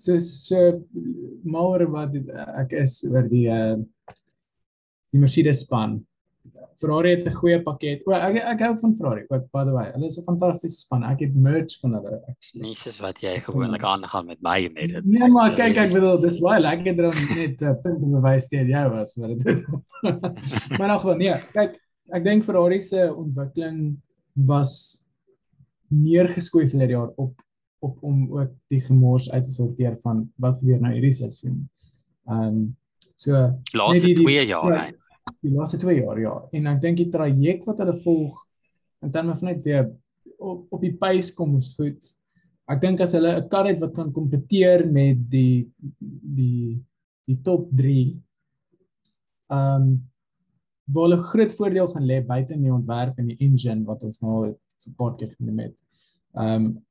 so 0.00 0.18
so 0.18 0.84
maar 1.44 1.86
wat 1.90 2.12
dit- 2.12 2.30
ek 2.62 2.72
is 2.84 3.00
oor 3.10 3.28
die 3.28 3.46
uh 3.48 3.76
die 5.10 5.18
Mercedes 5.18 5.64
span. 5.66 6.00
Ferrari 6.80 7.10
het 7.10 7.26
'n 7.26 7.34
goeie 7.34 7.60
pakket. 7.62 8.02
O, 8.06 8.12
ek 8.12 8.36
ek 8.36 8.60
hou 8.64 8.74
van 8.76 8.94
Ferrari. 8.94 9.24
Ook 9.28 9.50
by 9.52 9.64
the 9.64 9.72
way, 9.72 9.90
hulle 9.92 10.06
is 10.06 10.18
'n 10.18 10.24
fantastiese 10.24 10.78
span. 10.78 11.04
Ek 11.04 11.20
het 11.20 11.34
merch 11.34 11.78
van 11.80 11.94
hulle 11.94 12.22
actually. 12.28 12.62
Nie 12.68 12.74
soos 12.74 12.98
wat 13.00 13.20
jy 13.20 13.34
gewoonlik 13.40 13.84
aangaan 13.84 14.26
met 14.26 14.40
my 14.40 14.70
met 14.72 14.88
dit. 14.88 15.04
Nee, 15.04 15.28
maar 15.28 15.54
kyk, 15.54 15.76
ek 15.76 15.92
bedoel, 15.92 16.20
dis 16.20 16.38
baie 16.40 16.60
lekker 16.60 17.04
om 17.10 17.18
net 17.36 17.60
uh, 17.62 17.74
punt 17.82 18.00
te 18.00 18.06
bewys 18.06 18.48
teen 18.48 18.68
jou 18.68 18.90
was 18.90 19.16
wat 19.16 19.28
dit 19.38 19.46
is. 19.46 19.60
maar 20.78 20.88
nog 20.88 21.02
wel, 21.02 21.16
nee, 21.16 21.34
kyk, 21.52 21.76
ek 22.08 22.24
dink 22.24 22.44
Ferrari 22.44 22.80
se 22.80 23.14
ontwikkeling 23.14 24.00
was 24.34 25.06
neergeskoei 25.90 26.68
verlede 26.68 26.92
jaar 26.92 27.12
op 27.16 27.34
op 27.80 28.02
om 28.04 28.26
ook 28.36 28.52
die 28.68 28.80
gemors 28.80 29.30
uit 29.32 29.44
te 29.44 29.50
sorteer 29.50 29.96
van 30.02 30.26
wat 30.36 30.58
gebeur 30.60 30.80
nou 30.80 30.92
hierdie 30.92 31.14
seisoen. 31.16 31.62
Ehm 32.28 32.46
um, 32.46 32.76
so 33.16 33.32
Laaste 33.76 34.06
die- 34.06 34.14
die- 34.14 34.24
2 34.24 34.46
jaar 34.46 34.72
ja, 34.72 34.84
hy. 34.84 34.92
die 35.40 35.50
laaste 35.52 35.76
2 35.78 35.96
jaar 36.00 36.18
ja 36.20 36.34
en 36.52 36.66
ek 36.66 36.80
dink 36.80 36.96
die 36.96 37.08
traject 37.12 37.64
wat 37.68 37.78
hulle 37.78 37.96
volg 38.04 38.38
in 39.04 39.10
terme 39.10 39.34
van 39.36 39.48
net 39.48 39.64
weer 39.64 39.90
op, 40.38 40.66
op 40.72 40.80
die 40.80 40.94
pace 40.96 41.34
kom 41.34 41.56
is 41.56 41.74
goed. 41.76 42.00
Ek 42.68 42.80
dink 42.80 43.00
as 43.00 43.12
hulle 43.12 43.32
'n 43.40 43.48
kar 43.48 43.66
het 43.66 43.80
wat 43.80 43.94
kan 43.94 44.12
kompeteer 44.12 44.86
met 44.92 45.18
die 45.30 45.68
die 46.00 46.80
die 47.26 47.40
top 47.42 47.68
3 47.76 48.16
ehm 49.50 49.82
um, 49.82 50.10
waar 50.92 51.04
hulle 51.08 51.22
groot 51.22 51.52
voordeel 51.54 51.86
gaan 51.88 52.06
lê 52.06 52.20
buite 52.26 52.54
in 52.54 52.62
die 52.62 52.72
ontwerp 52.74 53.18
en 53.18 53.26
die 53.30 53.36
engine 53.46 53.84
wat 53.86 54.02
ons 54.02 54.20
nou 54.22 54.46
'n 54.86 54.94
paar 54.96 55.14
keer 55.16 55.30
genoem 55.38 55.58
het. 55.58 55.76
Ehm 56.34 56.64
um, 56.64 56.84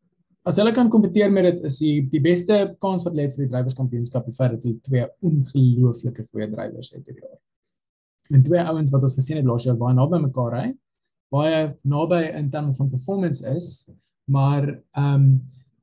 as 0.48 0.58
hulle 0.60 0.72
kan 0.76 0.90
kompeteer 0.92 1.32
met 1.32 1.48
dit 1.50 1.64
is 1.68 1.78
die 1.82 1.96
die 2.12 2.22
beste 2.24 2.58
kans 2.84 3.04
wat 3.06 3.16
lê 3.18 3.28
vir 3.32 3.44
die 3.44 3.52
drywerskampioenskap 3.52 4.28
die 4.28 4.36
feit 4.36 4.56
dat 4.56 4.66
hulle 4.68 4.80
twee 4.88 5.06
ongelooflike 5.30 6.26
goeie 6.30 6.48
drywers 6.52 6.94
het 6.96 7.04
hierdie 7.04 7.26
jaar. 7.26 7.40
En 8.30 8.44
twee 8.46 8.62
ouens 8.62 8.94
wat 8.94 9.06
ons 9.08 9.18
gesien 9.18 9.40
het 9.40 9.48
laas 9.50 9.66
jaar 9.68 9.78
baie 9.78 9.98
naby 9.98 10.22
mekaar 10.24 10.56
ry. 10.56 10.66
Baie 11.34 11.62
naby 11.84 12.22
in 12.40 12.50
terme 12.54 12.74
van 12.78 12.90
performance 12.90 13.46
is, 13.56 13.90
maar 14.32 14.68
ehm 14.70 15.16
um, 15.16 15.32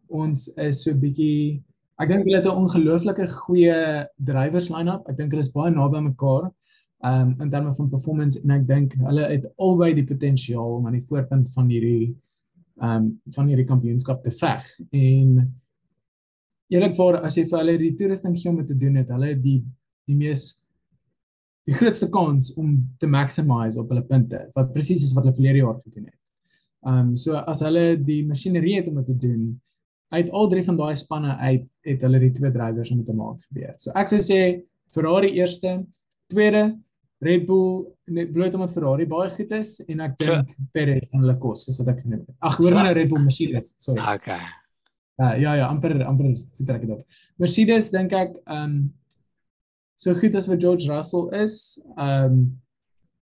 ons 0.07 0.45
is 0.63 0.85
so 0.85 0.95
bietjie 0.95 1.59
ek 1.99 2.11
dink 2.13 2.29
hulle 2.29 2.39
het 2.39 2.47
'n 2.47 2.61
ongelooflike 2.63 3.27
goeie 3.43 4.07
drywers 4.31 4.69
line-up. 4.71 5.09
Ek 5.11 5.17
dink 5.17 5.33
hulle 5.35 5.43
is 5.43 5.51
baie 5.53 5.73
naby 5.75 6.01
mekaar 6.01 6.53
ehm 7.05 7.21
um, 7.21 7.35
in 7.43 7.51
terme 7.51 7.75
van 7.75 7.91
performance 7.91 8.41
en 8.43 8.51
ek 8.51 8.67
dink 8.67 8.95
hulle 9.03 9.27
het 9.29 9.47
albei 9.59 9.93
die 9.95 10.07
potensiaal 10.07 10.79
om 10.79 10.87
aan 10.87 10.99
die 10.99 11.09
voorpunt 11.09 11.51
van 11.53 11.69
hierdie 11.69 12.17
um, 12.83 13.09
van 13.37 13.49
hierdie 13.51 13.69
kampioenskap 13.69 14.23
te 14.25 14.33
veg. 14.35 14.69
En 14.91 15.39
eerlikwaar 16.73 17.21
as 17.25 17.37
jy 17.39 17.47
vir 17.49 17.61
hulle 17.63 17.79
die 17.81 17.95
toerusting 17.99 18.37
gee 18.37 18.51
om 18.51 18.61
dit 18.63 18.71
te 18.73 18.79
doen 18.79 19.01
het, 19.01 19.13
hulle 19.15 19.35
die 19.41 19.61
die 20.07 20.15
mees 20.15 20.43
die 21.67 21.75
grootste 21.75 22.07
kans 22.15 22.53
om 22.55 22.77
te 23.03 23.09
maximise 23.11 23.81
op 23.81 23.91
hulle 23.91 24.05
punte 24.07 24.45
wat 24.55 24.71
presies 24.75 25.03
is 25.03 25.15
wat 25.17 25.27
hulle 25.27 25.35
verlede 25.35 25.65
jaar 25.65 25.81
gedoen 25.81 26.05
het. 26.07 26.21
Um, 26.87 27.17
so 27.19 27.35
as 27.51 27.65
hulle 27.67 27.97
die 27.99 28.21
masjinerie 28.27 28.77
het 28.79 28.91
om 28.91 29.01
dit 29.01 29.09
te 29.11 29.17
doen 29.27 29.49
uit 30.15 30.31
al 30.31 30.47
drie 30.53 30.63
van 30.63 30.79
daai 30.79 30.95
spanne 30.97 31.35
uit 31.41 31.67
het 31.89 32.05
hulle 32.07 32.21
die 32.23 32.31
twee 32.37 32.53
drywers 32.55 32.93
om 32.95 33.03
te 33.05 33.17
maak 33.17 33.41
gebeur. 33.49 33.75
So 33.83 33.91
ek 33.99 34.13
sou 34.13 34.21
sê 34.23 34.41
Ferrari 34.95 35.33
eerste, 35.41 35.81
tweede 36.31 36.69
Red 37.25 37.47
Bull 37.49 37.87
net 38.13 38.33
bloot 38.33 38.55
omdat 38.55 38.73
Ferrari 38.75 39.07
baie 39.09 39.31
goed 39.33 39.53
is 39.57 39.79
en 39.87 40.03
ek 40.05 40.19
dink 40.21 40.53
so, 40.53 40.67
Perez 40.75 41.09
gaan 41.11 41.25
hulle 41.25 41.39
kos 41.41 41.65
soos 41.65 41.81
wat 41.81 41.95
ek 41.95 42.03
genoem 42.05 42.21
het. 42.21 42.37
Ag, 42.39 42.59
hoor 42.61 42.69
so, 42.69 42.75
maar 42.77 42.91
nou 42.91 42.95
Red 42.99 43.11
Bull 43.13 43.25
Mercedes, 43.25 43.73
sorry. 43.81 44.05
Okay. 44.17 44.41
Uh, 45.17 45.33
ja 45.41 45.55
ja, 45.57 45.67
amper 45.73 45.97
amper 46.05 46.35
vertrek 46.59 46.85
dit 46.85 46.93
op. 46.93 47.19
Mercedes 47.41 47.91
dink 47.95 48.13
ek 48.13 48.37
ehm 48.45 48.63
um, 48.63 48.79
so 49.97 50.13
goed 50.13 50.35
as 50.37 50.45
wat 50.51 50.61
George 50.61 50.91
Russell 50.93 51.31
is, 51.41 51.57
ehm 51.97 52.37
um, 52.37 52.45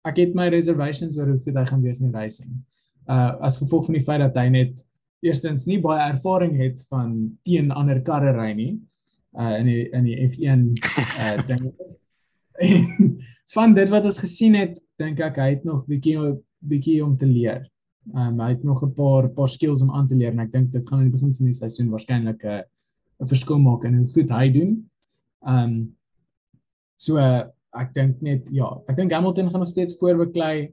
ek 0.08 0.20
het 0.20 0.34
my 0.36 0.50
reservations 0.52 1.18
oor 1.20 1.32
hoe 1.32 1.42
goed 1.44 1.60
hy 1.60 1.66
gaan 1.68 1.84
wees 1.84 2.00
in 2.02 2.12
die 2.12 2.16
racing. 2.16 2.56
Uh 3.08 3.36
as 3.44 3.60
gevolg 3.60 3.88
van 3.88 4.00
die 4.00 4.06
feit 4.06 4.24
dat 4.24 4.40
hy 4.40 4.48
net 4.52 4.86
eerstens 5.24 5.68
nie 5.68 5.80
baie 5.84 6.08
ervaring 6.10 6.56
het 6.60 6.84
van 6.92 7.14
teen 7.48 7.72
ander 7.72 8.02
karre 8.04 8.32
ry 8.36 8.52
nie. 8.56 8.72
Uh 9.36 9.60
in 9.60 9.68
die 9.68 9.84
in 9.92 10.08
die 10.08 10.18
F1 10.28 10.66
uh 10.72 11.36
ding 11.52 11.68
is. 11.72 11.98
Van 13.56 13.74
dit 13.74 13.90
wat 13.90 14.06
ons 14.06 14.20
gesien 14.20 14.56
het, 14.58 14.78
dink 15.02 15.20
ek 15.20 15.40
hy 15.42 15.50
het 15.56 15.64
nog 15.68 15.86
bietjie 15.90 16.18
bietjie 16.64 17.02
om 17.04 17.16
te 17.18 17.28
leer. 17.28 17.66
Um, 18.14 18.40
hy 18.40 18.50
het 18.52 18.64
nog 18.64 18.84
'n 18.84 18.94
paar 18.94 19.30
paar 19.32 19.50
skills 19.50 19.82
om 19.82 19.92
aan 19.92 20.08
te 20.08 20.16
leer 20.16 20.32
en 20.32 20.40
ek 20.40 20.52
dink 20.52 20.72
dit 20.72 20.88
gaan 20.88 21.00
aan 21.00 21.10
die 21.10 21.16
begin 21.16 21.34
van 21.34 21.46
die 21.46 21.56
seisoen 21.56 21.90
waarskynlik 21.90 22.44
'n 22.44 22.48
uh, 22.48 22.62
'n 23.22 23.28
verskil 23.28 23.60
maak 23.60 23.84
in 23.84 23.96
hoe 23.96 24.08
goed 24.08 24.30
hy 24.30 24.50
doen. 24.52 24.72
Um, 25.48 25.96
so 26.96 27.18
uh, 27.18 27.44
ek 27.74 27.94
dink 27.94 28.22
net 28.22 28.50
ja, 28.54 28.70
ek 28.88 28.98
dink 28.98 29.12
Hamilton 29.12 29.50
gaan 29.50 29.64
nog 29.64 29.72
steeds 29.72 29.98
voorbeklei. 30.00 30.72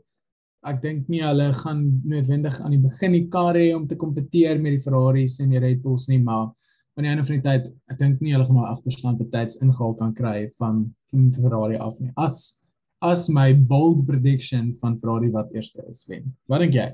Ek 0.66 0.82
dink 0.82 1.08
nie 1.08 1.22
hulle 1.24 1.52
gaan 1.56 2.02
noodwendig 2.04 2.60
aan 2.60 2.74
die 2.76 2.82
begin 2.82 3.12
die 3.16 3.28
kar 3.32 3.56
hê 3.56 3.70
om 3.74 3.86
te 3.88 3.96
kompeteer 3.96 4.60
met 4.60 4.76
die 4.76 4.82
Ferraris 4.82 5.38
en 5.40 5.54
die 5.54 5.62
Red 5.62 5.80
Bulls 5.82 6.08
nie, 6.08 6.20
maar 6.20 6.50
aan 6.96 7.06
die 7.06 7.10
einde 7.10 7.24
van 7.24 7.38
die 7.38 7.44
tyd, 7.44 7.68
ek 7.92 7.98
dink 7.98 8.20
nie 8.20 8.32
hulle 8.34 8.46
gaan 8.46 8.58
maar 8.58 8.72
agterstand 8.72 9.20
betyds 9.20 9.60
ingehaal 9.64 9.94
kan 9.98 10.14
kry 10.16 10.48
van 10.58 10.88
van 11.12 11.28
Ferrari 11.34 11.78
af 11.78 12.00
nie. 12.00 12.10
As 12.16 12.66
as 13.00 13.28
my 13.32 13.54
bold 13.54 14.04
prediction 14.06 14.74
van 14.80 14.98
Ferrari 14.98 15.30
wat 15.32 15.52
eerste 15.56 15.84
is 15.88 16.04
wen. 16.08 16.34
Wat 16.46 16.60
dink 16.60 16.76
jy? 16.76 16.90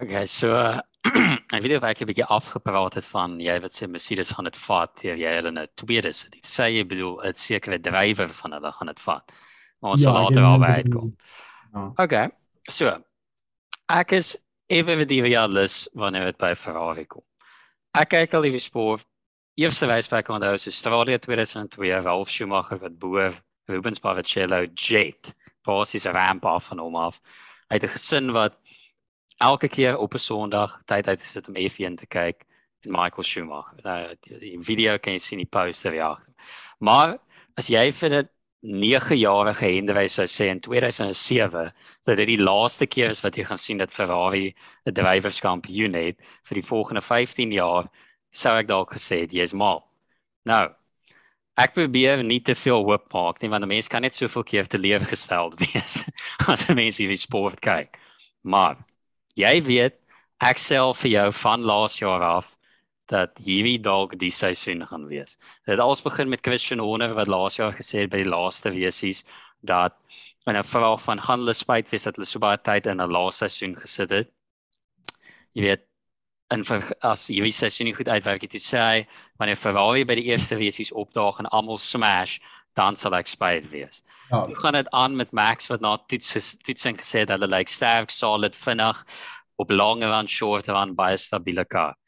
Okay, 0.00 0.24
so 0.26 0.54
uh, 0.56 0.80
ek 1.54 1.60
weet 1.60 1.76
of 1.76 1.84
ek 1.84 2.00
'n 2.00 2.08
bietjie 2.08 2.28
afgepraat 2.28 2.96
het 2.96 3.06
van 3.12 3.36
jy 3.40 3.56
wat 3.60 3.76
sê 3.76 3.88
Mercedes 3.88 4.32
gaan 4.32 4.48
dit 4.48 4.56
vat 4.56 4.96
teer 4.96 5.20
jy 5.20 5.32
hulle 5.36 5.52
nou 5.52 5.66
tweede 5.74 6.12
sit. 6.16 6.32
Dit 6.32 6.48
sê 6.48 6.70
jy 6.72 6.84
bedoel 6.88 7.20
'n 7.28 7.36
sekere 7.36 7.80
drywer 7.80 8.32
van 8.42 8.56
hulle 8.56 8.72
gaan 8.72 8.92
dit 8.92 9.00
vat. 9.00 9.32
Maar 9.80 9.90
ons 9.96 10.00
ja, 10.00 10.12
sal 10.12 10.24
later 10.24 10.44
al 10.44 10.64
uitkom. 10.64 11.16
Ja. 11.72 11.92
Okay. 11.96 12.28
So 12.68 12.96
ek 13.88 14.12
is 14.12 14.36
ewe 14.70 15.04
die 15.04 15.22
realis 15.22 15.88
wanneer 15.92 16.30
dit 16.30 16.38
by 16.38 16.54
Ferrari 16.54 17.04
kom. 17.04 17.24
Ek 17.90 18.12
kyk 18.12 18.34
al 18.38 18.44
die 18.46 18.58
sport. 18.62 19.02
Eerste 19.58 19.88
wyswerk 19.90 20.28
onthou 20.30 20.54
is 20.54 20.68
Australië 20.70 21.18
2002, 21.18 21.88
Ralf 22.04 22.30
Schumacher 22.30 22.78
wat 22.78 22.98
boer 23.02 23.34
Rubens 23.66 23.98
Barrichello 23.98 24.62
jet. 24.78 25.34
Basies 25.66 26.06
'n 26.06 26.14
ramp 26.14 26.44
af 26.44 26.70
van 26.70 26.78
hom 26.78 26.94
af. 26.94 27.20
Hy 27.68 27.74
het 27.74 27.82
'n 27.82 27.88
gesin 27.88 28.32
wat 28.32 28.54
elke 29.40 29.68
keer 29.68 29.98
op 29.98 30.14
'n 30.14 30.18
Sondag 30.18 30.82
tyd 30.84 31.08
uit 31.08 31.20
sit 31.20 31.48
om 31.48 31.56
F1 31.56 31.96
te 31.96 32.06
kyk 32.06 32.46
en 32.84 32.90
Michael 32.92 33.24
Schumacher. 33.24 33.78
Nou 33.82 34.14
die, 34.20 34.38
die 34.38 34.58
video 34.60 34.98
kan 34.98 35.12
jy 35.12 35.18
sien 35.18 35.38
die 35.38 35.50
poster 35.50 35.94
ja. 35.94 36.18
Maar 36.78 37.18
as 37.56 37.66
jy 37.66 37.90
vir 37.92 38.10
'n 38.10 38.28
9-jarige 38.62 39.64
Hendry 39.64 40.08
sou 40.08 40.26
sê 40.28 40.50
in 40.52 40.60
2007 40.60 41.70
dat 42.04 42.16
dit 42.16 42.26
die 42.28 42.40
laaste 42.40 42.86
keer 42.86 43.14
is 43.14 43.22
wat 43.24 43.36
jy 43.36 43.46
gaan 43.48 43.58
sien 43.58 43.80
dat 43.80 43.92
Ferrari 43.92 44.54
'n 44.84 44.92
drywerskampioen 44.92 45.94
het 45.94 46.20
vir 46.44 46.54
die 46.60 46.66
volgende 46.66 47.00
15 47.00 47.52
jaar, 47.52 47.88
sou 48.30 48.56
ek 48.58 48.68
dalk 48.68 48.92
gesê 48.92 49.20
het 49.24 49.32
jy's 49.32 49.52
mal. 49.52 49.88
Nou, 50.44 50.68
ek 51.56 51.72
probeer 51.72 52.22
nie 52.24 52.40
te 52.40 52.54
veel 52.54 52.84
hoop 52.84 53.12
maak 53.12 53.40
nie 53.40 53.48
want 53.48 53.64
'n 53.64 53.68
mens 53.68 53.88
kan 53.88 54.02
net 54.02 54.14
soveel 54.14 54.44
keer 54.44 54.66
te 54.68 54.78
lewe 54.78 55.04
gestel 55.04 55.52
wees 55.62 56.04
as 56.46 56.68
'n 56.68 56.74
mens 56.74 56.98
hierdie 56.98 57.16
sport 57.16 57.60
kyk. 57.60 57.96
Maar 58.42 58.76
jy 59.36 59.62
weet 59.62 59.96
ek 60.40 60.58
self 60.58 61.00
vir 61.00 61.10
jou 61.10 61.32
van 61.32 61.60
laas 61.62 61.98
jaar 61.98 62.22
af 62.22 62.59
dat 63.10 63.40
hierdie 63.42 63.78
dalk 63.82 64.14
die 64.18 64.30
seisoen 64.30 64.84
gaan 64.86 65.08
wees. 65.10 65.36
Dit 65.66 65.74
het 65.74 65.82
alles 65.82 66.02
begin 66.06 66.30
met 66.30 66.44
Christian 66.46 66.82
Horner 66.82 67.14
wat 67.18 67.30
laas 67.30 67.58
jaar 67.58 67.74
gesê 67.74 68.04
het 68.04 68.12
by 68.12 68.22
die 68.22 68.30
laaste 68.30 68.70
wesies 68.74 69.24
dat 69.66 69.96
en 70.46 70.56
'n 70.56 70.64
vraag 70.64 71.02
van 71.02 71.20
gaan 71.20 71.42
hulle 71.42 71.54
spyt 71.54 71.90
wees 71.90 72.06
dat 72.06 72.16
hulle 72.16 72.26
so 72.26 72.38
baie 72.38 72.58
tyd 72.58 72.86
in 72.86 73.00
'n 73.00 73.10
laaste 73.10 73.48
seisoen 73.48 73.76
gesit 73.76 74.10
het. 74.10 74.28
Jy 75.52 75.62
weet 75.62 75.82
en 76.50 76.64
vir, 76.64 76.82
as 77.02 77.28
hierdie 77.28 77.52
seisoen 77.52 77.86
nie 77.86 77.94
goed 77.94 78.08
uitwerk 78.08 78.42
het, 78.42 78.54
sê 78.54 79.06
wanneer 79.38 79.56
Ferrari 79.56 80.04
by 80.04 80.14
die 80.14 80.30
eerste 80.30 80.56
wesies 80.56 80.92
opdaag 80.92 81.38
en 81.38 81.46
almal 81.46 81.78
smash, 81.78 82.38
dan 82.74 82.96
sal 82.96 83.14
ek 83.14 83.26
spyt 83.26 83.70
wees. 83.70 84.02
Ja. 84.30 84.44
Hoe 84.44 84.56
gaan 84.56 84.72
dit 84.72 84.90
aan 84.90 85.16
met 85.16 85.32
Max 85.32 85.66
wat 85.66 85.80
na 85.80 85.96
toets 85.96 86.56
toetsing 86.56 86.98
gesê 86.98 87.18
het 87.18 87.28
hulle 87.28 87.46
lyk 87.46 87.58
like 87.58 87.70
sterk, 87.70 88.10
solid, 88.10 88.56
vinnig 88.56 89.04
op 89.56 89.70
lange 89.70 90.06
run, 90.06 90.26
short 90.26 90.68
run, 90.68 90.94
baie 90.94 91.16
stabiele 91.16 91.64
kar 91.64 91.99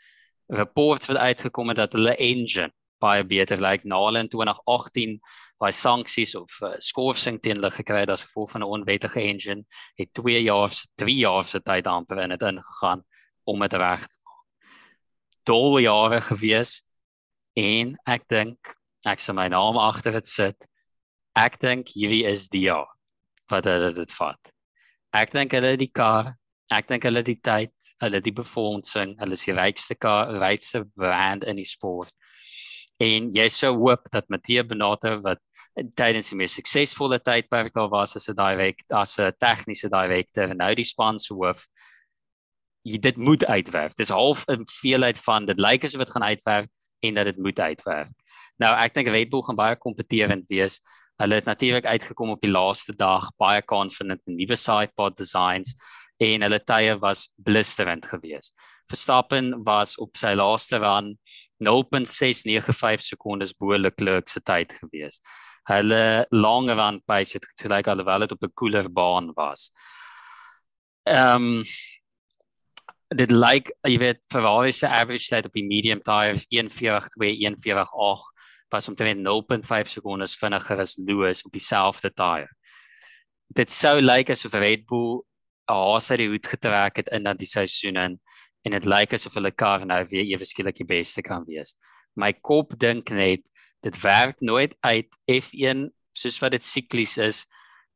reports 0.52 1.08
wat 1.08 1.16
uitgekom 1.18 1.72
het 1.72 1.80
dat 1.80 1.96
hulle 1.96 2.16
engine 2.16 2.70
baie 3.02 3.24
beter 3.26 3.58
lyk 3.58 3.82
like, 3.82 3.88
na 3.88 3.98
hulle 4.04 4.22
in 4.22 4.30
2018 4.30 5.16
baie 5.62 5.74
sanksies 5.74 6.34
of 6.38 6.54
uh, 6.62 6.74
skorsing 6.82 7.40
teen 7.42 7.58
hulle 7.58 7.70
gekry 7.74 8.04
het 8.04 8.12
as 8.14 8.24
gevolg 8.26 8.52
van 8.54 8.62
'n 8.62 8.74
onwettige 8.76 9.20
engine 9.20 9.64
het 9.98 10.12
2 10.14 10.42
jaar 10.42 10.68
se 10.68 10.86
3 10.96 11.16
jaar 11.16 11.44
se 11.44 11.60
tyd 11.60 11.86
amper 11.86 12.22
in 12.22 12.34
dit 12.34 12.42
ingegaan 12.42 13.02
om 13.44 13.60
dit 13.60 13.72
reg 13.72 14.06
te 14.06 14.16
maak. 14.24 14.44
Dol 15.44 15.78
jare 15.78 16.20
gewees 16.20 16.82
en 17.56 17.96
ek 18.06 18.28
dink 18.28 18.74
ek 19.06 19.20
sal 19.20 19.34
my 19.34 19.48
naam 19.48 19.78
agter 19.78 20.12
dit 20.12 20.26
sit. 20.26 20.68
Ek 21.34 21.58
dink 21.58 21.88
hierdie 21.88 22.24
is 22.26 22.48
die 22.48 22.66
jaar 22.68 22.90
wat 23.50 23.64
hulle 23.64 23.92
dit 23.92 24.12
vat. 24.12 24.52
Ek 25.12 25.32
dink 25.32 25.52
hulle 25.52 25.76
die 25.76 25.90
kar 25.90 26.36
Ek 26.72 26.88
dink 26.88 27.04
hulle 27.04 27.22
die 27.26 27.36
tyd, 27.36 27.74
hulle 28.00 28.20
die 28.24 28.32
befondsing, 28.32 29.16
hulle 29.20 29.36
is 29.36 29.44
die 29.44 29.54
rykste 29.56 29.96
rykste 30.40 30.84
brand 30.96 31.44
in 31.44 31.56
die 31.60 31.68
sport. 31.68 32.12
En 33.02 33.28
jy 33.34 33.48
sou 33.50 33.74
hoop 33.76 34.08
dat 34.12 34.30
Matthea 34.30 34.62
Benato 34.64 35.18
wat 35.24 35.40
tydens 35.96 36.30
die 36.30 36.36
mees 36.36 36.54
suksesvolle 36.56 37.18
tydperk 37.24 37.72
daar 37.74 37.90
was 37.92 38.16
as 38.16 38.28
'n 38.28 38.36
direk 38.36 38.84
as 38.90 39.18
'n 39.18 39.32
tegniese 39.40 39.88
direkteur 39.88 40.50
en 40.50 40.58
nou 40.58 40.74
die 40.74 40.84
span 40.84 41.18
se 41.18 41.34
hoof 41.34 41.66
jy 42.84 42.98
dit 42.98 43.16
moet 43.16 43.44
uitwerf. 43.44 43.94
Dis 43.94 44.08
half 44.08 44.44
'n 44.48 44.64
veelheid 44.66 45.18
van 45.18 45.46
dit 45.46 45.58
lyk 45.58 45.84
asof 45.84 46.04
dit 46.04 46.10
gaan 46.10 46.22
uitwerf 46.22 46.66
en 47.02 47.14
dat 47.14 47.24
dit 47.24 47.38
moet 47.38 47.58
uitwerf. 47.58 48.08
Nou 48.58 48.74
ek 48.76 48.94
dink 48.94 49.08
Red 49.08 49.30
Bull 49.30 49.42
gaan 49.42 49.56
baie 49.56 49.76
kompeterend 49.76 50.48
wees. 50.48 50.80
Hulle 51.16 51.34
het 51.34 51.44
natuurlik 51.44 51.86
uitgekom 51.86 52.30
op 52.30 52.40
die 52.40 52.50
laaste 52.50 52.92
dag 52.96 53.30
baie 53.36 53.62
confident 53.62 54.20
in 54.26 54.36
nuwe 54.36 54.56
sidepod 54.56 55.16
designs 55.16 55.74
en 56.22 56.44
hulle 56.46 56.60
tye 56.64 56.96
was 57.02 57.28
blisterend 57.36 58.06
geweest. 58.06 58.54
Verstappen 58.90 59.52
was 59.66 59.96
op 60.02 60.18
sy 60.20 60.34
laaste 60.38 60.80
run 60.82 61.14
0.695 61.62 63.06
sekondes 63.06 63.54
bo 63.54 63.76
Leclerc 63.78 64.28
se 64.28 64.40
tyd 64.40 64.72
geweest. 64.80 65.22
Hulle 65.70 66.26
lange 66.34 66.74
run 66.78 67.00
pace 67.06 67.38
het 67.38 67.46
gelyk 67.62 67.88
alhoewel 67.88 68.26
dit 68.26 68.32
op 68.32 68.42
'n 68.44 68.54
koeler 68.54 68.92
baan 68.92 69.32
was. 69.34 69.70
Ehm 71.06 71.58
um, 71.58 71.64
dit 73.16 73.30
lyk 73.30 73.68
jy 73.84 73.98
weet 73.98 74.20
Ferrari 74.32 74.72
se 74.72 74.88
average 74.88 75.28
tyd 75.28 75.46
op 75.46 75.52
die 75.52 75.66
medium 75.66 76.00
tyres 76.00 76.46
1.42.148 76.48 78.32
was 78.72 78.88
omtrent 78.88 79.20
0.5 79.20 79.88
sekondes 79.88 80.36
vinniger 80.36 80.80
as 80.80 80.96
Lewis 80.96 81.44
op 81.44 81.52
dieselfde 81.52 82.10
tyre. 82.10 82.48
Dit 83.52 83.70
sou 83.70 84.00
lyk 84.00 84.30
asof 84.30 84.54
Red 84.54 84.86
Bull 84.86 85.20
haas 85.70 86.10
uit 86.10 86.18
die 86.18 86.28
hoed 86.28 86.46
getrek 86.46 86.96
het 86.96 87.08
in 87.08 87.24
dat 87.24 87.38
die 87.38 87.48
seisoen 87.48 87.96
in 87.96 88.20
en 88.62 88.76
dit 88.76 88.84
lyk 88.86 89.14
asof 89.16 89.34
hulle 89.34 89.50
kar 89.50 89.86
nou 89.86 90.04
weer 90.10 90.24
ewe 90.24 90.46
skielik 90.46 90.78
die 90.78 90.86
beste 90.86 91.22
kan 91.22 91.44
wees. 91.46 91.74
My 92.14 92.32
kop 92.32 92.76
dink 92.78 93.10
net 93.10 93.48
dit 93.82 93.96
werk 94.02 94.40
nooit 94.40 94.76
uit 94.80 95.18
F1 95.26 95.88
soos 96.12 96.38
wat 96.42 96.54
dit 96.54 96.64
siklies 96.64 97.16
is 97.18 97.46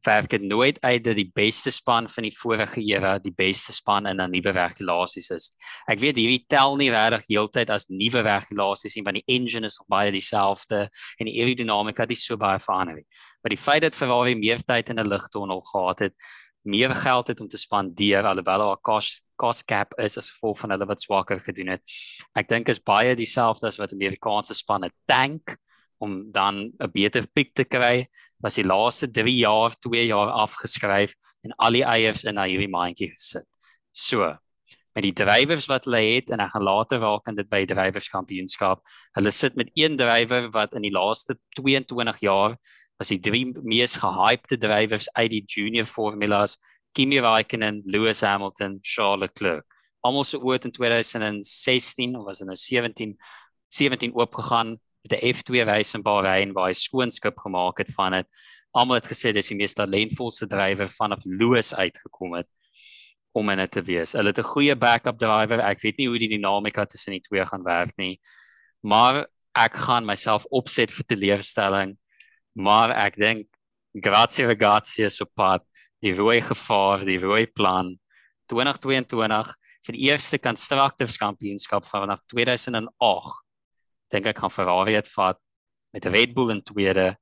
werk 0.06 0.30
dit 0.30 0.42
nooit 0.42 0.78
uit 0.80 1.04
dat 1.04 1.16
die 1.18 1.30
beste 1.34 1.70
span 1.70 2.08
van 2.10 2.26
die 2.26 2.34
vorige 2.34 2.80
era 2.84 3.16
die 3.18 3.34
beste 3.34 3.72
span 3.72 4.06
in 4.06 4.20
'n 4.20 4.30
nuwe 4.30 4.52
regulasies 4.54 5.30
is. 5.30 5.50
Ek 5.88 5.98
weet 5.98 6.16
hierdie 6.16 6.44
tel 6.48 6.76
nie 6.76 6.90
regtig 6.90 7.26
heeltyd 7.28 7.70
as 7.70 7.88
nuwe 7.88 8.22
regulasies 8.22 8.96
nie 8.96 9.04
want 9.04 9.18
die 9.18 9.34
engine 9.36 9.66
is 9.66 9.78
nog 9.78 9.88
baie 9.88 10.10
dieselfde 10.10 10.88
en 11.18 11.26
die 11.26 11.40
aerodinamika 11.40 12.06
het 12.06 12.18
so 12.18 12.36
baie 12.36 12.58
verander 12.58 12.96
nie. 12.96 13.06
Maar 13.42 13.50
die 13.50 13.62
feit 13.62 13.82
dat 13.82 13.94
Ferrari 13.94 14.34
meer 14.34 14.62
tyd 14.62 14.88
in 14.90 15.00
'n 15.00 15.08
ligtunnel 15.08 15.60
gehad 15.60 15.98
het, 15.98 16.14
meer 16.66 16.94
geld 16.94 17.28
het 17.32 17.40
om 17.40 17.48
te 17.48 17.58
spandeer 17.58 18.26
alhoewel 18.26 18.66
haar 18.68 18.80
cost 18.82 19.22
cost 19.36 19.66
cap 19.68 19.92
is 20.00 20.16
as 20.16 20.30
gevolg 20.32 20.58
van 20.62 20.72
hulle 20.72 20.86
wat 20.88 21.02
swakker 21.04 21.40
gedoen 21.44 21.74
het. 21.74 21.82
Ek 22.34 22.48
dink 22.48 22.70
is 22.72 22.80
baie 22.80 23.14
dieselfde 23.16 23.68
as 23.68 23.76
wat 23.80 23.92
Amerikaanse 23.92 24.56
spanne 24.56 24.90
tank 25.04 25.58
om 26.00 26.32
dan 26.32 26.72
'n 26.80 26.90
beter 26.92 27.26
piek 27.28 27.54
te 27.54 27.64
kry. 27.64 28.08
Was 28.40 28.56
die 28.56 28.64
laaste 28.64 29.10
3 29.10 29.36
jaar, 29.36 29.76
2 29.80 30.06
jaar 30.06 30.30
afgeskryf 30.30 31.14
en 31.44 31.52
al 31.58 31.72
die 31.72 31.84
eiers 31.84 32.24
in 32.24 32.34
na 32.34 32.44
hierdie 32.44 32.70
mandjie 32.70 33.12
gesit. 33.12 33.46
So, 33.92 34.36
met 34.96 35.04
die 35.04 35.12
drywers 35.12 35.68
wat 35.68 35.84
hulle 35.84 36.00
het 36.16 36.30
en 36.30 36.40
ek 36.40 36.54
gaan 36.54 36.64
later 36.64 36.98
raak 36.98 37.28
aan 37.28 37.36
dit 37.36 37.48
by 37.48 37.64
drywerskampioenskap. 37.68 38.80
Hulle 39.12 39.30
sit 39.30 39.56
met 39.56 39.70
een 39.74 39.96
drywer 39.96 40.50
wat 40.50 40.74
in 40.74 40.82
die 40.82 40.94
laaste 40.94 41.36
22 41.58 42.20
jaar 42.20 42.56
was 42.98 43.12
die 43.12 43.20
drie 43.20 43.44
mees 43.62 43.96
gehypte 44.00 44.58
drywers 44.58 45.08
uit 45.12 45.30
die 45.30 45.44
junior 45.44 45.84
formulas, 45.84 46.56
Kimi 46.96 47.20
Raikkonen, 47.20 47.82
Lewis 47.84 48.22
Hamilton, 48.24 48.78
Charles 48.82 49.20
Leclerc. 49.20 49.64
Almal 50.00 50.24
se 50.24 50.38
oort 50.38 50.64
in 50.64 50.72
2016 50.72 52.16
of 52.16 52.24
was 52.24 52.38
dit 52.38 52.46
nou 52.46 52.56
17 52.56 53.16
17 53.68 54.14
oopgegaan 54.14 54.78
met 55.02 55.12
'n 55.12 55.34
F2 55.34 55.64
race 55.64 55.96
in 55.96 56.02
Bahrein 56.02 56.52
waar 56.52 56.68
hy 56.68 56.72
skoonskip 56.72 57.38
gemaak 57.38 57.78
het 57.78 57.90
van 57.94 58.12
dit. 58.12 58.26
Almal 58.70 59.00
het 59.00 59.06
gesê 59.06 59.32
dis 59.32 59.48
die 59.48 59.56
mees 59.56 59.74
talentvolste 59.74 60.46
drywer 60.46 60.88
vanaf 60.88 61.24
Lewis 61.24 61.74
uitgekom 61.74 62.34
het 62.34 62.48
om 63.32 63.50
in 63.50 63.58
dit 63.58 63.70
te 63.70 63.82
wees. 63.82 64.12
Hulle 64.12 64.32
het 64.32 64.38
'n 64.38 64.52
goeie 64.52 64.76
backup 64.76 65.18
driver. 65.18 65.60
Ek 65.60 65.80
weet 65.80 65.98
nie 65.98 66.08
hoe 66.08 66.18
die 66.18 66.28
dinamika 66.28 66.84
tussen 66.84 67.12
die 67.12 67.20
twee 67.20 67.46
gaan 67.46 67.62
werk 67.62 67.96
nie. 67.96 68.20
Maar 68.80 69.26
ek 69.54 69.76
gaan 69.76 70.04
myself 70.04 70.44
opset 70.50 70.90
vir 70.90 71.04
teleurstelling. 71.04 71.98
Maar 72.56 72.94
ek 73.04 73.18
dink 73.20 73.48
grazie 73.92 74.46
ragazzi 74.48 75.08
so 75.10 75.28
pad. 75.28 75.64
Die 76.00 76.14
rooi 76.14 76.40
gevaar, 76.40 77.04
die 77.04 77.18
rooi 77.20 77.46
plan. 77.46 77.96
2022 78.48 79.52
vir 79.86 79.96
die 79.96 80.08
eerste 80.08 80.38
constructors 80.38 81.18
kampioenskap 81.20 81.84
vanaf 81.84 82.24
2008. 82.32 83.36
Dink 84.12 84.26
ek 84.30 84.40
gaan 84.40 84.52
Ferrari 84.52 84.96
dit 84.96 85.08
vat 85.12 85.38
met 85.92 86.08
Red 86.08 86.34
Bull 86.34 86.54
in 86.54 86.62
tweede. 86.64 87.14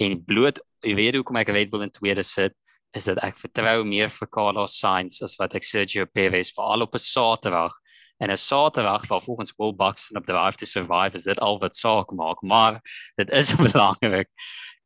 En 0.00 0.16
bloot 0.24 0.60
jy 0.86 0.94
weet 0.96 1.18
hoe 1.18 1.24
kom 1.26 1.36
ek 1.40 1.52
Red 1.52 1.70
Bull 1.72 1.84
in 1.84 1.92
tweede 1.92 2.24
sit 2.24 2.56
is 2.96 3.06
dat 3.06 3.20
ek 3.22 3.36
vertrou 3.38 3.84
meer 3.86 4.10
vir 4.10 4.28
Carlos 4.32 4.78
Sainz 4.80 5.20
as 5.22 5.36
wat 5.38 5.54
ek 5.54 5.66
Sergio 5.66 6.08
Perez 6.10 6.50
veral 6.56 6.82
op 6.82 6.94
'n 6.94 6.98
Saterdag. 6.98 7.76
En 8.18 8.30
'n 8.30 8.36
Saterdag 8.36 9.06
waar 9.06 9.22
volgens 9.22 9.52
Will 9.56 9.74
Buxton 9.74 10.18
op 10.18 10.26
Drive 10.26 10.56
to 10.58 10.66
Survive 10.66 11.14
is 11.14 11.24
dit 11.24 11.38
al 11.40 11.58
wat 11.58 11.76
saak 11.76 12.10
maak. 12.10 12.42
Maar 12.42 12.80
dit 13.16 13.30
is 13.30 13.54
belangrik 13.66 14.28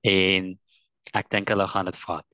en 0.05 0.53
ek 1.15 1.31
dink 1.33 1.51
hulle 1.53 1.67
gaan 1.69 1.89
dit 1.91 1.99
vat. 2.05 2.27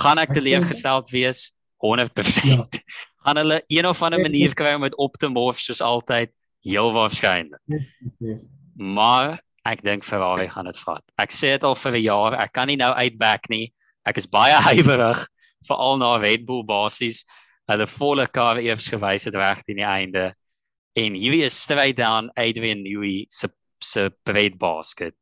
Gaan 0.00 0.20
ek 0.22 0.32
teleurgesteld 0.36 1.12
wees 1.12 1.50
100%. 1.84 2.48
Ja. 2.48 2.66
gaan 3.22 3.38
hulle 3.38 3.60
een 3.70 3.86
of 3.86 4.02
ander 4.02 4.20
manier 4.20 4.54
kry 4.58 4.72
om 4.74 4.82
dit 4.82 4.96
op 4.98 5.14
te 5.20 5.28
morf 5.30 5.60
soos 5.62 5.80
altyd 5.84 6.32
heel 6.66 6.90
waarskynlik. 6.94 7.60
Maar 8.74 9.36
ek 9.68 9.84
dink 9.86 10.02
Ferrari 10.04 10.48
gaan 10.50 10.66
dit 10.66 10.78
vat. 10.82 11.04
Ek 11.22 11.30
sê 11.30 11.54
dit 11.54 11.64
al 11.64 11.78
vir 11.78 11.92
'n 11.98 12.02
jaar, 12.02 12.34
ek 12.42 12.52
kan 12.52 12.66
nie 12.66 12.80
nou 12.80 12.90
uitback 12.90 13.46
nie 13.48 13.70
ek 14.08 14.18
is 14.22 14.28
baie 14.30 14.58
huiwerig 14.68 15.24
veral 15.66 15.98
na 16.00 16.16
Red 16.18 16.46
Bull 16.46 16.64
basies 16.66 17.24
hulle 17.70 17.86
volle 17.86 18.26
kar 18.26 18.60
eers 18.60 18.88
gewys 18.90 19.28
het 19.28 19.38
reg 19.38 19.62
teen 19.66 19.80
die 19.80 19.88
einde 19.88 20.32
en 20.98 21.16
hierdie 21.16 21.44
is 21.46 21.56
stryd 21.56 21.96
down 22.00 22.30
Adrian 22.36 22.82
Newey 22.84 23.26
se 23.30 23.50
se 23.82 24.10
breed 24.26 24.58
basket 24.62 25.14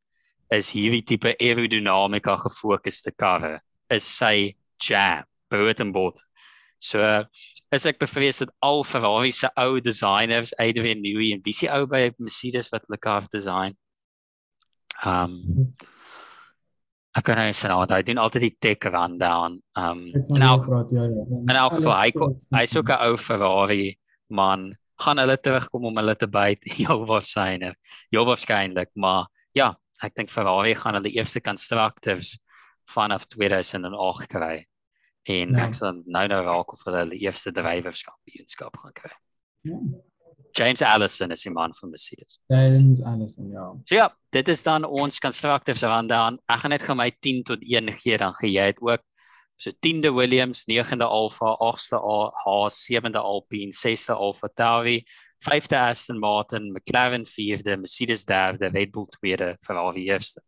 is 0.51 0.71
hierdie 0.75 1.03
tipe 1.07 1.35
aerodinamika 1.37 2.35
gefokusde 2.45 3.13
karre 3.17 3.59
is 3.89 4.07
sy 4.07 4.55
jam 4.81 5.27
breed 5.51 5.81
en 5.83 5.93
bot 5.95 6.19
so 6.81 6.99
is 7.71 7.85
ek 7.85 8.01
bevrees 8.01 8.41
dat 8.43 8.51
al 8.65 8.83
Ferrari 8.87 9.31
se 9.35 9.49
ou 9.59 9.79
designers 9.83 10.53
Adrian 10.59 11.01
Newey 11.03 11.31
en 11.35 11.43
wie 11.45 11.55
se 11.55 11.69
ou 11.71 11.87
by 11.87 12.09
Mercedes 12.17 12.71
wat 12.73 12.87
hulle 12.87 13.01
kar 13.01 13.27
design 13.31 13.77
um 15.05 15.39
Ek 17.11 17.25
kan 17.27 17.41
nie 17.43 17.51
sê 17.51 17.67
nou, 17.67 17.81
hy 17.91 18.03
doen 18.07 18.21
altyd 18.23 18.45
die 18.45 18.53
tech 18.63 18.85
rundown. 18.87 19.57
Um 19.75 20.05
en 20.15 20.45
ook 20.47 20.61
praat 20.63 20.93
ja 20.95 21.03
ja. 21.11 21.25
En 21.51 21.57
ook 21.59 21.73
vir 21.83 21.91
hy 21.91 22.27
hy 22.55 22.61
sou 22.71 22.83
ka 22.87 23.01
ou 23.09 23.17
Ferrari 23.19 23.97
man 24.31 24.69
gaan 25.03 25.19
hulle 25.19 25.35
terugkom 25.35 25.89
om 25.89 25.99
hulle 25.99 26.15
te 26.15 26.29
byt 26.31 26.69
heel 26.77 27.03
waarskynlik. 27.09 27.75
Heel 28.15 28.27
waarskynlik, 28.29 28.93
maar 28.95 29.27
ja, 29.57 29.73
ek 30.01 30.15
dink 30.17 30.31
Ferrari 30.33 30.75
gaan 30.75 30.97
hulle 30.97 31.13
eerste 31.13 31.41
constructors 31.43 32.37
vanaf 32.89 33.27
2008 33.31 34.29
kry. 34.31 34.55
En 35.29 35.53
ja. 35.53 35.67
ek 35.67 35.75
sal 35.77 36.01
nou 36.05 36.23
nou 36.27 36.39
raak 36.45 36.73
of 36.73 36.85
hulle 36.87 37.03
die 37.11 37.21
eerste 37.27 37.53
drywerskampioenskap 37.55 38.79
gaan 38.81 38.95
kry. 38.97 39.13
Ja. 39.67 39.77
James 40.57 40.81
Allison 40.83 41.31
is 41.31 41.45
die 41.45 41.51
man 41.53 41.71
van 41.77 41.93
Mercedes. 41.93 42.39
James 42.51 43.03
Allison, 43.07 43.51
ja. 43.53 43.67
So 43.85 43.95
ja, 43.95 44.09
dit 44.35 44.49
is 44.51 44.63
dan 44.63 44.83
ons 44.83 45.19
constructors 45.23 45.83
rundown. 45.87 46.41
Ek 46.51 46.63
gaan 46.63 46.73
net 46.75 46.83
gaan 46.83 46.99
my 46.99 47.07
10 47.23 47.45
tot 47.47 47.63
1 47.63 47.93
gee 48.01 48.17
dan 48.19 48.35
gee 48.39 48.51
jy 48.57 48.67
dit 48.73 48.81
ook. 48.83 49.05
So 49.61 49.71
10de 49.85 50.09
Williams, 50.17 50.65
9de 50.65 51.05
Alfa, 51.05 51.53
8ste 51.61 51.99
Haas, 52.43 52.79
7de 52.89 53.21
Alpine, 53.21 53.71
6de 53.71 54.15
Alfa 54.17 54.49
Tauri, 54.57 55.03
5de 55.41 55.77
Aston 55.77 56.19
Martin, 56.19 56.71
McLaren 56.71 57.25
4de, 57.25 57.77
Mercedes 57.77 58.25
3de, 58.25 58.69
Red 58.69 58.91
Bull 58.91 59.07
2de, 59.09 59.55
Ferrari 59.65 60.05
1ste. 60.05 60.41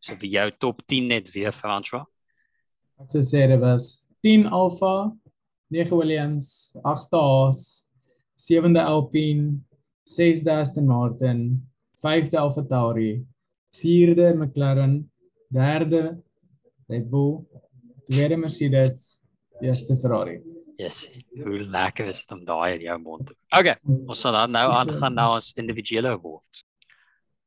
So 0.00 0.14
vir 0.20 0.30
jou 0.30 0.50
top 0.60 0.82
10 0.86 1.08
net 1.08 1.30
weer 1.32 1.54
François. 1.56 2.04
Wat 2.96 3.12
sê 3.12 3.46
jy 3.46 3.56
was 3.60 4.08
10 4.24 4.46
Alfa, 4.52 5.10
9 5.72 5.96
Williams, 5.96 6.76
8ste 6.84 7.20
Haas, 7.20 7.62
7de 8.36 8.82
Alpine, 8.84 9.60
6de 10.06 10.52
Aston 10.52 10.86
Martin, 10.86 11.40
5de 12.04 12.38
AlphaTauri, 12.38 13.24
4de 13.72 14.34
McLaren, 14.36 15.10
3de 15.52 16.02
Red 16.88 17.08
Bull, 17.10 17.46
2de 18.12 18.36
Mercedes, 18.36 19.22
1ste 19.62 19.96
Ferrari. 20.00 20.55
Yes, 20.76 21.06
hoe 21.40 21.58
lekker 21.64 22.08
is 22.12 22.20
dit 22.24 22.32
om 22.36 22.44
daai 22.44 22.76
in 22.76 22.82
jou 22.84 22.96
mond 23.00 23.30
te. 23.30 23.36
Okay, 23.48 23.78
ons 23.86 24.20
sal 24.20 24.34
dan 24.36 24.52
nou 24.52 24.66
aangaan 24.76 25.14
na 25.16 25.30
ons 25.38 25.54
individuele 25.56 26.12
awards. 26.18 26.66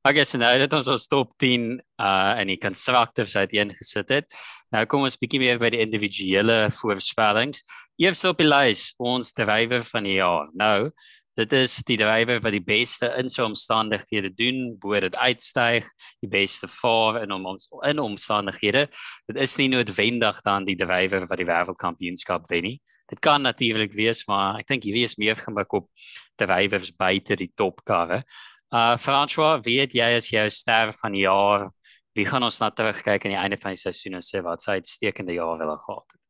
Okay, 0.07 0.23
so 0.25 0.39
nou 0.39 0.49
dat 0.61 0.73
ons 0.73 0.87
ons 0.89 1.05
top 1.11 1.35
10 1.43 1.75
uh 2.01 2.39
in 2.41 2.49
die 2.49 2.57
constructors 2.57 3.35
uiteengesit 3.35 4.13
het. 4.15 4.37
Nou 4.73 4.85
kom 4.89 5.05
ons 5.05 5.19
bietjie 5.19 5.41
meer 5.43 5.61
by 5.61 5.69
die 5.75 5.83
individuele 5.83 6.71
voorspellings. 6.79 7.61
Eers 8.01 8.23
op 8.25 8.41
die 8.41 8.47
lys, 8.47 8.93
ons 8.97 9.33
drywer 9.35 9.85
van 9.91 10.07
die 10.07 10.17
jaar. 10.17 10.49
Nou, 10.57 10.89
dit 11.37 11.53
is 11.59 11.77
die 11.85 11.99
drywer 11.99 12.41
wat 12.41 12.55
die 12.55 12.63
beste 12.63 13.11
in 13.19 13.29
sy 13.29 13.45
omstandighede 13.45 14.33
doen, 14.33 14.77
bo 14.81 14.97
dit 14.97 15.15
uitstyg, 15.19 15.85
die 16.23 16.31
beste 16.31 16.71
vaar 16.79 17.21
in 17.25 17.35
om 17.35 17.45
ons 17.53 17.69
in 17.85 18.01
omstandighede. 18.01 18.87
Dit 19.29 19.43
is 19.45 19.59
nie 19.61 19.69
noodwendig 19.75 20.41
dan 20.47 20.65
die 20.65 20.79
drywer 20.79 21.29
wat 21.29 21.43
die 21.43 21.51
wêreldkampioenskap 21.51 22.49
wen 22.49 22.71
nie. 22.71 22.77
Dit 23.09 23.19
kan 23.19 23.41
natuurlik 23.41 23.93
wees, 23.97 24.21
maar 24.29 24.59
ek 24.61 24.67
dink 24.69 24.85
hierdie 24.85 25.07
is 25.07 25.17
meer 25.17 25.37
gemik 25.39 25.73
op 25.73 25.89
drywers 26.37 26.91
buite 26.93 27.37
die 27.39 27.51
topkarre. 27.57 28.21
Uh 28.69 28.97
François, 29.01 29.57
wie 29.65 29.79
het 29.81 29.95
jy 29.97 30.09
as 30.19 30.29
jou 30.29 30.45
ster 30.53 30.93
van 30.99 31.15
die 31.17 31.25
jaar? 31.25 31.69
Wie 32.17 32.27
gaan 32.29 32.45
ons 32.45 32.59
na 32.61 32.69
terugkyk 32.69 33.25
aan 33.25 33.33
die 33.33 33.39
einde 33.39 33.57
van 33.57 33.73
die 33.73 33.81
seisoen 33.81 34.19
en 34.19 34.25
sê 34.25 34.43
wat 34.45 34.61
sy 34.61 34.77
uitstekende 34.77 35.33
jaar 35.33 35.57
wil 35.57 35.73
gehad 35.73 36.05
het? 36.05 36.21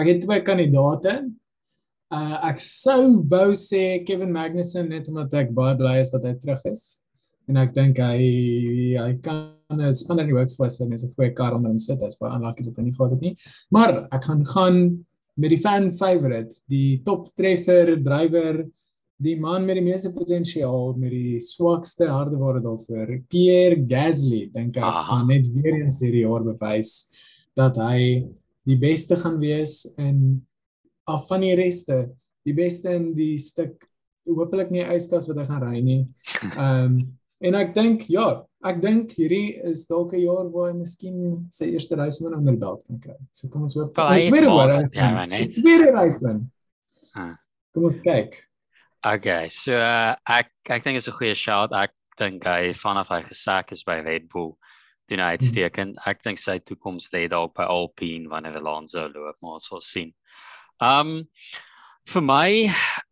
Ek 0.00 0.08
het 0.12 0.22
twee 0.24 0.44
kandidate. 0.46 1.18
Uh 2.14 2.38
ek 2.48 2.62
sou 2.64 3.20
wou 3.28 3.52
sê 3.52 4.00
Kevin 4.08 4.32
Magnussen 4.32 4.88
net 4.88 5.10
omdat 5.12 5.36
ek 5.42 5.52
baie 5.56 5.76
bly 5.76 5.98
is 6.00 6.14
dat 6.14 6.24
hy 6.24 6.32
terug 6.40 6.64
is. 6.70 7.02
En 7.48 7.60
ek 7.60 7.74
dink 7.76 8.00
hy 8.00 8.96
hy 8.96 9.12
kan 9.24 9.52
dit 9.76 10.00
span 10.00 10.22
in 10.22 10.30
die 10.30 10.36
works 10.36 10.56
was 10.56 10.80
en 10.80 10.96
is 10.96 11.04
'n 11.04 11.12
goeie 11.12 11.34
kar 11.36 11.52
onder 11.52 11.68
hom 11.68 11.78
sit. 11.78 12.00
Hy's 12.00 12.16
baie 12.16 12.32
unlucky 12.32 12.64
dat 12.64 12.80
hy 12.80 12.88
nie 12.88 12.96
gehad 12.96 13.12
het 13.12 13.20
nie. 13.20 13.34
Maar 13.70 14.08
ek 14.16 14.24
gaan 14.24 14.44
gaan 14.54 14.78
met 15.38 15.54
die 15.54 15.60
fan 15.62 15.92
favorite, 15.94 16.62
die 16.70 16.98
top 17.06 17.28
treffer 17.38 17.94
drywer, 18.02 18.64
die 19.18 19.34
man 19.38 19.64
met 19.66 19.78
die 19.78 19.86
meeste 19.86 20.12
potensiaal 20.14 20.94
met 20.98 21.10
die 21.14 21.38
swakste 21.42 22.06
hardeware 22.10 22.62
daarvoor, 22.62 23.16
Pierre 23.30 23.80
Gasly, 23.90 24.46
dink 24.54 24.78
ek 24.78 24.86
Aha. 24.86 25.04
gaan 25.08 25.30
net 25.30 25.48
weer 25.56 25.80
eens 25.80 25.98
hierdie 26.02 26.24
jaar 26.24 26.46
bewys 26.46 26.92
dat 27.58 27.78
hy 27.82 28.28
die 28.68 28.78
beste 28.78 29.18
gaan 29.18 29.38
wees 29.42 29.82
in 29.98 30.40
af 31.08 31.26
van 31.30 31.42
die 31.42 31.54
reste, 31.58 32.04
die 32.46 32.54
beste 32.54 32.92
in 32.98 33.12
die 33.16 33.38
stuk 33.42 33.86
hopelik 34.28 34.70
nie 34.70 34.84
yskas 34.84 35.26
wat 35.30 35.40
hy 35.40 35.46
gaan 35.48 35.64
ry 35.64 35.78
nie. 35.82 36.02
Ehm 36.58 36.98
um, 36.98 36.98
en 37.38 37.54
ek 37.54 37.68
dink 37.70 38.08
ja, 38.10 38.42
ek 38.66 38.80
dink 38.82 39.12
hierdie 39.14 39.54
is 39.70 39.86
dalk 39.86 40.12
'n 40.12 40.24
jaar 40.24 40.48
waar 40.50 40.72
hy 40.72 40.78
miskien 40.78 41.46
sy 41.50 41.70
eerste 41.72 41.96
wen 41.96 42.34
onder 42.34 42.52
die 42.52 42.60
belt 42.60 42.84
kan 42.86 42.98
kry. 42.98 43.18
So 43.32 43.48
kom 43.48 43.62
ons 43.62 43.74
hoop. 43.74 43.96
Hy 43.96 44.28
tweede 44.28 44.48
race. 44.48 44.90
Ja, 44.94 45.26
net. 45.26 45.52
Tweede 45.54 45.92
race 45.92 46.20
wen. 46.24 46.50
Kom 47.72 47.84
ons 47.84 48.00
kyk. 48.02 48.34
Okay, 49.06 49.48
so 49.48 49.72
uh, 49.72 50.16
ek 50.26 50.50
ek 50.68 50.84
dink 50.84 50.96
is 50.96 51.08
'n 51.08 51.12
goeie 51.12 51.34
shout. 51.34 51.72
Ek 51.72 51.94
dink 52.18 52.44
hy 52.44 52.72
vanaf 52.72 53.08
hy 53.08 53.22
gesak 53.22 53.72
is 53.72 53.84
by 53.84 54.00
Red 54.02 54.28
Bull 54.28 54.58
doen 55.08 55.22
hy 55.22 55.36
uitstekend. 55.36 55.96
Mm. 55.96 56.02
Ek 56.10 56.20
dink 56.24 56.40
sy 56.40 56.58
toekoms 56.58 57.08
lê 57.14 57.28
daar 57.30 57.48
by 57.54 57.64
Alpine 57.70 58.28
wanneer 58.28 58.58
Alonso 58.60 59.06
loop, 59.08 59.38
maar 59.40 59.56
ons 59.58 59.68
sal 59.70 59.80
sien. 59.80 60.12
Um 60.82 61.28
vir 62.08 62.24
my 62.24 62.50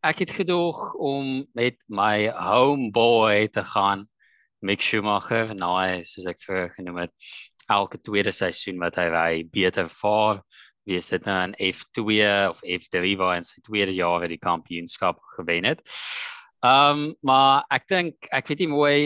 ek 0.09 0.25
het 0.25 0.31
gedoog 0.33 0.95
om 0.97 1.45
met 1.55 1.77
my 1.89 2.29
homeboy 2.33 3.49
te 3.53 3.65
gaan 3.75 4.07
Mick 4.67 4.83
Schumacher 4.83 5.55
nou 5.55 5.75
soos 6.09 6.27
ek 6.27 6.41
vir 6.43 6.71
genoem 6.75 7.05
het 7.05 7.13
elke 7.71 7.99
tweede 7.99 8.33
seisoen 8.35 8.81
wat 8.83 8.99
hy 9.01 9.07
ry 9.11 9.31
beter 9.53 9.91
vaar 9.91 10.43
wie 10.87 10.99
is 11.01 11.11
dit 11.11 11.25
nou 11.27 11.37
in 11.49 11.55
F2 11.73 12.17
of 12.51 12.63
F3 12.63 13.15
waar 13.19 13.37
in 13.41 13.47
sy 13.47 13.63
tweede 13.67 13.95
jaar 13.97 14.27
die 14.31 14.39
kampioenskap 14.43 15.19
gewen 15.37 15.67
het. 15.73 15.83
Ehm 16.67 17.07
um, 17.07 17.15
maar 17.27 17.67
ek 17.75 17.89
dink 17.91 18.29
ek 18.35 18.51
weet 18.51 18.65
nie 18.65 18.73
mooi 18.73 18.99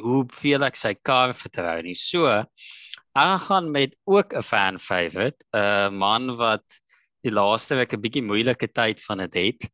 hoe 0.00 0.22
veel 0.32 0.64
ek 0.68 0.76
sy 0.80 0.94
kar 0.94 1.32
vertrou 1.36 1.78
nie. 1.84 1.96
So 1.96 2.28
ek 2.32 3.40
gaan 3.48 3.70
met 3.72 3.96
ook 4.08 4.34
'n 4.36 4.42
fan 4.42 4.78
favorite, 4.78 5.44
'n 5.52 5.96
man 5.96 6.36
wat 6.36 6.64
die 7.24 7.32
laaste 7.32 7.76
week 7.76 7.92
'n 7.92 8.00
bietjie 8.00 8.24
moeilike 8.24 8.68
tyd 8.72 9.00
van 9.00 9.18
dit 9.18 9.34
het. 9.34 9.70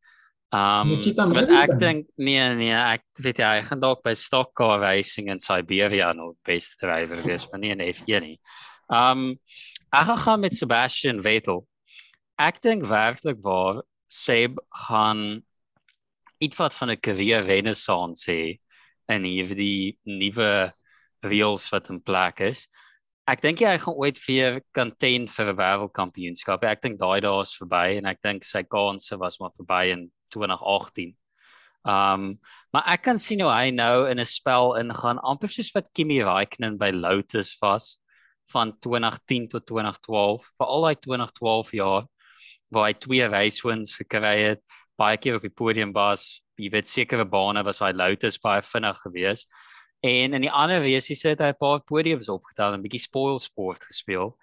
Um 0.48 0.94
maar 1.28 1.44
ek 1.44 1.74
dink 1.76 2.06
nee 2.16 2.40
nee 2.56 2.72
ek 2.72 3.02
weet 3.20 3.42
jy 3.42 3.48
hy 3.58 3.64
gaan 3.66 3.82
dalk 3.82 4.00
by 4.00 4.14
stock 4.16 4.54
car 4.56 4.78
racing 4.80 5.28
in 5.28 5.42
Siberia 5.44 6.14
nou 6.16 6.30
best 6.48 6.78
driver 6.80 7.20
wees 7.26 7.44
maar 7.50 7.60
nie 7.60 7.74
in 7.74 7.84
F1 7.84 8.24
nie. 8.24 8.38
Um 8.88 9.34
ek 9.92 10.14
gaan 10.24 10.40
met 10.40 10.56
Sebastian 10.56 11.20
Vettel. 11.20 11.66
Ek 12.40 12.62
dink 12.64 12.88
werklik 12.88 13.44
waar 13.44 13.82
Seb 14.08 14.56
gaan 14.88 15.44
iets 16.40 16.56
wat 16.56 16.74
van 16.74 16.90
'n 16.90 17.00
career 17.00 17.44
renaissance 17.44 18.24
hê 18.30 18.56
en 19.08 19.28
hierdie 19.28 19.98
nuwe 20.04 20.72
wheels 21.20 21.68
wat 21.68 21.90
in 21.90 22.00
plek 22.00 22.40
is. 22.40 22.68
Ek 23.28 23.42
dink 23.42 23.60
hy 23.60 23.76
gaan 23.76 24.00
ooit 24.00 24.16
vir 24.16 24.62
content 24.72 25.28
vir 25.28 25.52
'n 25.52 25.56
wêreldkampioenskap. 25.60 26.64
Ek 26.64 26.80
dink 26.80 26.98
daai 26.98 27.20
dae 27.20 27.40
is 27.42 27.52
verby 27.52 27.98
en 27.98 28.06
ek 28.06 28.22
dink 28.22 28.44
sy 28.44 28.62
kanse 28.62 29.18
was 29.18 29.38
maar 29.40 29.52
verby 29.52 29.92
in 29.92 30.10
2018. 30.28 31.14
Um 31.84 32.38
maar 32.70 32.84
ek 32.92 33.02
kan 33.02 33.18
sien 33.18 33.40
hoe 33.40 33.52
hy 33.52 33.70
nou 33.70 34.08
in 34.10 34.20
'n 34.20 34.26
spel 34.26 34.76
ingaan 34.76 35.18
amper 35.18 35.48
soos 35.48 35.72
wat 35.74 35.92
Kimi 35.92 36.22
Raikkonen 36.22 36.78
by 36.78 36.90
Lotus 36.90 37.56
was 37.60 37.98
van 38.52 38.78
2010 38.78 39.48
tot 39.48 39.66
2012 39.66 40.44
vir 40.58 40.66
al 40.66 40.82
daai 40.82 40.96
2012 40.96 41.72
jaar 41.72 42.04
waar 42.70 42.86
hy 42.88 42.94
twee 42.94 43.26
race 43.28 43.64
wins 43.64 43.96
gekry 43.96 44.36
het 44.52 44.62
baie 44.96 45.16
keer 45.16 45.36
op 45.36 45.42
die 45.42 45.54
podium 45.54 45.92
was 45.92 46.42
jy 46.58 46.70
weet 46.74 46.90
sekere 46.90 47.24
bane 47.24 47.62
was 47.64 47.80
hy 47.84 47.92
Lotus 47.94 48.38
baie 48.42 48.62
vinnig 48.62 48.98
geweest. 49.04 49.48
En 50.04 50.34
in 50.34 50.44
die 50.44 50.50
ander 50.50 50.82
races 50.82 51.22
het 51.26 51.40
hy 51.42 51.50
'n 51.52 51.58
paar 51.58 51.80
podiums 51.80 52.28
opgetel 52.28 52.72
en 52.72 52.80
'n 52.80 52.82
bietjie 52.82 53.06
spoil 53.06 53.38
sport 53.38 53.84
gespeel. 53.84 54.36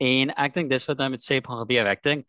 En 0.00 0.30
ek 0.36 0.54
dink 0.54 0.70
dis 0.70 0.86
wat 0.86 0.98
nou 0.98 1.10
met 1.10 1.22
Seb 1.22 1.46
gaan 1.46 1.58
gebeur. 1.58 1.86
Ek 1.86 2.02
dink 2.02 2.28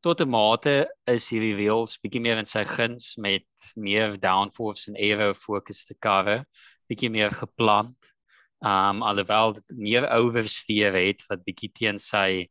tot 0.00 0.20
'n 0.20 0.28
mate 0.28 0.86
is 1.06 1.28
hierdie 1.30 1.56
wheels 1.56 1.98
bietjie 2.02 2.20
meer 2.20 2.38
in 2.38 2.46
sy 2.46 2.64
guns 2.64 3.16
met 3.16 3.46
meer 3.74 4.16
downforce 4.20 4.88
en 4.88 4.96
aero 4.96 5.32
fokuste 5.34 5.94
karre, 6.00 6.44
bietjie 6.88 7.10
meer 7.10 7.30
geplant. 7.30 8.12
Um 8.60 9.02
alhoewel 9.02 9.56
meer 9.68 10.08
oversteer 10.10 10.94
het 10.94 11.24
wat 11.28 11.44
bietjie 11.44 11.72
teen 11.72 11.98
sy 11.98 12.48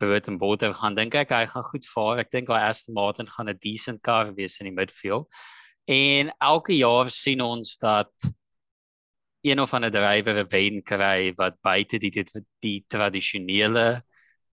behoort 0.00 0.28
en 0.28 0.38
bote 0.38 0.72
gaan 0.74 0.94
dink 0.98 1.14
ek 1.14 1.30
hy 1.30 1.46
gaan 1.46 1.66
goed 1.70 1.86
vaar. 1.86 2.22
Ek 2.24 2.30
dink 2.30 2.48
hy 2.48 2.60
Aston 2.68 2.94
Martin 2.94 3.26
gaan 3.26 3.48
'n 3.48 3.58
decent 3.60 4.02
kar 4.02 4.34
wees 4.34 4.60
in 4.60 4.66
die 4.66 4.74
midfield. 4.74 5.28
En 5.86 6.32
elke 6.40 6.76
jaar 6.76 7.10
sien 7.10 7.40
ons 7.40 7.76
dat 7.78 8.12
een 9.42 9.60
of 9.60 9.74
ander 9.74 9.90
drywer 9.90 10.46
wen 10.50 10.82
kry 10.82 11.32
wat 11.36 11.60
buite 11.62 11.98
die 11.98 12.10
die, 12.10 12.24
die 12.62 12.84
tradisionele 12.88 14.02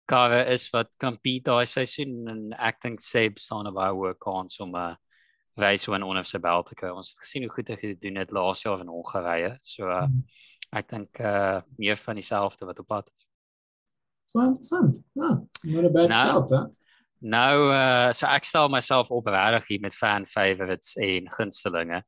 karre 0.07 0.45
is 0.53 0.69
wat 0.73 0.89
compete 1.01 1.51
daai 1.51 1.67
seisoen 1.69 2.27
en 2.31 2.41
ek 2.69 2.81
dink 2.83 3.03
Seb 3.03 3.39
staan 3.43 3.67
op 3.69 3.77
baie 3.77 3.93
hoë 3.93 4.15
kans 4.23 4.59
om 4.63 4.75
'n 4.75 4.97
race 5.57 5.91
wen 5.91 6.03
onder 6.03 6.23
sy 6.23 6.39
belt 6.39 6.67
te 6.69 6.75
kry. 6.75 6.89
Ons 6.93 7.11
het 7.11 7.23
gesien 7.25 7.43
hoe 7.43 7.51
goed 7.51 7.69
hy 7.71 7.77
gedoen 7.81 8.19
het 8.21 8.31
laas 8.31 8.61
jaar 8.61 8.81
in 8.83 8.91
Hongarye. 8.93 9.55
So 9.61 9.89
uh, 9.89 10.07
ek 10.71 10.89
dink 10.91 11.19
uh 11.19 11.61
meer 11.77 11.97
van 11.97 12.19
dieselfde 12.19 12.65
wat 12.65 12.79
op 12.79 12.87
pad 12.87 13.09
is. 13.13 13.25
Interessant. 14.33 15.01
Ja, 15.17 15.33
not 15.63 15.85
a 15.85 15.89
bad 15.89 16.13
nou, 16.13 16.31
shot, 16.31 16.49
hè. 16.49 16.61
Nou 17.21 17.69
uh 17.73 18.13
so 18.13 18.29
ek 18.29 18.45
stel 18.45 18.69
myself 18.69 19.11
op 19.11 19.27
regtig 19.27 19.67
hier 19.67 19.81
met 19.81 19.95
fan 19.95 20.25
favorites 20.25 20.95
en 20.95 21.31
gunstelinge 21.31 22.03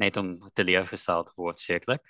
net 0.00 0.16
om 0.16 0.36
te 0.54 0.64
leer 0.64 0.86
gestel 0.86 1.24
te 1.24 1.34
word 1.36 1.58
sekerlik. 1.58 2.04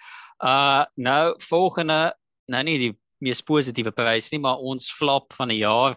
Uh 0.44 0.84
nou 0.94 1.34
volgende 1.40 2.12
nou 2.52 2.62
nie 2.66 2.78
die 2.78 2.92
mees 3.22 3.42
positiewe 3.46 3.92
prys 3.94 4.30
nie, 4.32 4.40
maar 4.42 4.58
ons 4.58 4.90
flop 4.92 5.32
van 5.38 5.52
die 5.54 5.62
jaar 5.62 5.96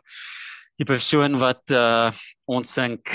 die 0.80 0.88
persoon 0.88 1.39
wat 1.41 1.71
uh 1.71 2.11
ons 2.45 2.76
dink 2.78 3.09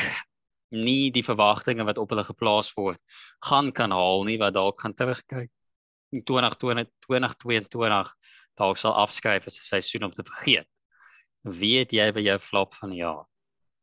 nie 0.74 1.10
die 1.14 1.22
verwagtinge 1.22 1.84
wat 1.86 1.98
op 1.98 2.10
hulle 2.10 2.24
geplaas 2.26 2.70
word 2.74 2.98
gaan 3.46 3.70
kan 3.74 3.92
haal 3.94 4.24
nie 4.26 4.38
wat 4.42 4.54
dalk 4.54 4.80
gaan 4.82 4.94
terugkyk 4.94 5.50
in 6.14 6.24
2020 6.26 6.90
2022 7.06 8.14
dalk 8.60 8.78
sal 8.78 8.94
afskryf 8.98 9.46
as 9.46 9.58
'n 9.58 9.68
seisoen 9.72 10.04
om 10.04 10.12
te 10.12 10.24
vergeet. 10.24 10.68
Weet 11.42 11.92
jy 11.92 12.12
by 12.12 12.20
jou 12.20 12.38
flop 12.38 12.74
van 12.74 12.90
die 12.90 13.00
jaar? 13.00 13.24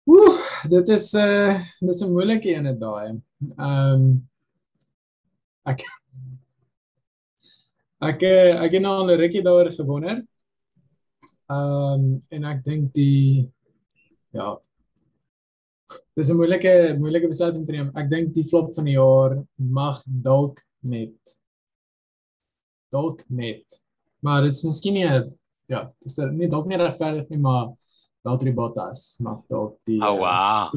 Ooh, 0.07 0.39
dit 0.69 0.89
is 0.89 1.13
'n 1.13 1.19
uh, 1.19 1.61
dis 1.79 2.01
'n 2.01 2.11
moeilike 2.11 2.49
een 2.53 2.79
daai. 2.79 3.21
Ehm 3.57 3.93
um, 3.93 4.29
ek 5.65 5.81
Ek 7.99 8.21
eh, 8.23 8.53
ek 8.61 8.77
het 8.77 8.81
nou 8.81 8.93
al 8.93 9.09
'n 9.11 9.19
rukkie 9.19 9.41
daaroor 9.41 9.71
gewonder. 9.73 10.21
Ehm 11.49 11.93
um, 11.93 12.19
en 12.29 12.43
ek 12.45 12.63
dink 12.63 12.93
die 12.93 13.49
ja. 14.33 14.57
Dis 16.13 16.29
'n 16.29 16.35
moeilike 16.35 16.95
moeilike 16.99 17.27
besluit 17.27 17.55
om 17.55 17.65
te 17.65 17.71
neem. 17.71 17.91
Ek 17.95 18.09
dink 18.09 18.33
die 18.33 18.43
flop 18.43 18.73
van 18.73 18.85
die 18.85 18.97
jaar 18.97 19.43
mag 19.55 20.03
dalk 20.05 20.61
net 20.81 21.37
dalk 22.91 23.23
net. 23.29 23.83
Maar 24.19 24.41
dit's 24.47 24.63
miskien 24.63 24.93
nie 24.93 25.07
ja, 25.67 25.93
dis 26.03 26.17
nie 26.31 26.47
dalk 26.47 26.67
nie 26.67 26.77
regverdig 26.79 27.27
nie, 27.29 27.39
maar 27.39 27.73
Valtteri 28.23 28.53
Bottas 28.53 29.17
mag 29.23 29.43
dalk 29.47 29.77
die 29.87 29.99
Oh 30.03 30.17
wow. 30.19 30.71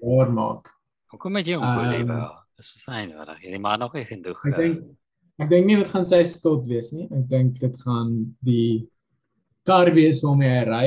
oor 0.00 0.32
maak. 0.32 0.70
Hoekom 1.10 1.36
het 1.36 1.46
jy 1.46 1.58
hom 1.58 1.78
beleef? 1.78 2.10
Dis 2.56 2.70
verstaan, 2.70 3.14
maar 3.14 3.36
jy 3.42 3.58
maar 3.58 3.78
nog 3.78 3.94
nie 3.94 4.04
genoeg. 4.04 4.44
Ek 4.46 4.56
dink 4.56 4.82
Ek 5.42 5.50
dink 5.50 5.66
nie 5.66 5.78
dit 5.80 5.90
gaan 5.90 6.06
sy 6.06 6.22
skuld 6.28 6.68
wees 6.70 6.92
nie. 6.94 7.08
Ek 7.10 7.26
dink 7.30 7.58
dit 7.62 7.80
gaan 7.82 8.12
die 8.46 8.86
kar 9.66 9.90
wees 9.96 10.20
waarmee 10.22 10.52
hy 10.52 10.64
ry. 10.68 10.86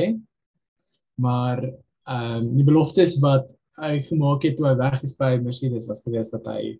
Maar 1.20 1.64
ehm 2.08 2.38
um, 2.38 2.44
die 2.56 2.64
beloftes 2.64 3.18
wat 3.20 3.50
hy 3.78 3.98
gemaak 4.06 4.46
het 4.46 4.56
toe 4.56 4.70
hy 4.70 4.76
weg 4.78 5.02
is 5.04 5.12
by 5.18 5.34
Mercedes 5.42 5.86
was 5.90 6.00
gewees 6.02 6.32
dat 6.32 6.46
hy 6.48 6.78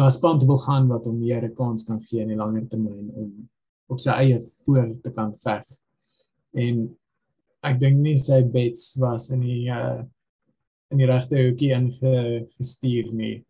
na 0.00 0.08
span 0.10 0.40
wil 0.48 0.58
gaan 0.64 0.88
wat 0.88 1.04
hom 1.06 1.18
meer 1.20 1.44
'n 1.44 1.54
kans 1.54 1.84
kan 1.84 2.00
gee 2.00 2.22
in 2.22 2.32
die 2.32 2.40
langer 2.40 2.64
termyn 2.68 3.10
om 3.12 3.28
op 3.92 4.00
sy 4.00 4.16
eie 4.24 4.40
voor 4.64 4.88
te 5.04 5.12
kan 5.12 5.34
veg. 5.34 5.66
En 6.56 6.88
ek 7.62 7.78
dink 7.80 8.00
nie 8.00 8.16
sy 8.16 8.42
bets 8.42 8.96
was 9.02 9.30
in 9.30 9.44
die 9.44 9.68
uh, 9.70 10.00
in 10.92 10.98
die 11.00 11.08
regte 11.08 11.36
hoekie 11.36 11.72
ingestuur 11.76 13.12
nie. 13.12 13.44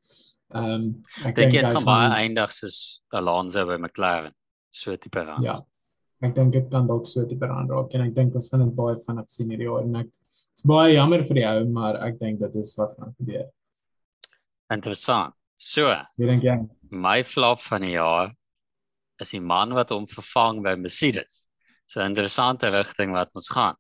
Ehm 0.53 0.73
um, 0.75 0.87
ek 1.25 1.37
dink 1.37 1.55
dit 1.55 1.65
gaan 1.65 1.87
baie 1.87 2.09
eindig 2.23 2.53
soos 2.53 2.79
Alonso 3.17 3.65
by 3.69 3.79
McLaren. 3.81 4.35
So 4.73 4.97
tipe 4.97 5.25
rand. 5.25 5.45
Ja. 5.45 5.57
Ek 6.23 6.35
dink 6.37 6.53
dit 6.55 6.69
kan 6.71 6.87
dalk 6.87 7.07
so 7.09 7.25
tipe 7.29 7.49
rand 7.49 7.73
raak 7.73 7.95
en 7.97 8.07
ek 8.07 8.15
dink 8.17 8.37
ons 8.39 8.51
gaan 8.53 8.65
dit 8.67 8.75
baie 8.77 8.99
vinnig 9.07 9.33
sien 9.33 9.51
hierdie 9.53 9.69
jaar 9.69 9.87
en 9.87 9.97
ek 10.05 10.11
is 10.13 10.67
baie 10.69 10.93
jammer 10.95 11.25
vir 11.29 11.41
die 11.41 11.47
ou 11.49 11.65
maar 11.73 11.99
ek 12.09 12.21
dink 12.21 12.41
dit 12.45 12.61
is 12.61 12.75
wat 12.81 12.95
gaan 12.99 13.17
gebeur. 13.17 13.49
Interessant. 14.73 15.35
So. 15.57 15.89
Wie 16.19 16.29
dink 16.29 16.45
jy? 16.45 16.57
My 16.91 17.21
flop 17.25 17.61
van 17.65 17.85
die 17.87 17.97
jaar 17.97 18.33
is 19.23 19.33
die 19.33 19.41
man 19.41 19.75
wat 19.77 19.93
hom 19.95 20.09
vervang 20.11 20.63
by 20.65 20.77
Mercedes. 20.77 21.47
So 21.87 22.01
'n 22.01 22.13
interessante 22.13 22.71
rigting 22.71 23.13
wat 23.13 23.33
ons 23.35 23.49
gaan. 23.49 23.77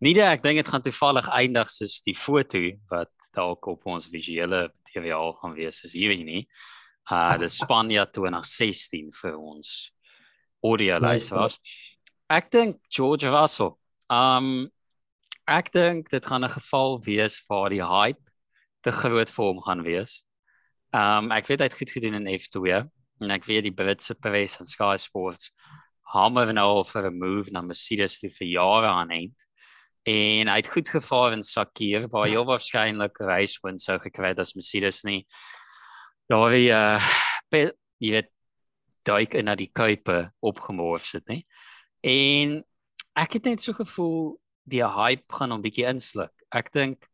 Nie 0.00 0.14
dat 0.14 0.28
ek 0.36 0.42
dink 0.42 0.60
dit 0.60 0.68
gaan 0.68 0.82
toevallig 0.84 1.28
eindig 1.28 1.70
soos 1.70 2.00
die 2.04 2.16
foto 2.16 2.60
wat 2.90 3.12
dalk 3.32 3.66
op 3.66 3.86
ons 3.86 4.08
visuele 4.12 4.68
materiaal 4.96 5.32
gaan 5.40 5.54
wees 5.54 5.80
soos 5.80 5.94
hierdie 5.96 6.24
nie. 6.24 6.42
Uh 7.10 7.36
dis 7.38 7.58
Spanje 7.60 8.02
2016 8.10 9.12
vir 9.20 9.36
ons 9.36 9.92
audio 10.64 10.98
luisteraars. 10.98 11.58
Ek 12.28 12.50
dink 12.50 12.80
George 12.90 13.28
Russell. 13.30 13.76
Um 14.10 14.68
ek 15.46 15.70
dink 15.72 16.10
dit 16.10 16.26
gaan 16.26 16.44
'n 16.44 16.50
geval 16.50 17.00
wees 17.04 17.38
waar 17.48 17.70
die 17.70 17.84
hype 17.84 18.22
te 18.82 18.90
groot 18.90 19.30
vir 19.30 19.44
hom 19.44 19.60
gaan 19.62 19.82
wees. 19.82 20.24
Um 20.92 21.30
ek 21.32 21.46
weet 21.46 21.60
hy 21.60 21.68
het 21.68 21.78
goed 21.78 21.90
gedoen 21.90 22.14
in 22.14 22.38
F2 22.38 22.88
en 23.20 23.30
ek 23.30 23.44
weet 23.44 23.64
die 23.64 23.74
Britse 23.74 24.14
press 24.14 24.58
en 24.60 24.66
Sky 24.66 24.96
Sports 24.96 25.52
hamer 26.06 26.52
nou 26.52 26.84
vir 26.84 27.10
'n 27.10 27.18
move 27.18 27.50
na 27.50 27.60
Mercedes 27.60 28.20
te 28.20 28.28
vir 28.28 28.48
jare 28.48 28.86
aan 28.86 29.10
eind 29.10 29.46
en 30.06 30.46
hy 30.46 30.56
het 30.60 30.70
goed 30.70 30.88
gevaar 30.88 31.34
in 31.34 31.42
Sakir 31.42 32.06
waar 32.12 32.28
hy 32.30 32.38
waarskynlik 32.46 33.18
race 33.26 33.58
win 33.64 33.80
sou 33.82 33.98
gekry 33.98 34.30
het 34.30 34.42
as 34.42 34.54
Mercedes 34.54 35.02
nie. 35.04 35.24
Daar 36.30 36.52
wie 36.54 36.70
uh 36.70 37.02
jy 37.98 38.12
weet 38.12 38.30
duik 39.06 39.34
in 39.34 39.48
na 39.48 39.54
die 39.58 39.70
kuipe 39.72 40.30
opgemors 40.44 41.12
het 41.16 41.26
nie. 41.30 41.42
En 42.06 42.60
ek 43.18 43.38
het 43.38 43.48
net 43.50 43.64
so 43.64 43.74
gevoel 43.74 44.36
die 44.66 44.82
hype 44.84 45.26
gaan 45.34 45.54
hom 45.54 45.64
bietjie 45.64 45.86
insluk. 45.90 46.34
Ek 46.54 46.70
dink 46.74 47.08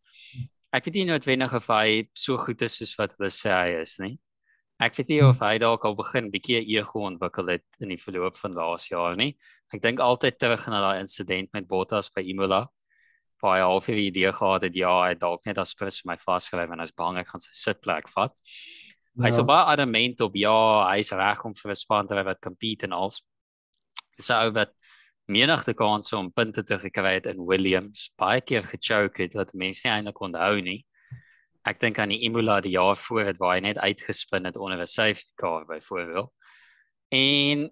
ek 0.72 0.84
weet 0.88 1.00
nie 1.00 1.08
noodwendig 1.08 1.54
of 1.56 1.68
hy 1.72 2.04
so 2.16 2.36
goed 2.40 2.60
is 2.64 2.76
soos 2.80 2.92
wat 3.00 3.16
hulle 3.16 3.32
sê 3.32 3.52
hy 3.52 3.80
is 3.80 3.96
nie. 4.04 4.18
Ek 4.82 4.96
weet 4.98 5.12
nie 5.12 5.22
of 5.24 5.40
hy 5.44 5.56
dalk 5.62 5.84
al 5.88 5.96
begin 5.96 6.28
bietjie 6.32 6.60
ego 6.76 7.06
ontwikkel 7.08 7.54
het 7.54 7.64
in 7.80 7.92
die 7.92 8.00
verloop 8.00 8.36
van 8.40 8.56
laas 8.56 8.88
jaar 8.90 9.16
nie. 9.16 9.32
Ek 9.72 9.80
dink 9.84 10.00
altyd 10.04 10.40
terug 10.40 10.68
na 10.68 10.80
daai 10.84 11.04
insident 11.04 11.52
met 11.56 11.68
Bottas 11.68 12.10
by 12.12 12.24
Imola. 12.28 12.66
Waar 13.42 13.58
hy 13.58 13.64
al 13.66 13.80
vir 13.82 13.98
die 13.98 14.06
idee 14.10 14.32
gehad 14.32 14.62
het 14.68 14.76
ja, 14.78 14.92
hy 15.08 15.14
dalk 15.18 15.46
net 15.48 15.58
as 15.58 15.74
prins 15.74 16.04
my 16.06 16.16
vasgryf 16.16 16.70
en 16.70 16.82
hy's 16.84 16.94
bang 16.94 17.18
ek 17.18 17.32
gaan 17.32 17.42
sy 17.42 17.52
sitplek 17.58 18.08
vat. 18.12 18.36
Ja. 19.16 19.26
Hy's 19.26 19.40
baie 19.48 19.66
adamant 19.74 20.22
op 20.24 20.38
ja, 20.38 20.58
hy's 20.92 21.12
reg 21.12 21.44
om 21.44 21.54
vir 21.58 21.72
'n 21.72 21.76
span 21.76 22.06
te 22.06 22.14
ry 22.14 22.24
wat 22.24 22.40
compete 22.40 22.86
en 22.86 22.92
als. 22.92 23.22
Dis 24.16 24.30
ou 24.30 24.52
wat 24.54 24.72
menigte 25.26 25.74
kanse 25.74 26.16
om 26.16 26.30
punte 26.30 26.62
te 26.62 26.78
kry 26.90 27.14
het 27.18 27.26
in 27.26 27.44
Williams. 27.46 28.10
Baie 28.16 28.40
keer 28.40 28.62
gechoke 28.62 29.22
het 29.22 29.34
wat 29.34 29.54
mense 29.54 29.86
nie 29.88 29.94
eintlik 29.94 30.20
onthou 30.20 30.60
nie 30.62 30.84
ek 31.68 31.78
dink 31.82 31.98
aan 32.02 32.10
die 32.10 32.22
Imola 32.26 32.60
die 32.62 32.74
jaar 32.74 32.98
voor 32.98 33.28
het 33.30 33.38
waar 33.38 33.54
hy 33.56 33.62
net 33.62 33.78
uitgespin 33.78 34.48
het 34.48 34.56
onder 34.56 34.80
'n 34.82 34.86
safety 34.86 35.30
car 35.36 35.64
byvoorbeeld. 35.66 36.30
En 37.10 37.70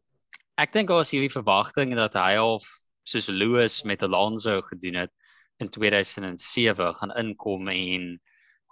ek 0.57 0.73
dink 0.73 0.89
daar 0.89 1.03
was 1.03 1.11
hierdie 1.11 1.33
verwagting 1.33 1.95
dat 1.95 2.15
hy 2.15 2.37
of 2.37 2.63
soos 3.03 3.27
Lewis 3.27 3.83
met 3.83 4.03
Alonso 4.03 4.61
gedoen 4.61 4.95
het 4.95 5.13
in 5.61 5.71
2007 5.71 6.95
gaan 6.99 7.15
inkom 7.21 7.69
en 7.73 8.11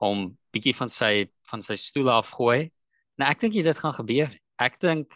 hom 0.02 0.26
bietjie 0.54 0.74
van 0.78 0.90
sy 0.92 1.28
van 1.50 1.62
sy 1.64 1.76
stoel 1.80 2.10
afgooi. 2.18 2.68
Nou 3.18 3.28
ek 3.28 3.42
dink 3.42 3.58
dit 3.66 3.82
gaan 3.82 3.96
gebeur. 3.96 4.32
Ek 4.58 4.78
dink 4.82 5.14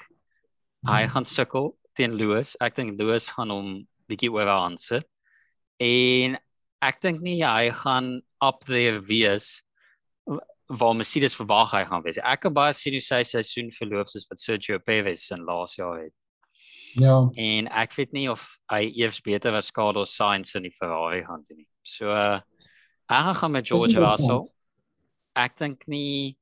hy 0.88 1.02
gaan 1.10 1.26
sukkel 1.28 1.72
teen 1.96 2.16
Lewis. 2.18 2.56
Ek 2.60 2.74
dink 2.76 2.98
Lewis 2.98 3.30
gaan 3.34 3.52
hom 3.54 3.74
bietjie 4.10 4.32
oorhand 4.32 4.80
sit. 4.82 5.06
En 5.82 6.38
ek 6.82 6.98
dink 7.02 7.22
nie 7.22 7.40
hy 7.44 7.70
gaan 7.82 8.20
up 8.42 8.66
there 8.66 9.00
wees 9.06 9.62
waar 10.72 10.96
Mercedes 10.96 11.36
verwag 11.36 11.74
hy 11.76 11.84
gaan 11.88 12.02
wees. 12.04 12.18
Ek 12.18 12.42
kan 12.46 12.54
baie 12.54 12.72
sien 12.76 12.96
hoe 12.96 13.04
sy 13.04 13.20
seisoen 13.28 13.70
verloop 13.74 14.10
soos 14.10 14.26
wat 14.30 14.40
Sergio 14.40 14.78
Perez 14.82 15.28
in 15.34 15.44
laas 15.46 15.76
jaar 15.78 16.00
het. 16.00 16.14
Ja. 16.98 17.30
En 17.34 17.68
ek 17.68 17.94
weet 17.96 18.12
nie 18.12 18.28
of 18.30 18.44
hy 18.72 18.84
eers 19.00 19.20
beter 19.24 19.52
was 19.52 19.70
Carlos 19.70 20.14
Sainz 20.16 20.54
in 20.58 20.66
die 20.66 20.74
Ferrari 20.74 21.22
gaan 21.24 21.44
doen 21.48 21.62
nie. 21.62 21.68
So 21.82 22.12
uh, 22.12 22.40
ek 23.08 23.36
gaan 23.40 23.54
met 23.54 23.66
George 23.66 23.98
Russell. 23.98 24.44
Ek 25.38 25.56
dink 25.58 25.86
nie 25.88 26.36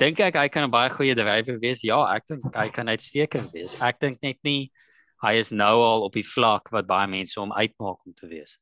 dink 0.00 0.20
ek 0.24 0.38
hy 0.40 0.48
kan 0.48 0.64
'n 0.64 0.72
baie 0.72 0.90
goeie 0.90 1.14
drywer 1.14 1.60
wees. 1.60 1.84
Ja, 1.84 2.00
ek 2.14 2.26
dink 2.26 2.48
hy 2.56 2.68
kan 2.72 2.88
uitstekend 2.88 3.52
wees. 3.52 3.80
Ek 3.82 4.00
dink 4.00 4.22
net 4.22 4.38
nie 4.42 4.70
hy 5.20 5.36
is 5.36 5.52
nou 5.52 5.74
al 5.84 6.06
op 6.06 6.16
die 6.16 6.24
vlak 6.24 6.72
wat 6.72 6.88
baie 6.88 7.08
mense 7.08 7.36
hom 7.40 7.52
uitmaak 7.52 8.00
om 8.06 8.16
te 8.16 8.26
wees. 8.26 8.56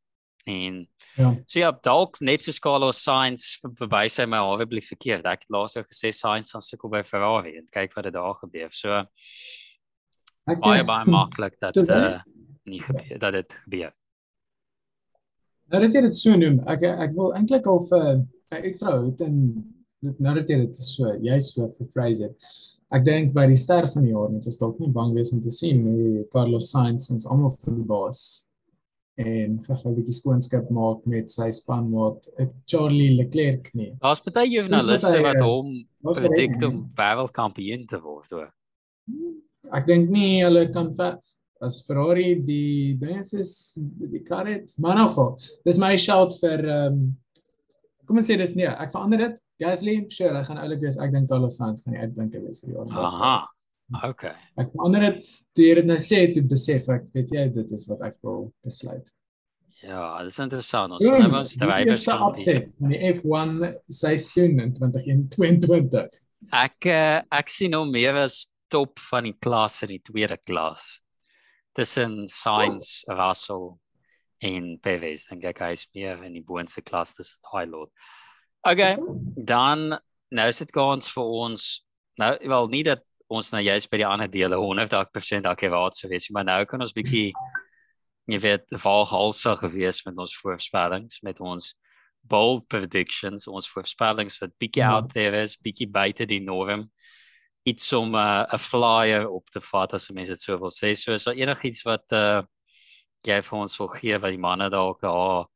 En 0.48 0.80
ja. 1.18 1.30
So 1.46 1.60
ja, 1.60 1.70
dalk 1.84 2.18
net 2.24 2.42
so 2.42 2.52
Carlos 2.62 3.02
Sainz 3.04 3.58
verby 3.78 4.08
sy 4.10 4.24
my 4.26 4.40
hawe 4.42 4.66
bly 4.66 4.80
verkeerd. 4.82 5.26
Ek 5.28 5.44
het 5.44 5.52
laas 5.52 5.76
ook 5.76 5.90
gesê 5.92 6.10
Sainz 6.14 6.54
gaan 6.54 6.64
sukkel 6.64 6.90
by 6.90 7.02
Ferrari 7.06 7.58
en 7.60 7.68
kyk 7.74 7.94
wat 7.94 8.08
dit 8.08 8.16
daar 8.16 8.38
gebeur. 8.40 8.72
So 8.72 9.02
ek 10.52 10.60
baie 10.64 10.84
baie 10.84 11.10
maklik 11.12 11.58
dat 11.60 11.76
uh, 11.76 12.18
nie 12.68 12.80
gebeur 12.84 13.18
dat 13.18 13.32
dit 13.32 13.56
gebeur. 13.64 13.92
Nou 15.68 15.82
dat 15.84 15.94
jy 15.94 16.02
dit 16.06 16.16
so 16.16 16.36
noem, 16.40 16.60
ek 16.72 16.86
ek 16.88 17.12
wil 17.16 17.34
eintlik 17.36 17.66
al 17.68 17.82
vir 17.90 18.06
'n 18.08 18.62
ekstra 18.62 18.96
hoed 18.96 19.20
en 19.20 19.36
dit 20.06 20.20
nou 20.22 20.34
dat 20.38 20.48
jy 20.48 20.58
dit 20.62 20.76
so 20.76 21.12
jy's 21.24 21.52
so 21.52 21.68
vir 21.76 21.88
Fraser. 21.92 22.34
Ek 22.94 23.04
dink 23.04 23.34
by 23.36 23.46
die 23.50 23.58
ster 23.60 23.86
van 23.92 24.06
die 24.06 24.14
jaar 24.14 24.30
net 24.32 24.46
is 24.48 24.60
dalk 24.60 24.78
nie 24.80 24.92
bang 24.92 25.14
wees 25.16 25.32
om 25.34 25.40
te 25.44 25.52
sien 25.52 25.82
hoe 25.84 26.24
Carlos 26.32 26.70
Sainz 26.72 27.10
ons 27.12 27.26
almal 27.28 27.52
verbaas 27.60 28.22
en 29.18 29.58
vir 29.58 29.76
'n 29.84 29.94
bietjie 29.96 30.14
skoonskip 30.14 30.70
maak 30.70 31.04
met 31.06 31.30
sy 31.30 31.50
spanmaat 31.50 32.28
eh, 32.38 32.46
Charlie 32.66 33.16
Leclerc 33.16 33.74
nie. 33.74 33.90
Daar's 34.00 34.22
baie 34.22 34.48
joernaliste 34.48 35.22
wat 35.26 35.40
hom 35.42 35.74
predik 36.14 36.62
om 36.62 36.86
wêreldkampioen 36.94 37.86
te 37.86 38.00
word 38.00 38.30
hoor. 38.30 38.50
Ek 39.74 39.86
dink 39.88 40.10
nie 40.10 40.44
hulle 40.44 40.68
kan 40.72 40.92
as 41.60 41.80
Ferrari 41.86 42.36
die 42.46 42.94
dinges 43.00 43.32
is 43.34 43.52
die 43.98 44.22
kar 44.26 44.46
het 44.46 44.74
maar 44.78 44.98
nog 44.98 45.14
vol. 45.16 45.32
Dis 45.66 45.80
my 45.82 45.96
shout 45.98 46.36
vir 46.42 46.64
ehm 46.64 47.00
um, 47.00 47.08
kom 48.08 48.16
ons 48.22 48.30
sê 48.30 48.38
dis 48.40 48.54
nee, 48.56 48.68
ek 48.68 48.92
verander 48.94 49.20
dit. 49.26 49.40
Gasly, 49.60 49.98
sure, 50.08 50.32
hy 50.32 50.44
gaan 50.46 50.60
oulik 50.62 50.80
wees. 50.80 50.96
Ek 51.02 51.12
dink 51.12 51.28
Carlos 51.28 51.58
Sainz 51.60 51.82
gaan 51.84 51.98
die 51.98 52.00
uitblinker 52.06 52.40
wees 52.40 52.62
vir 52.62 52.70
die 52.70 52.78
jaar. 52.78 53.10
Aha. 53.10 53.34
Okay. 54.08 54.32
Ek 54.60 54.70
verander 54.72 55.04
dit 55.08 55.28
toe 55.56 55.66
jy 55.66 55.74
dit 55.80 55.88
nou 55.88 55.98
sê 56.00 56.22
toe 56.32 56.44
besef 56.48 56.88
ek 56.92 57.06
weet 57.16 57.34
jy 57.36 57.46
dit 57.58 57.74
is 57.76 57.86
wat 57.90 58.04
ek 58.08 58.16
wil 58.24 58.46
besluit. 58.64 59.12
Ja, 59.82 60.18
dit 60.24 60.32
is 60.32 60.40
interessant. 60.42 60.96
Ons 60.96 61.04
nou 61.06 61.38
ons 61.38 61.54
drywers 61.60 62.04
die 62.04 62.16
opset 62.26 62.72
van 62.80 62.94
die 62.94 63.12
F1 63.12 63.52
seisoen 64.00 64.58
in 64.64 64.72
2022. 64.76 66.18
Ek 66.58 66.88
uh, 66.90 67.20
ek 67.40 67.52
sien 67.52 67.76
hom 67.76 67.92
meer 67.92 68.18
as 68.24 68.42
top 68.70 69.00
van 69.10 69.28
die 69.28 69.36
klas 69.40 69.82
in 69.86 69.94
die 69.96 70.02
tweede 70.04 70.38
klas. 70.38 70.98
Tussen 71.76 72.26
Sainz, 72.28 73.04
oh. 73.06 73.16
Russell 73.18 73.68
en 74.44 74.78
Perez 74.82 75.26
dink 75.28 75.44
ek 75.50 75.62
hy 75.64 75.72
is 75.74 75.86
meer 75.94 76.22
in 76.26 76.36
die 76.38 76.44
boonste 76.46 76.82
klas 76.86 77.14
tussen 77.16 77.40
daai 77.50 77.66
lot. 77.70 77.90
Okay, 78.66 78.96
dan 79.34 79.98
nou 80.34 80.48
is 80.50 80.60
dit 80.60 80.72
kans 80.74 81.10
vir 81.14 81.36
ons 81.42 81.68
nou 82.18 82.32
wel 82.50 82.68
nie 82.74 82.82
dat 82.86 83.04
ons 83.28 83.52
nou 83.52 83.60
juist 83.62 83.90
by 83.92 84.00
die 84.00 84.08
ander 84.08 84.30
dele 84.30 84.56
100% 84.60 85.48
akuraat 85.48 85.96
sou 85.96 86.10
wees, 86.10 86.28
maar 86.32 86.46
nou 86.48 86.62
kan 86.68 86.82
ons 86.82 86.94
bietjie 86.96 87.30
jy 88.28 88.38
weet 88.44 88.74
valhalsig 88.76 89.60
gewees 89.62 90.02
met 90.04 90.18
ons 90.20 90.34
voorspellings, 90.42 91.22
met 91.24 91.40
ons 91.40 91.72
bold 92.28 92.66
predictions, 92.68 93.46
ons 93.48 93.68
voorspellings 93.72 94.36
wat 94.42 94.52
bietjie 94.60 94.84
ja. 94.84 94.96
out 94.98 95.12
there 95.14 95.42
is, 95.42 95.56
bietjie 95.64 95.88
buite 95.88 96.26
die 96.28 96.42
norm. 96.44 96.88
Iets 97.68 97.92
om 97.92 98.14
uh, 98.14 98.44
'n 98.46 98.54
uh, 98.54 98.58
flyer 98.58 99.28
op 99.28 99.50
te 99.50 99.60
vat 99.60 99.94
as 99.94 100.10
mense 100.10 100.32
dit 100.32 100.40
so 100.40 100.58
wil 100.58 100.72
sê. 100.72 100.94
So 100.96 101.12
is 101.12 101.24
daar 101.28 101.38
enigiets 101.38 101.84
wat 101.88 102.12
uh 102.12 102.42
jy 103.26 103.40
vir 103.42 103.58
ons 103.58 103.78
wil 103.80 103.88
gee 103.98 104.18
wat 104.22 104.30
die 104.30 104.38
manne 104.38 104.68
dalk 104.70 105.00
daar 105.02 105.46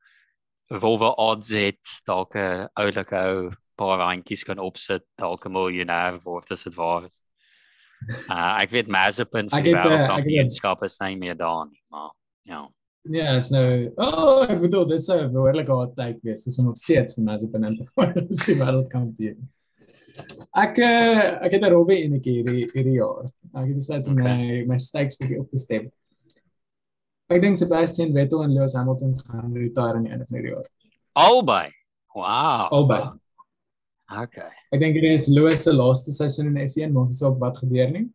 Volvo 0.73 1.11
odds 1.21 1.51
het, 1.53 1.85
dalk 2.09 2.35
'n 2.35 2.69
oulike 2.81 3.17
ou 3.17 3.51
paar 3.77 3.99
randjies 3.99 4.45
kan 4.45 4.59
opsit, 4.59 5.05
dalk 5.21 5.45
'n 5.47 5.53
miljonair 5.53 6.21
word 6.25 6.51
as 6.51 6.65
dit 6.65 6.75
waar 6.75 7.05
is. 7.05 7.23
Uh, 8.31 8.57
ek 8.63 8.71
weet 8.71 8.89
Mazepin 8.89 9.51
vir 9.51 9.63
die 9.63 9.75
kampioenskap 9.75 10.83
is 10.83 10.99
nie 11.01 11.17
meer 11.17 11.37
daar 11.37 11.67
nie, 11.69 11.83
maar 11.91 12.13
ja. 12.49 12.69
Ja, 13.11 13.35
is 13.37 13.51
nou. 13.51 13.91
Oh, 13.99 14.45
ek 14.47 14.61
bedoel 14.63 14.87
dit 14.87 15.03
sou 15.03 15.19
'n 15.21 15.33
behoorlike 15.33 15.73
hard 15.73 15.97
tyd 15.97 16.23
wees 16.23 16.47
as 16.47 16.59
om 16.59 16.71
nog 16.71 16.77
steeds 16.77 17.15
vir 17.15 17.25
Mazepin 17.25 17.65
in 17.65 17.77
te 17.77 17.85
gaan 17.93 18.15
as 18.31 18.45
die 18.47 18.57
wêreldkampioen. 18.57 19.51
Ek 20.53 20.77
uh, 20.85 21.41
ek 21.47 21.55
het 21.57 21.63
'n 21.65 21.73
robbe 21.73 21.97
in 21.97 22.13
'n 22.15 22.21
keer 22.21 22.45
hierdie 22.45 22.69
hierdie 22.75 22.99
jaar. 22.99 23.25
Ek 23.57 23.73
het 23.73 23.75
besluit 23.75 24.07
om 24.07 24.19
okay. 24.21 24.25
my 24.25 24.65
my 24.75 24.79
stakes 24.79 25.17
bietjie 25.17 25.41
op 25.41 25.49
te 25.51 25.59
stem. 25.59 25.89
Ek 27.33 27.41
dink 27.41 27.57
Sebastian 27.57 28.13
Vettel 28.13 28.43
en 28.45 28.53
Lewis 28.53 28.75
Hamilton 28.77 29.17
gaan 29.25 29.55
retire 29.57 29.97
aan 29.97 30.05
die 30.05 30.13
einde 30.13 30.27
van 30.29 30.43
die 30.43 30.51
jaar. 30.53 30.69
Albei. 31.13 31.69
Wow. 32.15 32.69
Albei. 32.69 33.01
Okay. 34.13 34.51
Ek 34.71 34.81
dink 34.81 34.99
dit 34.99 35.09
is 35.09 35.31
Lewis 35.33 35.63
se 35.65 35.73
laaste 35.73 36.13
seisoen 36.13 36.51
in 36.53 36.69
F1, 36.69 36.93
maar 36.93 37.09
dis 37.09 37.23
ook 37.23 37.39
wat 37.41 37.57
gebeur 37.57 37.89
nie. 37.91 38.11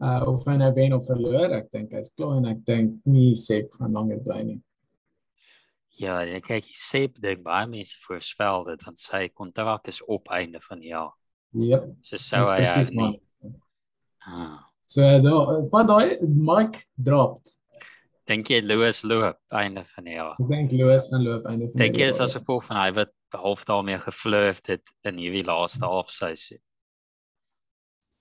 Uh 0.00 0.22
of 0.30 0.46
hy 0.46 0.56
nou 0.56 0.70
wen 0.72 0.94
of 0.96 1.04
verloor, 1.04 1.52
ek 1.58 1.68
dink 1.74 1.92
hy's 1.92 2.14
klaar 2.16 2.38
en 2.38 2.48
ek 2.54 2.64
dink 2.64 2.96
nie 3.04 3.34
Sep 3.36 3.74
gaan 3.76 3.92
langer 3.92 4.22
bly 4.24 4.40
nie. 4.46 4.60
Ja, 5.98 6.20
ek 6.22 6.46
kyk 6.46 6.66
Sep 6.78 7.16
dink 7.22 7.42
baie 7.46 7.66
mense 7.66 7.98
voorspel 8.04 8.68
dit 8.68 8.84
want 8.86 9.00
sy 9.02 9.26
kontrak 9.34 9.88
is 9.90 9.98
op 10.06 10.30
einde 10.34 10.60
van 10.62 10.82
die 10.82 10.92
jaar. 10.92 11.14
Ja. 11.52 11.78
Yep. 11.78 11.86
So 12.04 12.20
sou 12.22 12.42
hy 12.44 12.58
presies 12.60 12.92
man. 12.94 13.16
Ah. 14.28 14.58
So 14.88 15.06
daai 15.24 15.64
van 15.72 15.88
daai 15.88 16.20
Mike 16.28 16.84
dropped. 16.94 17.56
Dink 18.28 18.50
jy 18.52 18.60
Lewis 18.60 19.00
loop 19.08 19.40
einde 19.56 19.82
van 19.94 20.06
die 20.06 20.18
jaar? 20.18 20.36
Ek 20.36 20.50
dink 20.52 20.76
Lewis 20.76 21.08
gaan 21.10 21.24
loop 21.24 21.48
einde 21.48 21.66
van 21.66 21.74
die 21.74 21.80
jaar. 21.80 21.86
Dink 21.86 22.00
jy 22.02 22.10
is 22.12 22.22
as 22.22 22.36
gevolg 22.36 22.66
van 22.68 22.80
hy 22.82 22.90
wat 23.00 23.14
half 23.34 23.64
daarmee 23.68 23.98
geflirt 24.04 24.70
het 24.70 24.94
in 25.08 25.18
hierdie 25.20 25.44
laaste 25.48 25.88
halfseisoen? 25.88 26.62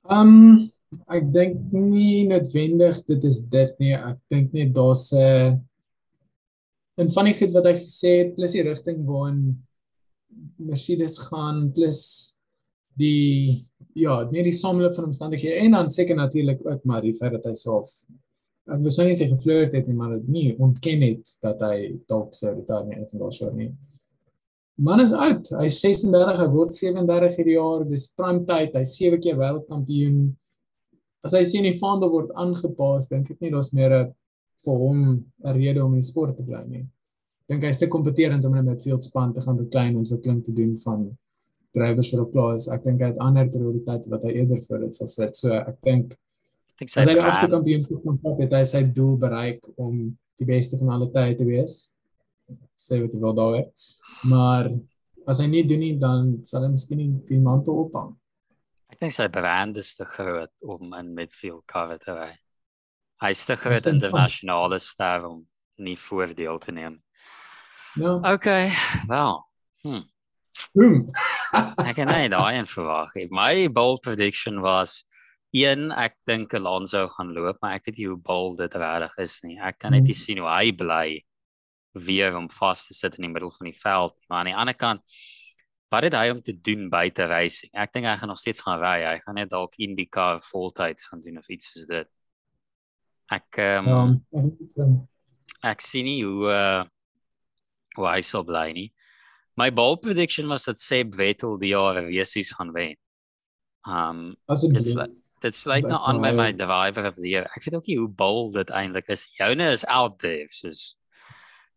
Ehm 0.07 0.33
um, 0.33 0.65
ek 1.11 1.25
dink 1.35 1.73
nie 1.75 2.23
noodwendig 2.29 3.01
dit 3.09 3.25
is 3.27 3.41
dit 3.51 3.79
nie. 3.83 3.93
Ek 3.93 4.21
dink 4.31 4.53
net 4.55 4.71
daar's 4.75 5.11
'n 5.11 5.19
uh, 5.19 5.57
en 6.97 7.11
van 7.13 7.29
die 7.29 7.35
goed 7.37 7.53
wat 7.55 7.69
hy 7.69 7.75
gesê 7.79 8.13
het 8.21 8.35
plus 8.37 8.55
die 8.57 8.65
rigting 8.67 9.03
waarin 9.07 9.41
Mercedes 10.57 11.17
gaan 11.29 11.67
plus 11.73 12.01
die 12.97 13.67
ja, 13.97 14.23
net 14.29 14.45
die 14.45 14.53
sameloop 14.53 14.95
van 14.97 15.09
omstandighede 15.09 15.61
en 15.63 15.77
dan 15.77 15.91
seker 15.93 16.17
natuurlik 16.17 16.63
ook 16.65 16.85
maar 16.85 17.05
die 17.05 17.15
feit 17.17 17.35
dat 17.37 17.45
hy 17.49 17.53
self 17.57 17.93
ek 18.67 18.81
wou 18.83 18.91
sê 18.91 19.07
hy 19.07 19.29
geflirt 19.29 19.77
het 19.77 19.87
nie 19.87 19.97
maar 19.97 20.17
dit 20.17 20.33
nie 20.33 20.49
ontken 20.57 21.05
het 21.05 21.37
dat 21.45 21.61
hy 21.65 21.77
dalk 22.09 22.33
sou 22.35 22.51
retire 22.53 22.85
nie 22.89 22.99
van 22.99 23.21
daardie 23.21 23.39
soort 23.39 23.57
nie 23.57 23.71
man 24.77 25.01
is 25.01 25.13
oud. 25.13 25.49
Hy's 25.57 25.79
36, 25.81 26.37
hy 26.37 26.47
word 26.53 26.73
37 26.75 27.39
hierdie 27.39 27.57
jaar. 27.57 27.85
Dis 27.89 28.07
prime 28.17 28.45
tyd. 28.45 28.75
Hy's 28.77 28.93
sewe 28.99 29.19
keer 29.21 29.39
wêreldkampioen. 29.39 30.29
As 31.25 31.33
hy 31.33 31.43
sien 31.49 31.65
die 31.65 31.77
vaandel 31.79 32.13
word 32.13 32.33
aangepas, 32.37 33.09
dink 33.11 33.31
ek 33.33 33.41
nie 33.41 33.51
daar's 33.53 33.73
meer 33.73 33.95
'n 33.97 34.13
vir 34.65 34.77
hom 34.83 35.01
'n 35.45 35.53
rede 35.53 35.83
om 35.83 35.95
in 35.95 36.03
sport 36.03 36.37
te 36.37 36.43
bly 36.43 36.63
nie. 36.67 36.85
dink 37.47 37.63
hy's 37.63 37.79
te 37.79 37.87
kompeterend 37.87 38.43
om 38.45 38.55
in 38.55 38.65
'n 38.65 38.69
midfield 38.71 39.03
span 39.03 39.33
te 39.33 39.41
gaan 39.41 39.57
beklein 39.57 39.95
ontwikkeling 39.95 40.43
te 40.43 40.53
doen 40.53 40.77
van 40.77 41.17
drywers 41.71 42.09
vir 42.11 42.21
op 42.21 42.31
plaas. 42.31 42.67
Ek 42.67 42.83
dink 42.83 43.01
hy 43.01 43.07
het 43.07 43.21
ander 43.23 43.47
prioriteite 43.47 44.09
wat 44.09 44.23
hy 44.23 44.33
eerder 44.39 44.59
vir 44.59 44.79
dit 44.79 44.95
sal 44.95 45.07
sit. 45.07 45.35
So 45.35 45.53
ek 45.53 45.77
dink 45.81 46.13
ek 46.13 46.79
dink 46.79 46.89
sy 46.89 46.99
as 46.99 47.07
hy 47.07 47.13
die 47.13 47.25
agste 47.29 47.49
kampioenskap 47.53 48.03
vat, 48.23 48.39
het 48.39 48.53
hy 48.53 48.63
sy 48.63 48.83
doel 48.99 49.17
bereik 49.17 49.63
om 49.77 50.17
die 50.37 50.45
beste 50.45 50.77
van 50.77 50.89
alle 50.89 51.09
tye 51.13 51.35
te 51.35 51.45
wees. 51.45 51.97
Sê 52.77 53.01
wat 53.01 53.13
jy 53.13 53.19
wil 53.19 53.35
daaroor. 53.37 53.67
Maar 54.29 54.71
as 55.27 55.39
hy 55.39 55.47
nie 55.47 55.65
doen 55.67 55.83
nie, 55.83 55.95
dan 55.99 56.37
sal 56.47 56.63
hy 56.63 56.71
miskien 56.71 57.01
nie 57.01 57.11
die 57.27 57.41
mantel 57.43 57.83
ophang. 57.85 58.13
Ek 58.91 58.99
dink 58.99 59.13
sy 59.13 59.27
brand 59.31 59.77
is 59.77 59.93
te 59.97 60.07
groot 60.07 60.53
om 60.63 60.93
in 60.99 61.13
midfield 61.15 61.65
cover 61.67 61.99
te 62.01 62.15
ry. 62.15 62.31
Hy 63.21 63.31
is 63.33 63.45
te 63.45 63.55
groot 63.57 63.85
internasionale 63.89 64.79
ster 64.79 65.25
om 65.25 65.41
nie 65.81 65.97
voordeel 65.97 66.59
te 66.61 66.71
neem. 66.71 66.99
Ja. 67.97 68.17
Okay, 68.33 68.71
wel. 69.09 69.41
Hm. 69.81 70.03
Boom. 70.73 71.07
ek 71.89 71.95
kan 71.97 72.09
nie 72.11 72.29
daai 72.33 72.59
in 72.59 72.69
verwag. 72.69 73.15
My 73.33 73.67
bold 73.73 74.03
prediction 74.05 74.61
was 74.61 75.01
een 75.55 75.89
ek 75.95 76.17
dink 76.29 76.53
Alonso 76.57 77.07
gaan 77.15 77.33
loop, 77.33 77.61
maar 77.61 77.77
ek 77.77 77.87
weet 77.87 78.01
nie 78.01 78.09
hoe 78.11 78.19
bold 78.21 78.59
dit 78.61 78.77
regtig 78.77 79.17
is 79.25 79.39
nie. 79.45 79.57
Ek 79.57 79.79
kan 79.81 79.95
net 79.95 80.05
nie 80.09 80.17
sien 80.17 80.41
hoe 80.43 80.49
hy 80.51 80.73
bly 80.77 81.07
weer 81.97 82.37
om 82.37 82.49
vas 82.53 82.85
te 82.85 82.93
sit 82.93 83.17
in 83.17 83.25
die 83.25 83.33
middel 83.33 83.53
van 83.53 83.71
die 83.71 83.79
veld. 83.79 84.17
Maar 84.27 84.43
aan 84.43 84.51
die 84.51 84.59
ander 84.65 84.77
kant 84.77 85.19
wat 85.93 86.03
het 86.03 86.17
hy 86.19 86.29
om 86.33 86.41
te 86.43 86.53
doen 86.53 86.89
buite 86.91 87.25
racing? 87.31 87.71
Ek 87.73 87.93
dink 87.95 88.05
hy 88.09 88.17
gaan 88.19 88.33
nog 88.33 88.41
steeds 88.41 88.61
gaan 88.65 88.81
ry. 88.81 88.99
Hy 89.07 89.17
gaan 89.23 89.39
net 89.39 89.49
dalk 89.53 89.77
IndyCar 89.79 90.43
voltyds 90.43 91.07
gaan 91.09 91.23
doen 91.23 91.39
of 91.39 91.47
iets 91.49 91.71
soos 91.71 91.87
dit. 91.89 92.11
Ek 93.33 93.59
ehm 93.59 93.89
um, 93.91 94.13
ja, 94.31 94.87
ek 95.71 95.81
sien 95.83 96.07
nie 96.07 96.21
hoe 96.23 96.51
uh, 96.53 96.83
hoe 97.97 98.07
hy 98.07 98.21
sal 98.23 98.45
bly 98.47 98.69
nie. 98.77 98.87
My 99.57 99.71
bold 99.73 100.03
prediction 100.05 100.47
was 100.47 100.67
dat 100.69 100.79
Seb 100.79 101.15
Vettel 101.17 101.57
die 101.57 101.73
jaar 101.73 101.97
resies 102.05 102.53
gaan 102.55 102.71
wen. 102.75 102.95
Um 103.87 104.35
dit's 104.47 104.93
dit's 105.41 105.65
like 105.65 105.87
nou 105.87 105.99
aan 105.99 106.21
by 106.21 106.31
my 106.31 106.51
driver 106.51 107.07
of 107.07 107.15
the 107.15 107.29
year. 107.29 107.49
Ek 107.55 107.65
weet 107.65 107.75
ook 107.75 107.89
nie 107.89 107.97
hoe 107.97 108.09
bold 108.09 108.53
dit 108.53 108.69
eintlik 108.69 109.09
is. 109.09 109.27
Joune 109.39 109.71
is 109.71 109.85
out 109.85 110.19
there 110.19 110.47
soos 110.51 110.95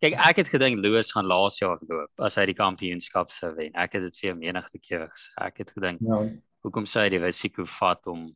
Kyk, 0.01 0.15
ek 0.17 0.39
het 0.41 0.49
gedink 0.49 0.81
Lewis 0.81 1.11
gaan 1.13 1.27
laas 1.29 1.59
jaar 1.61 1.81
loop 1.85 2.23
as 2.25 2.39
hy 2.41 2.47
die 2.49 2.57
kampioenskap 2.57 3.29
sou 3.35 3.51
wen. 3.53 3.75
Ek 3.77 3.99
het 3.99 4.07
dit 4.07 4.17
vir 4.23 4.39
menigte 4.39 4.81
keer 4.81 5.05
gesê. 5.11 5.35
Ek 5.45 5.61
het 5.61 5.73
gedink 5.77 6.01
ja. 6.07 6.21
hoekom 6.65 6.87
sou 6.89 7.03
hy 7.05 7.11
die 7.13 7.21
risiko 7.21 7.67
vat 7.69 8.09
om 8.09 8.31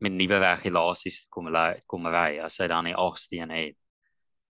met 0.00 0.14
nuwe 0.14 0.38
regulasies 0.38 1.26
kom 1.30 1.50
kom 1.86 2.06
ry 2.06 2.38
as 2.44 2.58
hy 2.62 2.68
dan 2.70 2.84
nie 2.84 2.96
agste 2.96 3.36
een 3.36 3.50
het. 3.50 3.76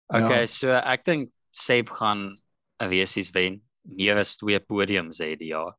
Okay, 0.06 0.44
ja. 0.46 0.46
so 0.46 0.74
ek 0.74 1.04
dink 1.04 1.32
Seb 1.56 1.88
gaan 1.88 2.32
'n 2.82 2.88
resies 2.90 3.30
wen. 3.32 3.62
Meer 3.82 4.18
as 4.18 4.36
twee 4.36 4.58
podiums 4.60 5.18
hê 5.18 5.36
die 5.38 5.52
jaar. 5.54 5.74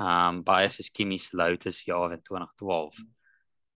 Um 0.00 0.42
baie 0.44 0.68
soos 0.68 0.90
Kimi 0.90 1.18
se 1.18 1.36
Lotus 1.36 1.84
jaar 1.84 2.12
in 2.12 2.22
2012. 2.22 2.96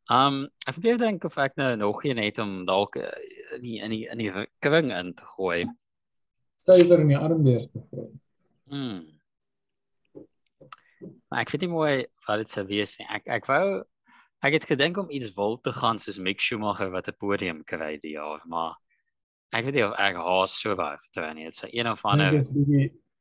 Um 0.10 0.48
ek 0.66 0.76
probeer 0.78 0.98
dink 0.98 1.26
of 1.26 1.38
ek 1.38 1.56
nou 1.56 1.76
nog 1.76 2.04
een 2.04 2.18
het 2.18 2.40
om 2.40 2.66
dalk 2.66 2.96
in 2.96 3.62
die 3.62 3.80
in 3.82 3.92
die 3.92 4.08
in 4.10 4.18
die 4.18 4.48
kring 4.60 4.92
in 4.92 5.14
te 5.14 5.26
gooi. 5.36 5.68
Stywer 6.56 7.00
in 7.00 7.14
die 7.14 7.18
armbeer 7.18 7.60
te 7.60 7.84
gooi. 7.92 8.10
Mm. 8.70 9.20
Maar 11.30 11.42
ek 11.42 11.52
weet 11.54 11.62
nie 11.62 11.74
mooi 11.74 11.96
wat 12.28 12.44
dit 12.44 12.50
sou 12.50 12.66
wees 12.66 12.98
nie. 13.00 13.08
Ek 13.10 13.28
ek 13.40 13.48
wou 13.50 13.84
ek 14.46 14.54
het 14.54 14.66
gedink 14.66 14.98
om 14.98 15.10
iets 15.10 15.34
wil 15.36 15.60
te 15.60 15.74
gaan 15.74 16.00
soos 16.00 16.18
Mick 16.18 16.40
Schumacher 16.40 16.92
wat 16.92 17.08
'n 17.08 17.18
podium 17.20 17.64
kry 17.64 17.98
die 18.02 18.16
jaar, 18.16 18.42
maar 18.46 18.78
ek 19.52 19.66
weet 19.66 19.74
nie 19.76 19.86
of 19.86 19.98
ek 19.98 20.16
haas 20.16 20.60
so 20.62 20.76
baie 20.76 20.98
vertrou 20.98 21.34
nie. 21.34 21.46
Dit 21.46 21.54
is 21.54 21.74
een 21.74 21.88
of 21.88 22.06
ander 22.06 22.34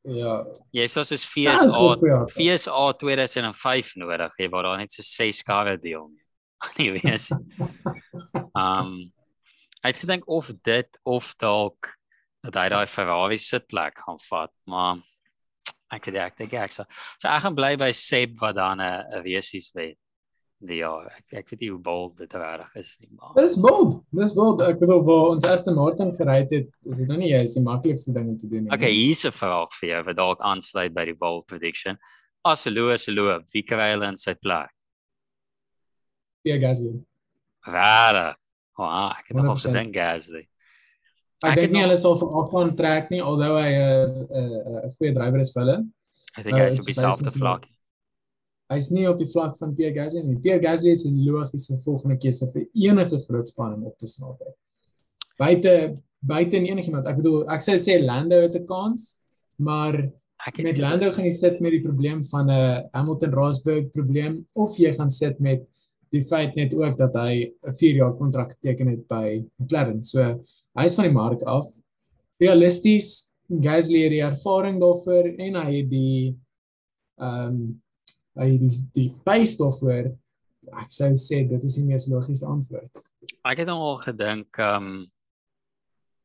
Ja. 0.08 0.38
Jy 0.72 0.86
sê 0.88 1.02
soos 1.04 1.24
FSA 1.26 2.24
FSA 2.30 2.84
2005 2.96 3.96
nodig, 4.00 4.32
jy 4.38 4.48
waar 4.48 4.62
daar 4.62 4.78
net 4.78 4.94
so 4.94 5.02
6 5.02 5.42
karre 5.42 5.76
deel 5.76 6.08
nie. 6.08 6.24
nie 6.78 6.90
wees. 6.96 7.30
Um 8.54 9.12
ek 9.86 10.00
dink 10.06 10.26
of 10.26 10.50
dit 10.66 10.98
of 11.06 11.34
dalk 11.38 11.92
dat 12.42 12.56
hy 12.58 12.66
daai 12.72 12.86
Ferrari 12.86 13.38
sitplek 13.38 14.00
gaan 14.04 14.18
vat, 14.28 14.52
maar 14.70 15.02
ek 15.92 16.08
weet 16.08 16.20
ek 16.22 16.36
dink 16.40 16.54
ek 16.54 16.74
sal. 16.74 16.88
So 17.18 17.28
ek 17.28 17.44
gaan 17.44 17.58
bly 17.58 17.74
by 17.80 17.90
Seb 17.92 18.38
wat 18.42 18.56
dan 18.58 18.80
'n 18.80 19.22
resies 19.26 19.70
weet. 19.74 19.98
Ja, 20.58 20.90
ek 21.14 21.36
ek 21.38 21.50
weet 21.52 21.60
nie 21.62 21.68
hoe 21.70 21.78
bold 21.78 22.16
dit 22.18 22.32
reg 22.34 22.72
is 22.80 22.96
nie, 22.98 23.08
maar. 23.14 23.30
Dis 23.36 23.54
bold. 23.62 24.00
Dis 24.10 24.32
bold. 24.34 24.62
Ek 24.66 24.80
bedoel 24.80 25.04
vir 25.06 25.20
ons 25.28 25.46
Aston 25.46 25.76
Martin 25.78 26.10
gery 26.16 26.40
het, 26.40 26.54
is 26.58 26.98
dit 26.98 27.12
nog 27.12 27.20
nie 27.22 27.30
juist 27.30 27.60
die 27.60 27.62
maklikste 27.62 28.14
ding 28.16 28.32
om 28.32 28.38
te 28.40 28.50
doen 28.50 28.66
nie. 28.66 28.72
Okay, 28.74 28.90
hier's 28.90 29.22
'n 29.24 29.30
vraag 29.30 29.70
vir 29.78 29.88
jou 29.90 30.02
wat 30.08 30.16
dalk 30.16 30.42
aansluit 30.42 30.94
by 30.94 31.04
die 31.04 31.14
bold 31.14 31.46
prediction. 31.46 31.98
As 32.44 32.66
Lewis 32.66 33.06
loop, 33.06 33.46
wie 33.54 33.62
kry 33.62 33.92
hulle 33.92 34.08
in 34.08 34.16
sy 34.16 34.34
plek? 34.34 34.74
Pierre 36.42 36.60
Gasly. 36.60 36.98
Rare. 37.66 38.34
Wow, 38.76 39.10
ek 39.10 39.28
het 39.28 39.36
nog 39.36 39.54
op 39.54 39.62
gedink 39.62 39.94
Gasly. 39.94 40.48
Ek, 41.38 41.52
ek 41.52 41.60
dink 41.60 41.72
nie 41.72 41.82
hulle 41.86 41.96
sal 41.96 42.18
vir 42.18 42.34
Ocon 42.34 42.74
trek 42.74 43.10
nie, 43.10 43.22
alhoewel 43.22 43.62
hy 43.62 43.70
'n 43.70 43.78
uh, 43.78 44.02
'n 44.02 44.26
uh, 44.26 44.82
'n 44.82 44.86
uh, 44.86 44.90
goeie 44.98 45.14
drywer 45.14 45.38
is 45.38 45.52
vir 45.54 45.62
hulle. 45.62 45.78
Ek 46.34 46.44
dink 46.44 46.56
hy 46.58 46.66
is 46.66 46.78
op 46.78 46.88
dieselfde 46.90 47.30
vlak. 47.30 47.68
Hy's 48.68 48.90
nie 48.92 49.06
op 49.08 49.16
die 49.18 49.28
vlak 49.30 49.56
van 49.56 49.74
Pierre 49.74 49.94
Gasly 49.94 50.22
nie. 50.22 50.36
Pierre 50.44 50.60
Gasly 50.60 50.90
is 50.90 51.06
'n 51.06 51.24
logiese 51.24 51.78
volgende 51.84 52.18
keuse 52.18 52.46
vir 52.52 52.66
enige 52.74 53.18
groot 53.26 53.48
span 53.48 53.74
om 53.74 53.84
op 53.84 53.98
te 53.98 54.06
snap. 54.06 54.42
Buite 55.38 55.96
buite 56.20 56.58
enigiemand. 56.58 57.06
Ek 57.06 57.16
bedoel, 57.16 57.44
ek 57.54 57.62
sou 57.62 57.76
sê 57.78 58.00
Lando 58.02 58.40
het 58.42 58.54
'n 58.54 58.66
kans, 58.66 59.20
maar 59.56 60.10
met 60.62 60.78
Lando 60.78 61.10
gaan 61.10 61.24
jy 61.24 61.32
sit 61.32 61.60
met 61.60 61.72
die 61.72 61.82
probleem 61.82 62.24
van 62.24 62.46
'n 62.46 62.50
uh, 62.50 62.80
Hamilton 62.92 63.32
Rosberg 63.32 63.90
probleem 63.90 64.46
of 64.54 64.76
jy 64.76 64.92
gaan 64.94 65.10
sit 65.10 65.40
met 65.40 65.62
die 66.10 66.22
feit 66.22 66.54
net 66.56 66.74
ook 66.74 66.96
dat 66.96 67.14
hy 67.14 67.52
'n 67.62 67.72
4 67.72 67.94
jaar 67.94 68.14
kontrak 68.14 68.50
geteken 68.50 68.88
het 68.88 69.06
by 69.08 69.44
McLaren. 69.58 70.02
So 70.04 70.40
hy 70.74 70.84
is 70.84 70.94
van 70.94 71.04
die 71.04 71.12
mark 71.12 71.42
af. 71.42 71.66
Realisties, 72.38 73.34
Gasly 73.48 74.02
het 74.02 74.10
die 74.10 74.22
ervaring 74.22 74.80
daarvoor 74.80 75.24
en 75.38 75.54
hy 75.54 75.76
het 75.76 75.90
die 75.90 76.36
ehm 77.18 77.46
um, 77.46 77.82
hy 78.38 78.56
die 78.62 78.72
die 78.96 79.10
pace 79.24 79.58
daarvoor. 79.60 80.10
Ek 80.82 80.90
sou 80.92 81.12
sê 81.16 81.44
dit 81.48 81.64
is 81.64 81.78
die 81.78 81.86
mees 81.86 82.08
logiese 82.10 82.46
antwoord. 82.46 83.04
Ek 83.44 83.62
het 83.62 83.70
al 83.72 84.02
gedink 84.02 84.58
ehm 84.58 84.90
um, 84.90 85.06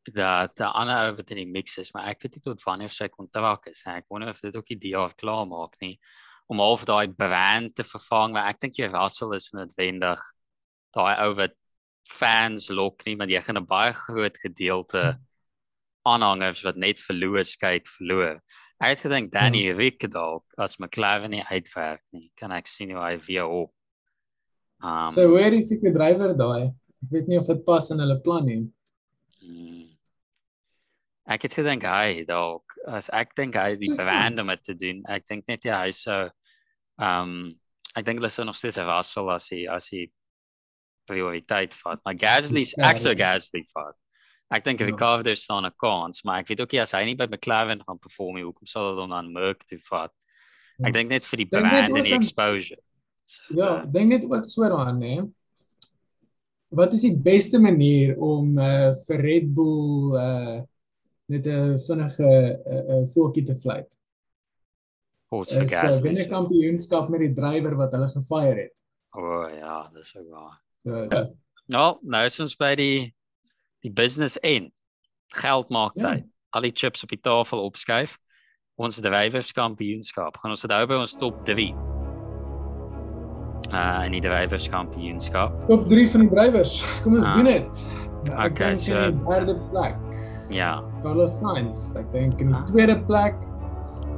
dat 0.03 0.57
die 0.59 0.68
ander 0.68 1.05
ou 1.07 1.11
wat 1.16 1.30
in 1.32 1.39
die 1.39 1.47
mix 1.47 1.78
is, 1.80 1.93
maar 1.95 2.09
ek 2.11 2.20
weet 2.22 2.34
nie 2.36 2.41
tot 2.43 2.64
wanneer 2.68 2.91
sy 2.91 3.07
kontrak 3.07 3.70
is. 3.72 3.86
Ek 3.88 4.09
wonder 4.11 4.34
of 4.34 4.41
dit 4.43 4.55
ook 4.59 4.74
die 4.76 4.91
jaar 4.91 5.14
klaar 5.16 5.45
maak 5.47 5.78
nie 5.80 5.95
om 6.51 6.59
half 6.59 6.86
daai 6.88 7.07
brand 7.07 7.76
te 7.76 7.86
vervang 7.88 8.34
maar 8.36 8.49
ek 8.51 8.64
dink 8.64 8.80
jy 8.80 8.89
Russell 8.91 9.36
is 9.38 9.51
noodwendig 9.55 10.24
daai 10.95 11.16
ou 11.26 11.32
wat 11.39 11.55
fans 12.09 12.70
lok 12.70 13.05
nie 13.07 13.16
maar 13.20 13.32
jy 13.32 13.41
gaan 13.41 13.61
'n 13.61 13.70
baie 13.70 13.93
groot 13.93 14.38
gedeelte 14.45 15.03
aanhangers 16.03 16.64
wat 16.68 16.78
net 16.86 16.99
verloor 16.99 17.47
kyk 17.64 17.88
verloor 17.88 18.41
ek 18.84 18.97
het 18.97 19.05
gedink 19.07 19.31
Danny 19.34 19.65
hmm. 19.65 19.79
Ricciardo 19.79 20.43
as 20.57 20.77
McLaren 20.81 21.34
nie 21.34 21.43
uitwerk 21.49 22.03
nie 22.11 22.29
kan 22.39 22.53
ek 22.55 22.69
sien 22.71 22.93
hoe 22.93 23.01
hy 23.03 23.15
weer 23.27 23.47
op 23.47 23.71
um, 24.84 25.09
so 25.13 25.39
is 25.39 25.73
die 25.79 25.95
drywer 25.95 26.36
daai 26.38 26.69
ek 26.69 27.09
weet 27.15 27.31
nie 27.31 27.39
of 27.41 27.49
dit 27.49 27.65
pas 27.65 27.91
in 27.95 28.03
hulle 28.03 28.19
plan 28.25 28.45
nie 28.45 28.61
hmm. 29.41 29.89
ek 31.25 31.47
het 31.47 31.59
gedink 31.61 31.88
hy 31.88 32.23
dalk 32.27 32.73
as 32.88 33.09
ek 33.15 33.34
dink 33.38 33.55
hy 33.57 33.71
is 33.73 33.81
die 33.81 33.91
brand 33.95 34.41
om 34.41 34.51
dit 34.51 34.63
te 34.65 34.75
doen. 34.77 35.01
Ek 35.11 35.25
dink 35.29 35.47
net 35.47 35.65
ja, 35.67 35.79
hy 35.84 35.93
sou 35.95 36.27
um, 37.01 37.53
ek 37.95 38.07
dink 38.07 38.21
hulle 38.21 38.31
sou 38.34 38.45
nog 38.47 38.57
steeds 38.59 38.81
Russell 38.84 39.31
as 39.34 39.49
hy 39.53 39.63
as 39.71 39.89
hy 39.93 40.05
prioriteit 41.09 41.75
vat. 41.84 42.01
Maar 42.05 42.17
Gasly 42.19 42.63
is 42.65 42.73
ek 42.79 43.01
sou 43.01 43.13
Gasly 43.17 43.63
vat. 43.73 43.97
Ek 44.54 44.66
dink 44.66 44.80
ja. 44.80 44.86
Ricardo 44.86 45.34
staan 45.34 45.66
'n 45.66 45.74
kans, 45.78 46.24
maar 46.24 46.39
ek 46.39 46.47
weet 46.47 46.62
ook 46.62 46.72
nie 46.72 46.82
as 46.82 46.93
hy 46.93 47.04
nie 47.06 47.16
by 47.16 47.26
McLaren 47.26 47.82
gaan 47.82 47.99
perform 47.99 48.36
nie, 48.36 48.43
hoekom 48.45 48.68
sal 48.70 48.91
hulle 48.91 49.08
dan 49.10 49.32
Merc 49.34 49.64
toe 49.66 49.80
vat? 49.89 50.14
Ek 50.82 50.91
ja. 50.91 50.97
dink 50.99 51.10
net 51.10 51.26
vir 51.26 51.38
die 51.38 51.49
brand 51.49 51.89
en 51.97 52.04
die 52.04 52.14
exposure. 52.14 52.82
So, 53.26 53.41
ja, 53.56 53.86
dink 53.86 54.10
net 54.10 54.28
ook 54.28 54.45
so 54.45 54.68
daaraan, 54.68 54.99
né? 54.99 55.16
Wat 56.74 56.93
is 56.93 57.06
die 57.06 57.18
beste 57.22 57.60
manier 57.62 58.18
om 58.18 58.58
uh, 58.58 58.91
vir 59.08 59.22
Red 59.22 59.54
Bull 59.54 60.18
uh 60.18 60.62
net 61.32 61.47
'n 61.47 61.80
vinnige 61.80 62.30
'n 62.68 63.08
voetjie 63.08 63.43
te 63.43 63.56
fluit. 63.56 63.99
Ons 65.30 65.54
vergeet. 65.54 66.04
Dis 66.04 66.26
'n 66.26 66.30
kampioenskap 66.30 67.10
met 67.10 67.20
die 67.20 67.34
drywer 67.34 67.76
wat 67.76 67.91
hulle 67.91 68.10
gefire 68.10 68.62
het. 68.68 68.84
O 69.16 69.22
oh, 69.22 69.49
ja, 69.49 69.89
dis 69.93 70.10
so 70.10 70.24
waar. 70.30 70.62
So, 70.78 71.08
ja. 71.10 71.30
Nou, 71.66 71.97
nou 72.01 72.26
is 72.26 72.39
ons 72.39 72.56
by 72.56 72.76
die 72.76 73.14
die 73.84 73.91
business 73.91 74.38
end. 74.39 74.71
Geld 75.36 75.69
maak 75.73 75.97
ja. 75.99 76.09
tyd. 76.09 76.29
Al 76.53 76.67
die 76.67 76.73
chips 76.73 77.03
op 77.03 77.11
die 77.11 77.21
tafel 77.21 77.63
opskuif. 77.65 78.17
Ons 78.81 78.99
drywerskampioenskap. 79.03 80.38
Gaan 80.41 80.55
ons 80.55 80.65
dit 80.65 80.73
hou 80.73 80.86
by 80.89 81.01
ons 81.03 81.17
top 81.19 81.43
3. 81.49 81.67
Uh 83.73 83.79
ah, 83.79 84.01
in 84.05 84.15
die 84.17 84.21
drywerskampioenskap. 84.23 85.55
Top 85.69 85.88
3 85.89 86.07
van 86.13 86.25
die 86.25 86.31
drywers. 86.34 86.75
Kom 87.03 87.17
ons 87.17 87.29
uh, 87.29 87.38
doen 87.38 87.49
dit. 87.51 87.86
Okay, 88.31 88.75
so 88.79 89.09
derde 89.27 89.57
plek. 89.71 89.97
Ja, 90.53 90.77
Carlos 91.01 91.34
Sainz. 91.41 91.89
Ek 91.99 92.07
dink 92.13 92.39
in 92.41 92.53
die 92.53 92.59
ah. 92.59 92.65
tweede 92.69 92.97
plek 93.09 93.39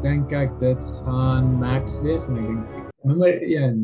dink 0.03 0.33
ek 0.35 0.51
dit 0.61 0.89
gaan 1.01 1.55
Max 1.57 2.01
wees 2.05 2.27
en 2.29 2.37
ek 2.37 2.49
dink 2.51 2.91
nommer 3.07 3.39
1 3.41 3.79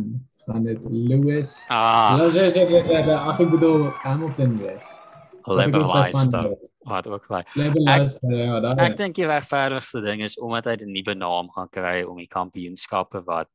gaan 0.46 0.66
dit 0.68 0.86
Lewis. 0.90 1.66
Ah. 1.74 2.18
Lewis 2.20 2.38
is 2.38 2.60
dit 2.60 2.92
dat 2.92 3.10
ek 3.10 3.48
bedoel 3.50 3.90
Hamilton 4.04 4.58
wees. 4.62 5.00
Liberalize 5.46 6.58
wat 6.88 7.08
ook 7.08 7.28
baie. 7.28 7.46
Liberalize 7.54 8.36
ja, 8.36 8.60
daar. 8.60 8.78
Ek 8.86 8.98
dink 8.98 9.16
die 9.16 9.26
regverdigste 9.26 10.02
ding 10.02 10.22
is 10.22 10.38
omdat 10.40 10.66
hy 10.66 10.76
'n 10.82 10.92
nuwe 10.92 11.16
naam 11.16 11.50
gaan 11.52 11.70
kry 11.70 12.02
om 12.04 12.18
die 12.18 12.28
kampioenskappe 12.28 13.24
wat 13.26 13.50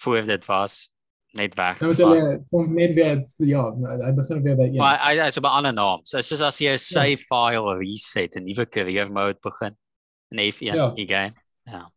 voor 0.00 0.22
dit 0.26 0.46
was 0.46 0.90
net 1.38 1.54
weg. 1.54 1.80
Nou 1.80 1.92
hulle 1.94 2.42
kom 2.50 2.74
net 2.74 2.94
weer 2.94 3.22
ja, 3.46 3.64
hy 4.04 4.12
begin 4.16 4.42
weer 4.42 4.56
by 4.58 4.66
een. 4.70 4.80
Maar 4.82 4.98
hy 5.04 5.14
hy's 5.20 5.38
op 5.38 5.44
'n 5.44 5.56
ander 5.58 5.72
naam. 5.72 6.00
So 6.04 6.20
soos 6.20 6.40
as 6.40 6.58
jy 6.58 6.72
'n 6.72 6.78
save 6.78 7.20
ja. 7.20 7.26
file 7.28 7.76
reset 7.78 8.34
en 8.34 8.44
nuwe 8.44 8.66
career 8.66 9.12
mode 9.12 9.38
begin 9.42 9.76
in 10.30 10.52
F1 10.52 10.74
ja. 10.74 10.92
again. 10.96 11.34
Ja. 11.64 11.90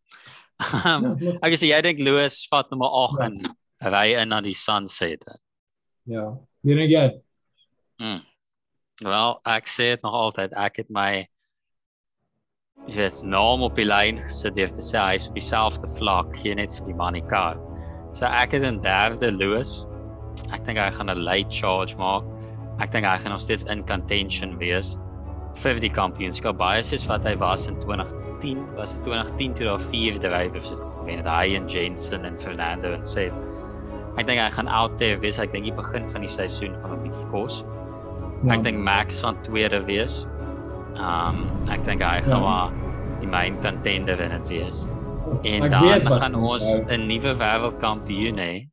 Um, 0.85 1.17
ja 1.25 1.33
ek 1.41 1.57
sê 1.57 1.69
jy 1.71 1.81
dink 1.81 1.99
Louis 1.99 2.47
vat 2.51 2.69
nommer 2.69 2.89
8 2.89 3.19
ja. 3.19 3.25
en 3.25 3.93
ry 3.93 4.13
in 4.21 4.29
na 4.29 4.41
die 4.41 4.55
sunset. 4.55 5.23
Ja. 6.03 6.37
Wie 6.61 6.75
dink 6.75 6.91
jy? 6.91 7.21
Mm. 7.97 8.21
Wel, 9.01 9.39
ek 9.49 9.65
sê 9.67 9.95
dit 9.95 10.03
nog 10.05 10.13
altyd, 10.13 10.51
ek 10.53 10.83
het 10.83 10.89
my 10.93 11.23
jy 12.85 12.97
weet, 12.99 13.23
naam 13.25 13.63
op 13.65 13.73
die 13.79 13.87
lyn 13.87 14.19
gesit 14.21 14.53
deur 14.57 14.69
te 14.69 14.83
sê 14.85 14.99
hy 15.01 15.15
is 15.17 15.25
op 15.31 15.39
dieselfde 15.39 15.89
vlak, 15.95 16.35
geen 16.43 16.59
net 16.61 16.75
vir 16.77 16.91
die 16.91 16.97
money 16.99 17.23
car. 17.31 17.57
So 18.13 18.27
ek 18.27 18.53
het 18.53 18.65
in 18.67 18.77
derde 18.83 19.31
Lewis. 19.33 19.87
Ek 20.53 20.61
dink 20.67 20.77
hy 20.77 20.91
gaan 20.93 21.09
'n 21.09 21.23
late 21.25 21.49
charge 21.49 21.97
maak. 21.97 22.27
Ek 22.81 22.91
dink 22.91 23.05
hy 23.05 23.17
gaan 23.17 23.33
nog 23.33 23.41
steeds 23.41 23.63
in 23.63 23.83
contention 23.85 24.57
wees 24.59 24.97
vir 25.55 25.79
die 25.79 25.89
kampioenskap. 25.89 26.57
Baie 26.57 26.83
soos 26.83 27.07
wat 27.09 27.25
hy 27.25 27.35
was 27.35 27.67
in 27.67 27.79
2010, 27.79 28.61
was 28.75 28.93
dit 28.93 29.03
2010 29.03 29.53
toe 29.53 29.65
daar 29.65 29.85
vier 29.89 30.19
drywers 30.19 30.69
het 30.69 30.79
gewen, 30.79 31.17
het 31.17 31.27
hy 31.27 31.55
en 31.55 31.67
Jensen 31.67 32.25
en 32.25 32.37
Fernando 32.37 32.93
en 32.93 33.03
Seb. 33.03 33.33
Ek 34.17 34.27
dink 34.27 34.39
hy 34.39 34.49
gaan 34.49 34.67
out 34.67 34.97
there 34.97 35.17
wees. 35.17 35.39
Ek 35.39 35.51
dink 35.51 35.65
die 35.65 35.73
begin 35.73 36.07
van 36.09 36.21
die 36.21 36.29
seisoen 36.29 36.77
gaan 36.83 36.99
'n 36.99 37.09
bietjie 37.09 37.29
kos. 37.31 37.63
Ja. 38.43 38.57
Ek 38.57 38.63
dink 38.65 38.81
Max 38.83 39.21
gaan 39.23 39.37
tweede 39.41 39.79
wees. 39.87 40.25
Um 40.99 41.45
ek 41.71 41.85
dink 41.87 42.01
hy 42.03 42.19
gaan 42.25 42.43
ja. 42.43 42.57
die 43.21 43.29
main 43.31 43.55
contender 43.63 44.19
in 44.19 44.35
dit 44.35 44.49
wees. 44.51 44.83
En 45.47 45.69
dan 45.71 46.03
gaan 46.19 46.35
ons 46.35 46.65
'n 46.73 47.07
nuwe 47.07 47.31
wêreldkampioen 47.39 48.39
hê. 48.43 48.67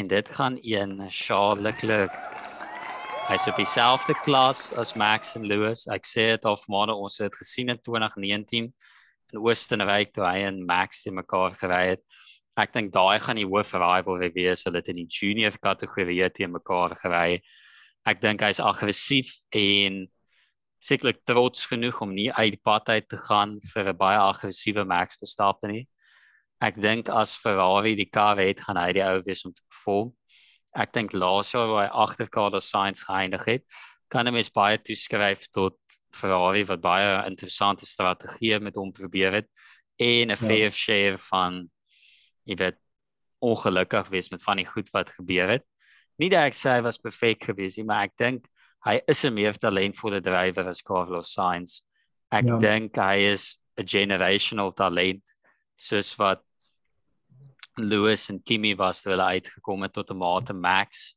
En 0.00 0.06
dit 0.06 0.28
gaan 0.28 0.56
een 0.62 0.96
Charles 1.10 1.60
Leclerc. 1.60 2.10
Hy's 3.28 3.46
op 3.46 3.56
dieselfde 3.56 4.14
klas 4.24 4.72
as 4.72 4.94
Max 4.94 5.36
en 5.36 5.44
Lewis. 5.44 5.86
Ek 5.86 6.06
sê 6.06 6.32
dit 6.32 6.44
al 6.44 6.56
vanmôre 6.56 6.96
ons 6.96 7.18
het 7.18 7.36
gesien 7.36 7.68
in 7.68 7.78
2019 7.78 8.72
in 9.32 9.38
Oostenryk 9.38 10.14
toe 10.14 10.24
hy 10.24 10.46
en 10.48 10.64
Max 10.64 11.02
te 11.02 11.10
mekaar 11.10 11.52
gery 11.52 11.86
het. 11.92 12.02
Ek 12.56 12.72
dink 12.72 12.92
daai 12.92 13.20
gaan 13.20 13.36
die 13.36 13.46
hoof 13.46 13.74
rivalry 13.74 14.32
wees. 14.32 14.64
Hulle 14.64 14.80
het 14.80 14.88
in 14.88 15.04
die 15.04 15.06
junior 15.06 15.52
kategorie 15.60 16.30
te 16.30 16.46
mekaar 16.46 16.96
gery 16.96 17.42
ek 18.06 18.20
dink 18.20 18.40
hy's 18.40 18.60
aggressief 18.60 19.32
en 19.52 20.06
sekerlik 20.80 21.20
trots 21.28 21.66
genoeg 21.68 22.00
om 22.00 22.14
nie 22.16 22.30
uit 22.32 22.54
die 22.56 22.62
pad 22.64 22.88
uit 22.88 23.08
te 23.08 23.18
gaan 23.20 23.58
vir 23.72 23.90
'n 23.92 23.96
baie 23.96 24.18
aggressiewe 24.18 24.84
Max 24.84 25.18
Verstappen 25.20 25.70
nie. 25.70 25.88
Ek 26.60 26.80
dink 26.80 27.08
as 27.08 27.36
Ferrari 27.36 27.94
die 27.96 28.08
kar 28.08 28.36
het, 28.36 28.60
gaan 28.60 28.76
hy 28.76 28.92
die 28.92 29.04
ou 29.04 29.22
wees 29.22 29.44
om 29.44 29.52
te 29.52 29.62
perform. 29.68 30.12
Ek 30.74 30.92
dink 30.92 31.12
laas 31.12 31.52
jaar 31.52 31.68
waar 31.68 31.86
hy 31.86 31.92
agter 32.04 32.28
Carlos 32.28 32.68
Sainz 32.68 33.04
geëindig 33.04 33.44
het, 33.44 33.64
kan 34.10 34.26
hom 34.26 34.36
is 34.36 34.50
baie 34.50 34.78
toeskryf 34.78 35.48
tot 35.54 35.78
Ferrari 36.12 36.64
wat 36.64 36.80
baie 36.80 37.26
interessante 37.28 37.86
strategieë 37.86 38.60
met 38.60 38.74
hom 38.74 38.92
probeer 38.92 39.32
het 39.32 39.48
en 39.98 40.30
'n 40.30 40.30
ja. 40.30 40.36
fair 40.36 40.72
share 40.72 41.18
van 41.30 41.70
jy 42.44 42.56
weet 42.56 42.78
ongelukkig 43.40 44.08
wees 44.08 44.30
met 44.30 44.42
van 44.42 44.56
die 44.56 44.66
goed 44.66 44.90
wat 44.92 45.10
gebeur 45.10 45.48
het 45.48 45.69
nie 46.20 46.30
dat 46.32 46.50
ek 46.50 46.56
sê 46.56 46.76
hy 46.76 46.82
was 46.84 47.00
perfek 47.00 47.48
gewees 47.50 47.78
nie, 47.78 47.86
maar 47.88 48.08
ek 48.08 48.16
dink 48.20 48.48
hy 48.86 49.00
is 49.08 49.24
'n 49.24 49.34
meer 49.34 49.56
talentvolle 49.56 50.20
drywer 50.24 50.68
as 50.68 50.82
Carlos 50.82 51.32
Sainz. 51.32 51.82
Ek 52.32 52.46
ja. 52.46 52.58
dink 52.58 52.96
hy 52.96 53.32
is 53.32 53.56
'n 53.78 53.86
generational 53.86 54.72
talent 54.72 55.24
soos 55.76 56.16
wat 56.18 56.44
Lewis 57.78 58.28
en 58.30 58.42
Kimi 58.42 58.74
was 58.76 59.02
toe 59.02 59.12
hulle 59.14 59.28
uitgekom 59.36 59.82
het 59.82 59.92
tot 59.92 60.10
'n 60.10 60.16
mate 60.16 60.52
Max. 60.52 61.14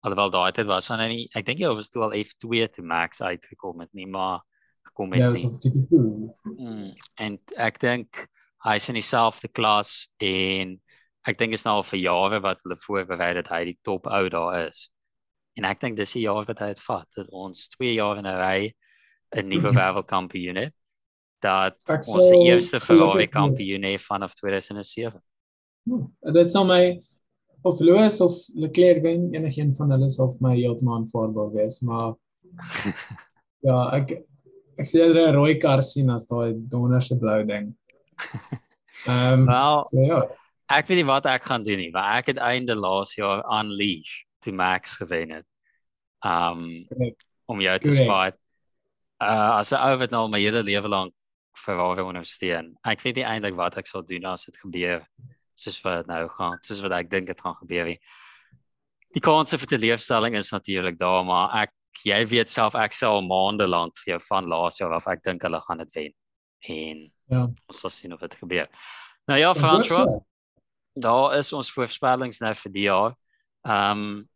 Alhoewel 0.00 0.30
daai 0.30 0.52
tyd 0.52 0.66
was 0.66 0.88
hy 0.88 1.08
nie, 1.08 1.28
ek 1.34 1.44
dink 1.44 1.60
hy 1.60 1.74
was 1.74 1.90
toe 1.90 2.02
al 2.02 2.12
F2 2.12 2.68
te 2.72 2.82
Max 2.82 3.20
uitgekom 3.20 3.80
het 3.80 3.92
nie, 3.92 4.06
maar 4.06 4.40
gekom 4.86 5.12
het 5.12 5.20
ja, 5.20 5.30
nie. 5.30 6.30
Mm, 6.58 6.92
en 7.18 7.38
ek 7.56 7.78
dink 7.78 8.28
hy's 8.64 8.88
in 8.88 8.94
dieselfde 8.94 9.48
klas 9.48 10.08
en 10.18 10.80
ek 11.28 11.36
dink 11.36 11.56
is 11.56 11.66
nou 11.66 11.78
al 11.78 11.86
vir 11.90 12.00
jare 12.00 12.40
wat 12.44 12.62
hulle 12.64 12.78
voorberei 12.80 13.32
dat 13.36 13.50
hy 13.52 13.60
die 13.68 13.78
top 13.84 14.08
ou 14.08 14.24
daar 14.32 14.68
is. 14.68 14.88
En 15.58 15.66
ek 15.68 15.82
dink 15.82 15.98
dis 15.98 16.14
die 16.16 16.24
jaar 16.24 16.46
wat 16.48 16.62
hy 16.62 16.70
het 16.72 16.80
vat 16.80 17.08
dat 17.18 17.30
ons 17.34 17.66
2 17.76 17.96
jaar 17.98 18.20
in 18.20 18.28
'n 18.30 18.38
ry 18.38 18.60
'n 19.36 19.48
nuwe 19.52 19.72
wêreldkampioen 19.80 20.62
het. 20.64 20.74
Dat 21.44 21.76
ek 21.86 22.06
ons 22.08 22.30
eerste 22.46 22.80
Ferrari 22.80 23.28
kampioen 23.28 23.84
het 23.84 24.02
vanaf 24.02 24.34
2007. 24.40 25.20
Hmm, 25.84 26.08
dit 26.32 26.50
sal 26.50 26.66
my 26.66 26.98
of 27.62 27.80
Lewis 27.80 28.20
of 28.20 28.34
Leclerc 28.54 29.02
wen 29.02 29.28
enigiemand 29.34 29.76
van 29.76 29.90
hulle 29.90 30.08
sal 30.10 30.32
vir 30.32 30.48
my 30.48 30.54
heeltemal 30.56 31.00
aanvaarbaar 31.02 31.52
wees, 31.52 31.80
maar 31.80 32.14
ja, 33.68 33.78
ek 33.98 34.16
ek 34.78 34.86
sê 34.86 35.04
hulle 35.04 35.28
'n 35.28 35.36
rooi 35.36 35.58
kar 35.58 35.82
sien 35.82 36.10
as 36.10 36.26
daai 36.26 36.54
donderse 36.56 37.18
blou 37.18 37.44
ding. 37.44 37.74
Ehm 39.06 39.42
um, 39.42 39.46
well, 39.46 39.84
so, 39.84 40.02
ja 40.02 40.26
ek 40.68 40.88
weet 40.88 41.00
nie 41.00 41.08
wat 41.08 41.26
ek 41.26 41.46
gaan 41.48 41.64
doen 41.64 41.80
nie, 41.80 41.92
want 41.92 42.18
ek 42.20 42.32
het 42.34 42.42
einde 42.44 42.76
laas 42.76 43.14
jaar 43.16 43.44
Unleash 43.60 44.24
te 44.44 44.52
Max 44.52 44.98
gewen 45.00 45.30
het. 45.38 45.48
Um 46.24 46.84
om 47.48 47.60
jou 47.64 47.78
te 47.80 47.92
spot. 47.96 48.36
Uh 49.22 49.58
as 49.58 49.72
'n 49.72 49.80
ou 49.80 49.96
wat 49.98 50.10
nou 50.10 50.28
my 50.28 50.40
hele 50.40 50.62
lewe 50.62 50.88
lank 50.88 51.14
Ferrari 51.56 52.02
ondersteun. 52.02 52.76
Ek 52.84 53.00
weet 53.02 53.16
nie 53.16 53.24
eintlik 53.24 53.56
wat 53.56 53.78
ek 53.78 53.86
sal 53.86 54.02
doen 54.02 54.24
as 54.24 54.44
dit 54.44 54.56
gebeur 54.56 55.06
soos 55.58 55.80
wat 55.82 56.06
nou 56.06 56.28
gaan, 56.28 56.58
soos 56.62 56.82
wat 56.84 56.94
ek 57.00 57.10
dink 57.10 57.26
dit 57.26 57.40
gaan 57.40 57.56
gebeur. 57.58 57.90
Nie. 57.90 57.98
Die 59.16 59.24
kans 59.24 59.50
vir 59.50 59.66
teleurstelling 59.66 60.36
is 60.38 60.52
natuurlik 60.54 60.98
daar, 60.98 61.24
maar 61.24 61.64
ek 61.64 61.74
jy 62.04 62.20
weet 62.30 62.50
self 62.50 62.76
ek 62.78 62.94
sal 62.94 63.22
maande 63.26 63.66
lank 63.66 63.96
vir 63.98 64.14
jou 64.14 64.20
van 64.28 64.46
laas 64.46 64.78
jaar 64.78 64.94
af 64.94 65.08
ek 65.08 65.24
dink 65.24 65.42
hulle 65.42 65.60
gaan 65.60 65.82
dit 65.82 65.94
wen. 65.98 66.12
En 66.68 67.04
ja, 67.32 67.42
ons 67.48 67.80
sal 67.80 67.90
sien 67.90 68.12
of 68.12 68.20
dit 68.20 68.34
gebeur. 68.34 68.68
Nou 69.26 69.38
ja, 69.38 69.54
François 69.54 70.20
daar 71.00 71.36
is 71.38 71.52
ons 71.52 71.70
voorspellings 71.72 72.40
nou 72.42 72.54
vir 72.64 72.72
die 72.74 72.88
jaar. 72.88 73.14
Ehm 73.66 74.04
um, 74.04 74.26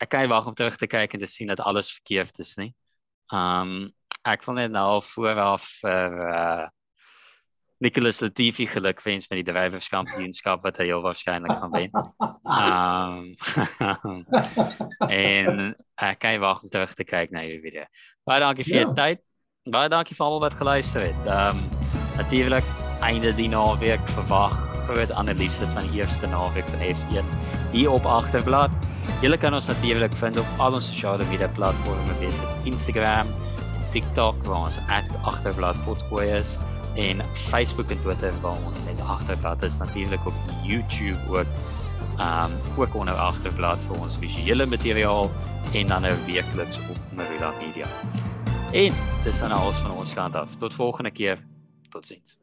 ek 0.00 0.08
kan 0.08 0.22
nie 0.24 0.32
wag 0.32 0.46
om 0.48 0.54
terug 0.56 0.78
te 0.80 0.88
kyk 0.88 1.12
en 1.12 1.20
te 1.20 1.28
sien 1.28 1.50
dat 1.52 1.60
alles 1.60 1.92
verkeerd 1.92 2.38
is 2.38 2.56
nie. 2.56 2.72
Ehm 3.32 3.72
um, 3.74 3.88
ek 4.26 4.44
wil 4.44 4.58
net 4.58 4.72
nou 4.72 5.00
vooraf 5.14 5.66
vir 5.80 6.20
uh 6.34 6.68
Nicholas 7.80 8.20
Latifi 8.20 8.66
geluk 8.68 8.98
wens 9.00 9.28
met 9.30 9.38
die 9.40 9.52
drywerskampioenskap 9.52 10.60
wat 10.66 10.76
hy 10.82 10.90
heel 10.90 11.00
waarskynlik 11.00 11.54
gaan 11.62 11.72
wen. 11.72 11.92
Ehm 12.58 13.14
um, 14.04 14.26
en 15.22 15.62
ek 15.96 16.20
kan 16.20 16.36
nie 16.36 16.42
wag 16.44 16.60
om 16.62 16.72
terug 16.72 16.92
te 16.94 17.08
kyk 17.08 17.32
na 17.32 17.46
hierdie 17.46 17.64
video. 17.64 17.86
Baie 18.28 18.44
dankie 18.44 18.68
vir 18.68 18.82
jou 18.82 18.88
ja. 18.90 18.96
tyd. 18.98 19.24
Baie 19.68 19.88
dankie 19.92 20.16
vir 20.16 20.26
almal 20.26 20.44
wat 20.48 20.60
geluister 20.60 21.08
het. 21.08 21.24
Ehm 21.24 21.56
um, 21.56 21.64
natuurlik 22.20 22.76
einde 23.00 23.32
die 23.32 23.48
naweek 23.48 24.04
verwag 24.12 24.58
groot 24.90 25.12
analise 25.12 25.66
van 25.74 25.86
die 25.86 26.00
eerste 26.00 26.26
naweek 26.26 26.66
van 26.72 26.82
F1 26.90 27.30
hier 27.72 27.90
op 27.90 28.06
agterblad. 28.06 28.70
Julle 29.20 29.38
kan 29.38 29.54
ons 29.54 29.66
natuurlik 29.66 30.12
vind 30.18 30.38
op 30.40 30.58
al 30.58 30.78
ons 30.78 30.90
sosiale 30.90 31.24
media 31.30 31.48
platforms, 31.54 32.18
wees 32.18 32.40
dit 32.40 32.72
Instagram, 32.72 33.30
TikTok 33.94 34.44
waar 34.46 34.66
ons 34.66 34.78
@agterbladpodcast 35.22 36.58
en 36.94 37.22
Facebook 37.32 37.90
en 37.90 38.00
Twitter 38.00 38.32
waar 38.40 38.58
ons 38.66 38.78
net 38.86 39.00
agterblad 39.00 39.62
is 39.62 39.78
natuurlik 39.78 40.26
op 40.26 40.34
YouTube 40.64 41.20
ook. 41.28 41.46
Um 42.20 42.52
ook 42.76 42.94
onder 42.94 43.14
agterblad 43.14 43.80
vir 43.82 44.00
ons 44.00 44.16
visuele 44.20 44.66
materiaal 44.66 45.30
en 45.72 45.86
dan 45.86 46.06
'n 46.06 46.24
weekliks 46.26 46.78
op 46.78 46.98
Marula 47.14 47.52
Media. 47.60 47.86
En 48.72 48.92
dis 49.24 49.38
dan 49.38 49.52
alles 49.52 49.76
van 49.76 49.90
ons 49.90 50.14
kant 50.14 50.34
af. 50.34 50.56
Tot 50.56 50.74
volgende 50.74 51.10
keer. 51.10 51.38
Totsiens. 51.90 52.39